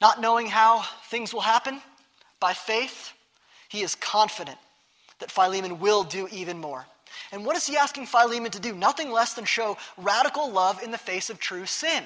Not 0.00 0.20
knowing 0.20 0.46
how 0.46 0.82
things 1.10 1.34
will 1.34 1.40
happen, 1.40 1.80
by 2.38 2.54
faith, 2.54 3.12
he 3.68 3.82
is 3.82 3.94
confident 3.94 4.58
that 5.18 5.30
Philemon 5.30 5.78
will 5.78 6.04
do 6.04 6.26
even 6.32 6.58
more. 6.58 6.86
And 7.32 7.44
what 7.44 7.56
is 7.56 7.66
he 7.66 7.76
asking 7.76 8.06
Philemon 8.06 8.50
to 8.52 8.60
do? 8.60 8.74
Nothing 8.74 9.10
less 9.10 9.34
than 9.34 9.44
show 9.44 9.76
radical 9.98 10.50
love 10.50 10.82
in 10.82 10.90
the 10.90 10.98
face 10.98 11.28
of 11.28 11.38
true 11.38 11.66
sin. 11.66 12.02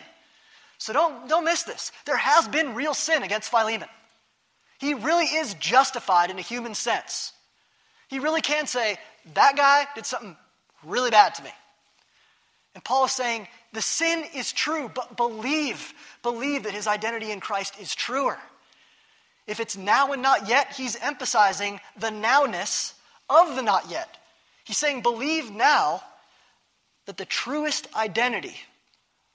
So 0.78 0.92
don't, 0.92 1.28
don't 1.28 1.44
miss 1.44 1.62
this. 1.62 1.92
There 2.04 2.16
has 2.16 2.48
been 2.48 2.74
real 2.74 2.94
sin 2.94 3.22
against 3.22 3.50
Philemon. 3.50 3.88
He 4.84 4.92
really 4.92 5.24
is 5.24 5.54
justified 5.54 6.30
in 6.30 6.38
a 6.38 6.42
human 6.42 6.74
sense. 6.74 7.32
He 8.08 8.18
really 8.18 8.42
can 8.42 8.66
say, 8.66 8.98
that 9.32 9.56
guy 9.56 9.86
did 9.94 10.04
something 10.04 10.36
really 10.84 11.10
bad 11.10 11.34
to 11.36 11.42
me. 11.42 11.48
And 12.74 12.84
Paul 12.84 13.06
is 13.06 13.12
saying, 13.12 13.48
the 13.72 13.80
sin 13.80 14.24
is 14.34 14.52
true, 14.52 14.90
but 14.94 15.16
believe, 15.16 15.94
believe 16.22 16.64
that 16.64 16.74
his 16.74 16.86
identity 16.86 17.30
in 17.30 17.40
Christ 17.40 17.80
is 17.80 17.94
truer. 17.94 18.38
If 19.46 19.58
it's 19.58 19.74
now 19.74 20.12
and 20.12 20.20
not 20.20 20.50
yet, 20.50 20.74
he's 20.74 20.96
emphasizing 20.96 21.80
the 21.98 22.10
nowness 22.10 22.92
of 23.30 23.56
the 23.56 23.62
not 23.62 23.90
yet. 23.90 24.18
He's 24.64 24.76
saying, 24.76 25.00
believe 25.00 25.50
now 25.50 26.02
that 27.06 27.16
the 27.16 27.24
truest 27.24 27.88
identity 27.96 28.56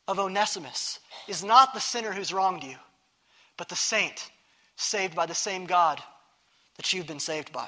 of 0.08 0.20
Onesimus 0.20 1.00
is 1.28 1.44
not 1.44 1.74
the 1.74 1.80
sinner 1.80 2.12
who's 2.12 2.32
wronged 2.32 2.64
you, 2.64 2.76
but 3.58 3.68
the 3.68 3.76
saint 3.76 4.30
saved 4.80 5.14
by 5.14 5.26
the 5.26 5.36
same 5.36 5.66
God 5.66 6.02
that 6.78 6.94
you've 6.94 7.06
been 7.06 7.20
saved 7.20 7.52
by. 7.52 7.68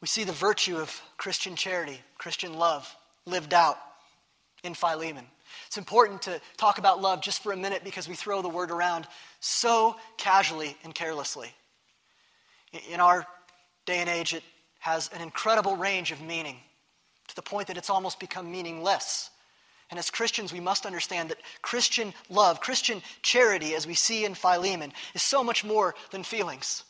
We 0.00 0.08
see 0.08 0.24
the 0.24 0.32
virtue 0.32 0.76
of 0.76 1.00
Christian 1.16 1.54
charity, 1.54 2.00
Christian 2.18 2.54
love, 2.54 2.92
lived 3.24 3.54
out 3.54 3.78
in 4.64 4.74
Philemon. 4.74 5.24
It's 5.68 5.78
important 5.78 6.22
to 6.22 6.40
talk 6.56 6.78
about 6.78 7.00
love 7.00 7.22
just 7.22 7.42
for 7.42 7.52
a 7.52 7.56
minute 7.56 7.82
because 7.84 8.08
we 8.08 8.14
throw 8.14 8.42
the 8.42 8.48
word 8.48 8.70
around 8.70 9.06
so 9.40 9.96
casually 10.16 10.76
and 10.82 10.94
carelessly. 10.94 11.50
In 12.90 13.00
our 13.00 13.26
day 13.86 13.98
and 13.98 14.08
age, 14.08 14.34
it 14.34 14.42
has 14.80 15.08
an 15.14 15.22
incredible 15.22 15.76
range 15.76 16.10
of 16.10 16.20
meaning 16.20 16.56
to 17.28 17.36
the 17.36 17.42
point 17.42 17.68
that 17.68 17.76
it's 17.76 17.90
almost 17.90 18.18
become 18.18 18.50
meaningless. 18.50 19.30
And 19.90 19.98
as 19.98 20.10
Christians, 20.10 20.52
we 20.52 20.60
must 20.60 20.84
understand 20.84 21.30
that 21.30 21.38
Christian 21.62 22.12
love, 22.28 22.60
Christian 22.60 23.02
charity, 23.22 23.74
as 23.74 23.86
we 23.86 23.94
see 23.94 24.24
in 24.24 24.34
Philemon, 24.34 24.92
is 25.14 25.22
so 25.22 25.42
much 25.42 25.64
more 25.64 25.94
than 26.10 26.22
feelings. 26.22 26.84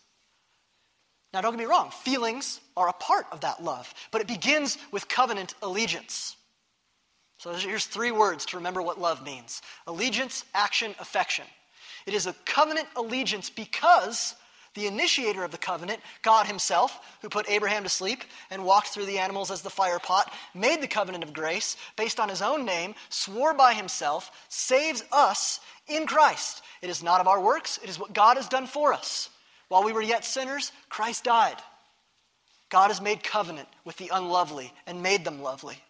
Now, 1.33 1.43
don't 1.43 1.53
get 1.53 1.59
me 1.59 1.67
wrong, 1.67 1.91
feelings 1.91 2.61
are 2.77 2.89
a 2.89 2.93
part 2.93 3.27
of 3.31 3.43
that 3.43 3.63
love, 3.63 3.93
but 4.11 4.21
it 4.21 4.27
begins 4.27 4.79
with 4.91 5.09
covenant 5.09 5.55
allegiance. 5.63 6.37
So 7.39 7.53
here's 7.53 7.85
three 7.85 8.11
words 8.11 8.47
to 8.47 8.57
remember 8.57 8.83
what 8.83 9.01
love 9.01 9.23
means 9.23 9.63
allegiance, 9.87 10.45
action, 10.55 10.95
affection. 10.99 11.45
It 12.07 12.15
is 12.15 12.27
a 12.27 12.35
covenant 12.47 12.89
allegiance 12.97 13.51
because 13.51 14.35
The 14.79 14.87
initiator 14.87 15.43
of 15.43 15.51
the 15.51 15.59
covenant, 15.59 15.99
God 16.23 16.47
Himself, 16.47 17.19
who 17.21 17.29
put 17.29 17.51
Abraham 17.51 17.83
to 17.83 17.89
sleep 17.89 18.23
and 18.49 18.65
walked 18.65 18.91
through 18.91 19.07
the 19.07 19.19
animals 19.19 19.51
as 19.51 19.61
the 19.61 19.71
fire 19.71 19.99
pot, 19.99 20.33
made 20.55 20.81
the 20.81 20.87
covenant 20.87 21.25
of 21.25 21.33
grace 21.33 21.77
based 21.97 22.21
on 22.21 22.29
His 22.29 22.43
own 22.43 22.65
name, 22.65 22.95
swore 23.09 23.55
by 23.55 23.75
Himself, 23.75 24.31
saves 24.49 25.03
us 25.11 25.59
in 25.89 26.07
Christ. 26.07 26.63
It 26.81 26.91
is 26.91 27.03
not 27.03 27.21
of 27.21 27.27
our 27.27 27.41
works, 27.41 27.81
it 27.83 27.91
is 27.91 27.99
what 27.99 28.13
God 28.13 28.37
has 28.37 28.47
done 28.47 28.69
for 28.69 28.93
us. 28.93 29.31
While 29.67 29.83
we 29.83 29.93
were 29.93 30.01
yet 30.01 30.25
sinners, 30.25 30.71
Christ 30.89 31.25
died. 31.25 31.57
God 32.69 32.89
has 32.89 33.01
made 33.01 33.25
covenant 33.25 33.67
with 33.85 33.97
the 33.97 34.13
unlovely 34.15 34.73
and 34.87 35.03
made 35.03 35.25
them 35.25 35.43
lovely 35.43 35.83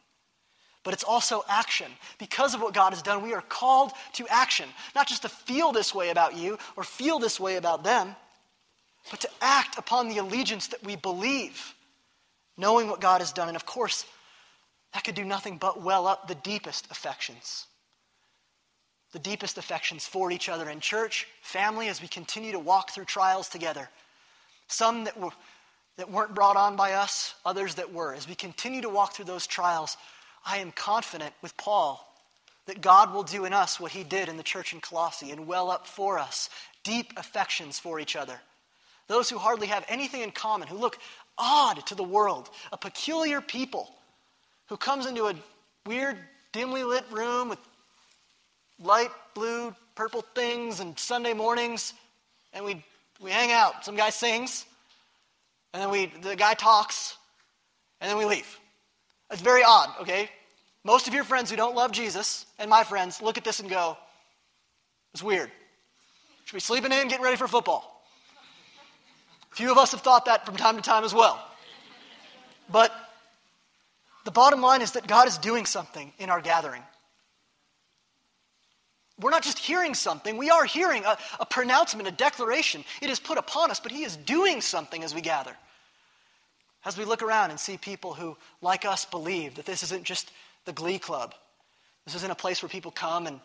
but 0.84 0.94
it's 0.94 1.04
also 1.04 1.44
action. 1.50 1.92
Because 2.18 2.54
of 2.54 2.62
what 2.62 2.72
God 2.72 2.94
has 2.94 3.02
done, 3.02 3.22
we 3.22 3.34
are 3.34 3.42
called 3.42 3.92
to 4.14 4.26
action. 4.30 4.66
Not 4.94 5.06
just 5.06 5.20
to 5.20 5.28
feel 5.28 5.70
this 5.70 5.94
way 5.94 6.08
about 6.08 6.34
you 6.34 6.56
or 6.76 6.82
feel 6.82 7.18
this 7.18 7.38
way 7.38 7.56
about 7.56 7.84
them, 7.84 8.16
but 9.10 9.20
to 9.20 9.30
act 9.40 9.78
upon 9.78 10.08
the 10.08 10.18
allegiance 10.18 10.68
that 10.68 10.84
we 10.84 10.96
believe, 10.96 11.74
knowing 12.56 12.88
what 12.88 13.00
God 13.00 13.20
has 13.20 13.32
done. 13.32 13.48
And 13.48 13.56
of 13.56 13.66
course, 13.66 14.04
that 14.94 15.04
could 15.04 15.14
do 15.14 15.24
nothing 15.24 15.58
but 15.58 15.82
well 15.82 16.06
up 16.06 16.28
the 16.28 16.34
deepest 16.34 16.90
affections. 16.90 17.66
The 19.12 19.18
deepest 19.18 19.56
affections 19.56 20.06
for 20.06 20.30
each 20.30 20.48
other 20.48 20.68
in 20.68 20.80
church, 20.80 21.26
family, 21.40 21.88
as 21.88 22.02
we 22.02 22.08
continue 22.08 22.52
to 22.52 22.58
walk 22.58 22.90
through 22.90 23.06
trials 23.06 23.48
together. 23.48 23.88
Some 24.66 25.04
that, 25.04 25.18
were, 25.18 25.30
that 25.96 26.10
weren't 26.10 26.34
brought 26.34 26.56
on 26.56 26.76
by 26.76 26.92
us, 26.92 27.34
others 27.44 27.76
that 27.76 27.92
were. 27.92 28.14
As 28.14 28.28
we 28.28 28.34
continue 28.34 28.82
to 28.82 28.90
walk 28.90 29.14
through 29.14 29.24
those 29.24 29.46
trials, 29.46 29.96
I 30.44 30.58
am 30.58 30.72
confident 30.72 31.32
with 31.42 31.56
Paul 31.56 32.04
that 32.66 32.82
God 32.82 33.14
will 33.14 33.22
do 33.22 33.46
in 33.46 33.54
us 33.54 33.80
what 33.80 33.92
he 33.92 34.04
did 34.04 34.28
in 34.28 34.36
the 34.36 34.42
church 34.42 34.74
in 34.74 34.80
Colossae 34.80 35.30
and 35.30 35.46
well 35.46 35.70
up 35.70 35.86
for 35.86 36.18
us 36.18 36.50
deep 36.84 37.12
affections 37.16 37.78
for 37.78 37.98
each 37.98 38.14
other. 38.14 38.40
Those 39.08 39.28
who 39.28 39.38
hardly 39.38 39.66
have 39.66 39.84
anything 39.88 40.20
in 40.20 40.30
common, 40.30 40.68
who 40.68 40.76
look 40.76 40.98
odd 41.36 41.86
to 41.86 41.94
the 41.94 42.04
world, 42.04 42.50
a 42.72 42.76
peculiar 42.76 43.40
people 43.40 43.90
who 44.68 44.76
comes 44.76 45.06
into 45.06 45.26
a 45.26 45.34
weird, 45.86 46.16
dimly 46.52 46.84
lit 46.84 47.04
room 47.10 47.48
with 47.48 47.58
light 48.80 49.10
blue, 49.34 49.74
purple 49.94 50.22
things 50.34 50.80
and 50.80 50.98
Sunday 50.98 51.32
mornings, 51.32 51.94
and 52.52 52.64
we, 52.64 52.84
we 53.20 53.30
hang 53.30 53.50
out. 53.50 53.84
Some 53.84 53.96
guy 53.96 54.10
sings, 54.10 54.66
and 55.72 55.82
then 55.82 55.90
we, 55.90 56.06
the 56.22 56.36
guy 56.36 56.54
talks, 56.54 57.16
and 58.00 58.10
then 58.10 58.18
we 58.18 58.24
leave. 58.24 58.58
It's 59.30 59.42
very 59.42 59.62
odd, 59.64 59.88
okay? 60.02 60.30
Most 60.84 61.08
of 61.08 61.14
your 61.14 61.24
friends 61.24 61.50
who 61.50 61.56
don't 61.56 61.74
love 61.74 61.92
Jesus, 61.92 62.46
and 62.58 62.70
my 62.70 62.84
friends, 62.84 63.20
look 63.20 63.38
at 63.38 63.44
this 63.44 63.60
and 63.60 63.68
go, 63.68 63.96
it's 65.14 65.22
weird. 65.22 65.50
Should 66.44 66.54
we 66.54 66.56
be 66.58 66.60
sleeping 66.60 66.92
in, 66.92 67.08
getting 67.08 67.24
ready 67.24 67.36
for 67.36 67.48
football. 67.48 67.97
Few 69.58 69.72
of 69.72 69.76
us 69.76 69.90
have 69.90 70.02
thought 70.02 70.26
that 70.26 70.46
from 70.46 70.54
time 70.54 70.76
to 70.76 70.82
time 70.82 71.02
as 71.02 71.12
well. 71.12 71.44
But 72.70 72.92
the 74.24 74.30
bottom 74.30 74.60
line 74.60 74.82
is 74.82 74.92
that 74.92 75.08
God 75.08 75.26
is 75.26 75.36
doing 75.36 75.66
something 75.66 76.12
in 76.20 76.30
our 76.30 76.40
gathering. 76.40 76.80
We're 79.18 79.32
not 79.32 79.42
just 79.42 79.58
hearing 79.58 79.94
something, 79.94 80.36
we 80.36 80.48
are 80.48 80.64
hearing 80.64 81.04
a, 81.04 81.18
a, 81.40 81.44
pronouncement, 81.44 82.06
a 82.06 82.12
declaration. 82.12 82.84
It 83.02 83.10
is 83.10 83.18
put 83.18 83.36
upon 83.36 83.72
us, 83.72 83.80
but 83.80 83.90
He 83.90 84.04
is 84.04 84.16
doing 84.16 84.60
something 84.60 85.02
as 85.02 85.12
we 85.12 85.22
gather. 85.22 85.56
As 86.84 86.96
we 86.96 87.04
look 87.04 87.24
around 87.24 87.50
and 87.50 87.58
see 87.58 87.76
people 87.76 88.14
who, 88.14 88.36
like 88.62 88.84
us, 88.84 89.06
believe 89.06 89.56
that 89.56 89.66
this 89.66 89.82
isn't 89.82 90.04
just 90.04 90.30
the 90.66 90.72
glee 90.72 91.00
club, 91.00 91.34
this 92.04 92.14
isn't 92.14 92.30
a 92.30 92.36
place 92.36 92.62
where 92.62 92.68
people 92.68 92.92
come 92.92 93.26
and 93.26 93.40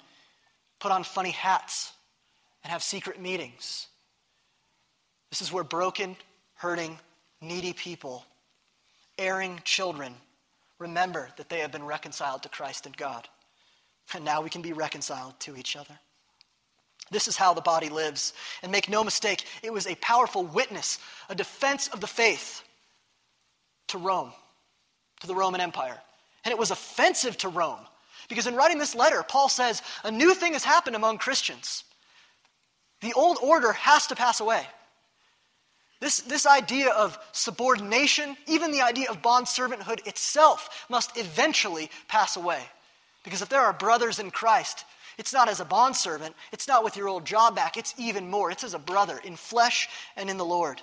put 0.80 0.92
on 0.92 1.04
funny 1.04 1.32
hats 1.32 1.92
and 2.64 2.72
have 2.72 2.84
secret 2.84 3.20
meetings. 3.20 3.88
This 5.34 5.42
is 5.42 5.52
where 5.52 5.64
broken, 5.64 6.16
hurting, 6.54 7.00
needy 7.42 7.74
people, 7.74 8.24
erring 9.18 9.60
children, 9.64 10.14
remember 10.78 11.28
that 11.38 11.50
they 11.50 11.62
have 11.62 11.72
been 11.72 11.84
reconciled 11.84 12.44
to 12.44 12.50
Christ 12.50 12.86
and 12.86 12.96
God. 12.96 13.28
And 14.14 14.24
now 14.24 14.44
we 14.44 14.52
can 14.52 14.62
be 14.62 14.74
reconciled 14.74 15.40
to 15.40 15.56
each 15.56 15.76
other. 15.76 15.98
This 17.10 17.28
is 17.28 17.36
how 17.36 17.56
the 17.56 17.62
body 17.62 17.90
lives. 17.90 18.34
And 18.62 18.72
make 18.72 18.88
no 18.88 19.04
mistake, 19.04 19.44
it 19.64 19.74
was 19.74 19.88
a 19.88 19.96
powerful 19.96 20.44
witness, 20.44 21.00
a 21.30 21.34
defense 21.34 21.88
of 21.88 22.00
the 22.00 22.06
faith 22.06 22.62
to 23.88 23.98
Rome, 23.98 24.34
to 25.22 25.26
the 25.26 25.34
Roman 25.34 25.62
Empire. 25.62 26.00
And 26.46 26.52
it 26.52 26.60
was 26.60 26.70
offensive 26.70 27.38
to 27.38 27.50
Rome. 27.50 27.80
Because 28.30 28.46
in 28.46 28.54
writing 28.54 28.78
this 28.78 28.94
letter, 28.94 29.24
Paul 29.28 29.50
says, 29.50 29.82
a 30.04 30.12
new 30.12 30.36
thing 30.36 30.54
has 30.54 30.64
happened 30.64 30.96
among 30.96 31.18
Christians. 31.18 31.86
The 33.02 33.14
old 33.14 33.40
order 33.42 33.72
has 33.72 34.06
to 34.06 34.16
pass 34.16 34.40
away. 34.40 34.64
This, 36.04 36.20
this 36.20 36.46
idea 36.46 36.90
of 36.90 37.18
subordination, 37.32 38.36
even 38.46 38.72
the 38.72 38.82
idea 38.82 39.10
of 39.10 39.22
bond 39.22 39.46
servanthood 39.46 40.06
itself, 40.06 40.86
must 40.90 41.18
eventually 41.18 41.90
pass 42.10 42.36
away. 42.36 42.62
Because 43.24 43.42
if 43.42 43.48
there 43.48 43.62
are 43.62 43.72
brothers 43.72 44.20
in 44.20 44.30
Christ, 44.30 44.84
it's 45.18 45.32
not 45.32 45.48
as 45.48 45.62
a 45.62 45.66
bondservant, 45.66 46.36
it's 46.52 46.68
not 46.68 46.84
with 46.84 46.98
your 46.98 47.08
old 47.08 47.24
job 47.24 47.56
back, 47.56 47.78
it's 47.78 47.94
even 47.98 48.30
more. 48.30 48.52
It's 48.52 48.66
as 48.66 48.74
a 48.74 48.80
brother 48.80 49.18
in 49.24 49.38
flesh 49.38 49.88
and 50.18 50.30
in 50.30 50.36
the 50.36 50.44
Lord. 50.44 50.82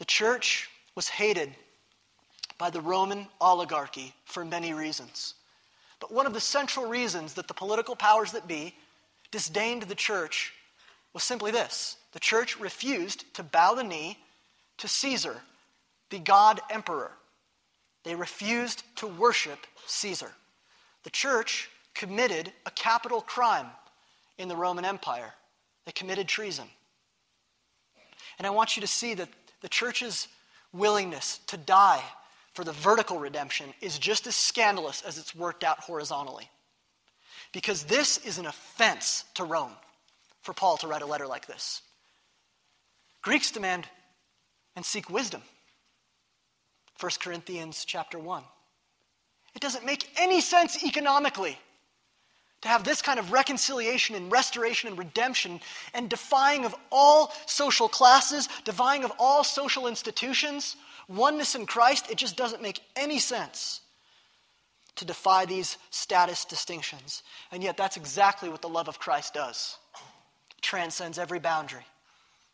The 0.00 0.04
church 0.04 0.68
was 0.94 1.08
hated 1.08 1.50
by 2.58 2.68
the 2.68 2.82
Roman 2.82 3.26
oligarchy 3.40 4.12
for 4.26 4.44
many 4.44 4.74
reasons. 4.74 5.32
But 5.98 6.12
one 6.12 6.26
of 6.26 6.34
the 6.34 6.40
central 6.40 6.90
reasons 6.90 7.32
that 7.34 7.48
the 7.48 7.54
political 7.54 7.96
powers 7.96 8.32
that 8.32 8.46
be 8.46 8.74
disdained 9.30 9.84
the 9.84 9.94
church 9.94 10.52
was 11.14 11.22
simply 11.22 11.52
this 11.52 11.96
the 12.12 12.20
church 12.20 12.60
refused 12.60 13.24
to 13.34 13.42
bow 13.42 13.74
the 13.74 13.84
knee 13.84 14.18
to 14.78 14.88
Caesar, 14.88 15.36
the 16.10 16.18
God 16.18 16.60
emperor. 16.68 17.12
They 18.02 18.14
refused 18.14 18.82
to 18.96 19.06
worship 19.06 19.58
Caesar. 19.86 20.30
The 21.04 21.10
church 21.10 21.70
committed 21.94 22.52
a 22.66 22.70
capital 22.70 23.20
crime 23.20 23.66
in 24.36 24.48
the 24.48 24.56
Roman 24.56 24.84
Empire. 24.84 25.32
They 25.86 25.92
committed 25.92 26.28
treason. 26.28 26.66
And 28.38 28.46
I 28.46 28.50
want 28.50 28.76
you 28.76 28.80
to 28.80 28.86
see 28.86 29.14
that 29.14 29.28
the 29.62 29.68
church's 29.68 30.28
willingness 30.72 31.38
to 31.46 31.56
die 31.56 32.02
for 32.52 32.64
the 32.64 32.72
vertical 32.72 33.18
redemption 33.18 33.72
is 33.80 33.98
just 33.98 34.26
as 34.26 34.34
scandalous 34.34 35.02
as 35.02 35.18
it's 35.18 35.34
worked 35.34 35.64
out 35.64 35.80
horizontally. 35.80 36.48
Because 37.52 37.84
this 37.84 38.18
is 38.18 38.38
an 38.38 38.46
offense 38.46 39.24
to 39.34 39.44
Rome 39.44 39.72
for 40.44 40.52
Paul 40.52 40.76
to 40.78 40.86
write 40.86 41.02
a 41.02 41.06
letter 41.06 41.26
like 41.26 41.46
this. 41.46 41.80
Greeks 43.22 43.50
demand 43.50 43.86
and 44.76 44.84
seek 44.84 45.08
wisdom. 45.08 45.42
1 47.00 47.12
Corinthians 47.20 47.84
chapter 47.84 48.18
1. 48.18 48.44
It 49.54 49.62
doesn't 49.62 49.86
make 49.86 50.06
any 50.18 50.40
sense 50.40 50.84
economically 50.84 51.58
to 52.60 52.68
have 52.68 52.84
this 52.84 53.00
kind 53.00 53.18
of 53.18 53.32
reconciliation 53.32 54.16
and 54.16 54.30
restoration 54.30 54.88
and 54.88 54.98
redemption 54.98 55.60
and 55.94 56.10
defying 56.10 56.64
of 56.64 56.74
all 56.92 57.32
social 57.46 57.88
classes, 57.88 58.48
defying 58.64 59.04
of 59.04 59.12
all 59.18 59.44
social 59.44 59.86
institutions, 59.86 60.76
oneness 61.08 61.54
in 61.54 61.66
Christ, 61.66 62.10
it 62.10 62.18
just 62.18 62.36
doesn't 62.36 62.62
make 62.62 62.80
any 62.96 63.18
sense 63.18 63.80
to 64.96 65.04
defy 65.04 65.44
these 65.44 65.78
status 65.90 66.44
distinctions. 66.44 67.22
And 67.50 67.62
yet, 67.62 67.76
that's 67.76 67.96
exactly 67.96 68.48
what 68.48 68.62
the 68.62 68.68
love 68.68 68.88
of 68.88 68.98
Christ 68.98 69.34
does 69.34 69.78
transcends 70.64 71.18
every 71.18 71.38
boundary. 71.38 71.86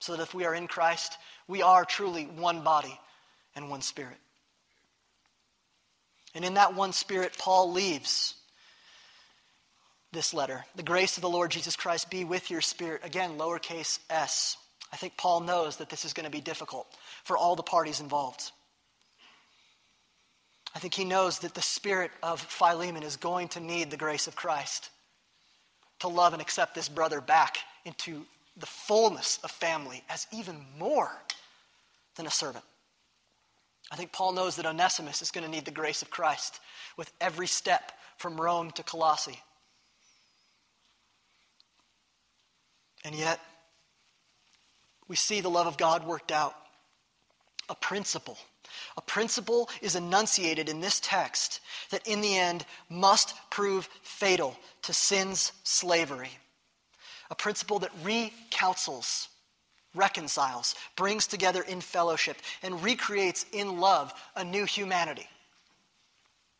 So 0.00 0.16
that 0.16 0.22
if 0.22 0.34
we 0.34 0.44
are 0.44 0.54
in 0.54 0.66
Christ, 0.66 1.16
we 1.48 1.62
are 1.62 1.84
truly 1.84 2.24
one 2.24 2.62
body 2.62 2.98
and 3.54 3.70
one 3.70 3.82
spirit. 3.82 4.16
And 6.34 6.44
in 6.44 6.54
that 6.54 6.74
one 6.74 6.92
spirit, 6.92 7.36
Paul 7.38 7.72
leaves 7.72 8.34
this 10.12 10.32
letter. 10.34 10.64
The 10.76 10.82
grace 10.82 11.16
of 11.16 11.22
the 11.22 11.28
Lord 11.28 11.50
Jesus 11.50 11.76
Christ 11.76 12.10
be 12.10 12.24
with 12.24 12.50
your 12.50 12.60
spirit. 12.60 13.02
Again, 13.04 13.38
lowercase 13.38 13.98
s. 14.08 14.56
I 14.92 14.96
think 14.96 15.16
Paul 15.16 15.40
knows 15.40 15.76
that 15.76 15.88
this 15.88 16.04
is 16.04 16.12
going 16.12 16.24
to 16.24 16.30
be 16.30 16.40
difficult 16.40 16.86
for 17.24 17.36
all 17.36 17.56
the 17.56 17.62
parties 17.62 18.00
involved. 18.00 18.50
I 20.74 20.78
think 20.78 20.94
he 20.94 21.04
knows 21.04 21.40
that 21.40 21.54
the 21.54 21.62
spirit 21.62 22.10
of 22.22 22.40
Philemon 22.40 23.02
is 23.02 23.16
going 23.16 23.48
to 23.48 23.60
need 23.60 23.90
the 23.90 23.96
grace 23.96 24.26
of 24.26 24.36
Christ 24.36 24.88
to 26.00 26.08
love 26.08 26.32
and 26.32 26.40
accept 26.40 26.74
this 26.74 26.88
brother 26.88 27.20
back 27.20 27.58
into 27.84 28.24
the 28.56 28.66
fullness 28.66 29.38
of 29.42 29.50
family 29.50 30.02
as 30.08 30.26
even 30.32 30.64
more 30.78 31.10
than 32.16 32.26
a 32.26 32.30
servant. 32.30 32.64
I 33.90 33.96
think 33.96 34.12
Paul 34.12 34.32
knows 34.32 34.56
that 34.56 34.66
Onesimus 34.66 35.22
is 35.22 35.30
going 35.30 35.44
to 35.44 35.50
need 35.50 35.64
the 35.64 35.70
grace 35.70 36.02
of 36.02 36.10
Christ 36.10 36.60
with 36.96 37.10
every 37.20 37.46
step 37.46 37.92
from 38.18 38.40
Rome 38.40 38.70
to 38.72 38.82
Colossae. 38.82 39.40
And 43.04 43.14
yet, 43.14 43.40
we 45.08 45.16
see 45.16 45.40
the 45.40 45.50
love 45.50 45.66
of 45.66 45.76
God 45.76 46.06
worked 46.06 46.30
out. 46.30 46.54
A 47.68 47.74
principle. 47.74 48.38
A 48.96 49.00
principle 49.00 49.68
is 49.80 49.96
enunciated 49.96 50.68
in 50.68 50.80
this 50.80 51.00
text 51.00 51.60
that 51.90 52.06
in 52.06 52.20
the 52.20 52.36
end 52.36 52.64
must 52.88 53.34
prove 53.50 53.88
fatal 54.02 54.56
to 54.82 54.92
sin's 54.92 55.52
slavery. 55.64 56.30
A 57.30 57.34
principle 57.34 57.78
that 57.80 58.04
recounsels, 58.04 59.28
reconciles, 59.94 60.74
brings 60.96 61.26
together 61.26 61.62
in 61.62 61.80
fellowship, 61.80 62.36
and 62.62 62.82
recreates 62.82 63.46
in 63.52 63.80
love 63.80 64.12
a 64.36 64.44
new 64.44 64.64
humanity. 64.64 65.26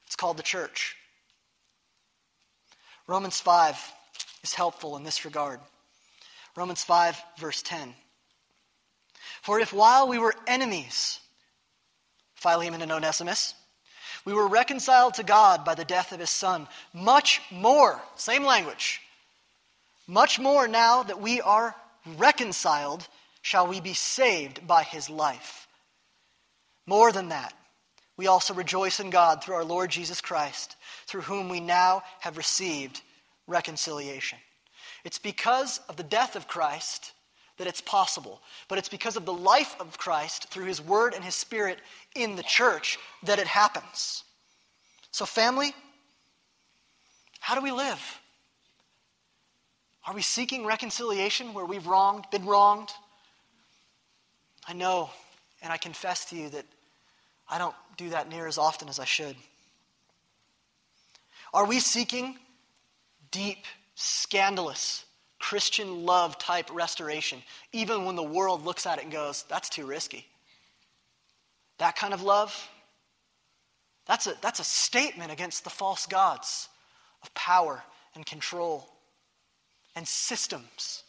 It's 0.07 0.17
called 0.17 0.37
the 0.37 0.43
church. 0.43 0.97
Romans 3.07 3.41
5 3.41 3.93
is 4.43 4.55
helpful 4.55 4.97
in 4.97 5.05
this 5.05 5.25
regard. 5.25 5.61
Romans 6.57 6.83
5, 6.83 7.21
verse 7.39 7.63
10. 7.63 7.95
For 9.43 9.59
if 9.61 9.73
while 9.73 10.09
we 10.09 10.19
were 10.19 10.35
enemies, 10.47 11.19
Philemon 12.35 12.83
and 12.83 12.93
Onesimus, 12.93 13.55
we 14.25 14.33
were 14.33 14.49
reconciled 14.49 15.15
to 15.15 15.23
God 15.23 15.65
by 15.65 15.75
the 15.75 15.85
death 15.85 16.13
of 16.13 16.21
his 16.21 16.31
Son, 16.31 16.69
much 16.93 17.41
more, 17.51 18.01
same 18.17 18.45
language, 18.45 19.01
much 20.11 20.41
more 20.41 20.67
now 20.67 21.05
that 21.05 21.21
we 21.21 21.41
are 21.41 21.75
reconciled, 22.19 23.07
shall 23.43 23.69
we 23.69 23.81
be 23.81 23.95
saved 23.95 24.67
by 24.67 24.83
his 24.83 25.09
life. 25.09 25.69
More 26.85 27.13
than 27.13 27.29
that, 27.29 27.55
we 28.17 28.27
also 28.27 28.53
rejoice 28.53 28.99
in 28.99 29.11
God 29.11 29.43
through 29.43 29.55
our 29.55 29.65
Lord 29.65 29.89
Jesus 29.89 30.21
Christ, 30.21 30.75
through 31.07 31.23
whom 31.23 31.49
we 31.49 31.61
now 31.61 32.03
have 32.19 32.37
received 32.37 33.01
reconciliation. 33.47 34.39
It's 35.05 35.21
because 35.21 35.81
of 35.89 35.97
the 35.97 36.03
death 36.03 36.35
of 36.35 36.49
Christ 36.49 37.13
that 37.59 37.69
it's 37.69 37.81
possible, 37.81 38.43
but 38.69 38.79
it's 38.79 38.89
because 38.89 39.17
of 39.17 39.25
the 39.25 39.33
life 39.33 39.77
of 39.79 39.97
Christ 39.97 40.49
through 40.49 40.65
his 40.65 40.83
word 40.83 41.15
and 41.15 41.23
his 41.23 41.37
spirit 41.37 41.79
in 42.17 42.35
the 42.35 42.43
church 42.43 42.99
that 43.23 43.39
it 43.39 43.47
happens. 43.47 44.25
So, 45.13 45.25
family, 45.25 45.73
how 47.39 47.55
do 47.55 47.63
we 47.63 47.71
live? 47.71 48.20
Are 50.07 50.15
we 50.15 50.23
seeking 50.23 50.65
reconciliation 50.65 51.53
where 51.53 51.65
we've 51.65 51.87
wronged, 51.87 52.25
been 52.31 52.47
wronged? 52.47 52.91
I 54.67 54.73
know, 54.73 55.11
and 55.63 55.73
I 55.73 55.77
confess 55.77 56.25
to 56.27 56.37
you 56.37 56.49
that 56.51 56.65
I 57.49 57.59
don't 57.59 57.75
do 57.97 58.11
that 58.11 58.29
near 58.29 58.47
as 58.47 58.59
often 58.59 58.89
as 58.89 58.99
I 58.99 59.05
should. 59.05 59.37
Are 61.53 61.67
we 61.67 61.81
seeking 61.81 62.39
deep, 63.31 63.65
scandalous, 63.95 65.05
Christian 65.41 66.05
love 66.05 66.39
type 66.39 66.71
restoration, 66.73 67.43
even 67.73 68.05
when 68.05 68.15
the 68.15 68.23
world 68.23 68.65
looks 68.65 68.87
at 68.87 68.99
it 68.99 69.05
and 69.05 69.13
goes, 69.13 69.45
that's 69.49 69.69
too 69.69 69.87
risky. 69.87 70.27
That 71.79 71.97
kind 71.97 72.13
of 72.13 72.23
love, 72.23 72.69
that's 74.07 74.27
a, 74.27 74.35
that's 74.43 74.61
a 74.61 74.65
statement 74.65 75.33
against 75.33 75.65
the 75.65 75.71
false 75.71 76.07
gods 76.07 76.69
of 77.23 77.33
power 77.35 77.83
and 78.15 78.25
control 78.25 78.89
and 79.95 80.07
systems. 80.07 81.03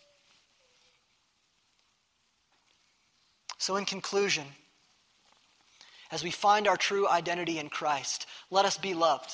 So, 3.57 3.75
in 3.75 3.85
conclusion, 3.85 4.45
as 6.11 6.23
we 6.23 6.31
find 6.31 6.67
our 6.67 6.77
true 6.77 7.07
identity 7.07 7.59
in 7.59 7.69
Christ, 7.69 8.25
let 8.49 8.65
us 8.65 8.77
be 8.77 8.93
loved. 8.93 9.31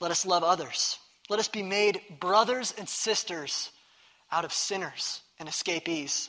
Let 0.00 0.10
us 0.10 0.26
love 0.26 0.44
others. 0.44 0.98
Let 1.30 1.40
us 1.40 1.48
be 1.48 1.62
made 1.62 2.00
brothers 2.20 2.74
and 2.76 2.88
sisters 2.88 3.70
out 4.30 4.44
of 4.44 4.52
sinners 4.52 5.22
and 5.38 5.48
escapees. 5.48 6.28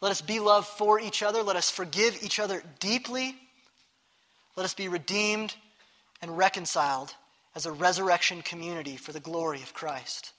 Let 0.00 0.12
us 0.12 0.20
be 0.20 0.40
love 0.40 0.66
for 0.66 1.00
each 1.00 1.22
other. 1.22 1.42
Let 1.42 1.56
us 1.56 1.70
forgive 1.70 2.22
each 2.22 2.38
other 2.38 2.62
deeply. 2.78 3.36
Let 4.56 4.64
us 4.64 4.74
be 4.74 4.88
redeemed 4.88 5.54
and 6.22 6.36
reconciled 6.36 7.14
as 7.54 7.66
a 7.66 7.72
resurrection 7.72 8.42
community 8.42 8.96
for 8.96 9.12
the 9.12 9.20
glory 9.20 9.62
of 9.62 9.74
Christ. 9.74 10.32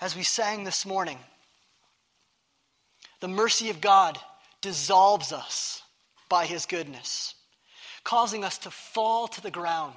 As 0.00 0.16
we 0.16 0.22
sang 0.22 0.64
this 0.64 0.84
morning, 0.84 1.18
the 3.20 3.28
mercy 3.28 3.70
of 3.70 3.80
God 3.80 4.18
dissolves 4.60 5.32
us 5.32 5.82
by 6.28 6.46
his 6.46 6.66
goodness, 6.66 7.34
causing 8.02 8.44
us 8.44 8.58
to 8.58 8.70
fall 8.70 9.28
to 9.28 9.40
the 9.40 9.50
ground. 9.50 9.96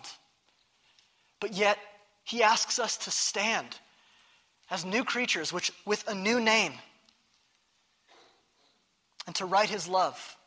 But 1.39 1.53
yet, 1.53 1.77
he 2.23 2.43
asks 2.43 2.77
us 2.77 2.97
to 2.97 3.11
stand 3.11 3.77
as 4.69 4.85
new 4.85 5.03
creatures 5.03 5.51
which, 5.51 5.71
with 5.85 6.07
a 6.07 6.13
new 6.13 6.39
name 6.39 6.73
and 9.25 9.35
to 9.35 9.45
write 9.45 9.69
his 9.69 9.87
love, 9.87 10.37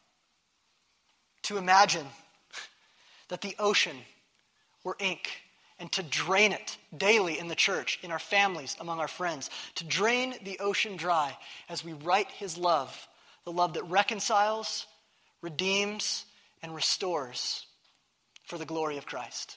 to 1.42 1.56
imagine 1.56 2.06
that 3.28 3.40
the 3.40 3.56
ocean 3.58 3.96
were 4.84 4.96
ink 4.98 5.30
and 5.80 5.90
to 5.92 6.02
drain 6.02 6.52
it 6.52 6.76
daily 6.96 7.38
in 7.38 7.48
the 7.48 7.54
church, 7.54 7.98
in 8.02 8.12
our 8.12 8.18
families, 8.18 8.76
among 8.78 9.00
our 9.00 9.08
friends, 9.08 9.50
to 9.76 9.84
drain 9.84 10.34
the 10.44 10.58
ocean 10.60 10.96
dry 10.96 11.36
as 11.68 11.84
we 11.84 11.94
write 11.94 12.30
his 12.30 12.56
love, 12.58 13.08
the 13.44 13.52
love 13.52 13.72
that 13.74 13.84
reconciles, 13.84 14.86
redeems, 15.42 16.26
and 16.62 16.74
restores 16.74 17.66
for 18.44 18.58
the 18.58 18.66
glory 18.66 18.98
of 18.98 19.06
Christ. 19.06 19.56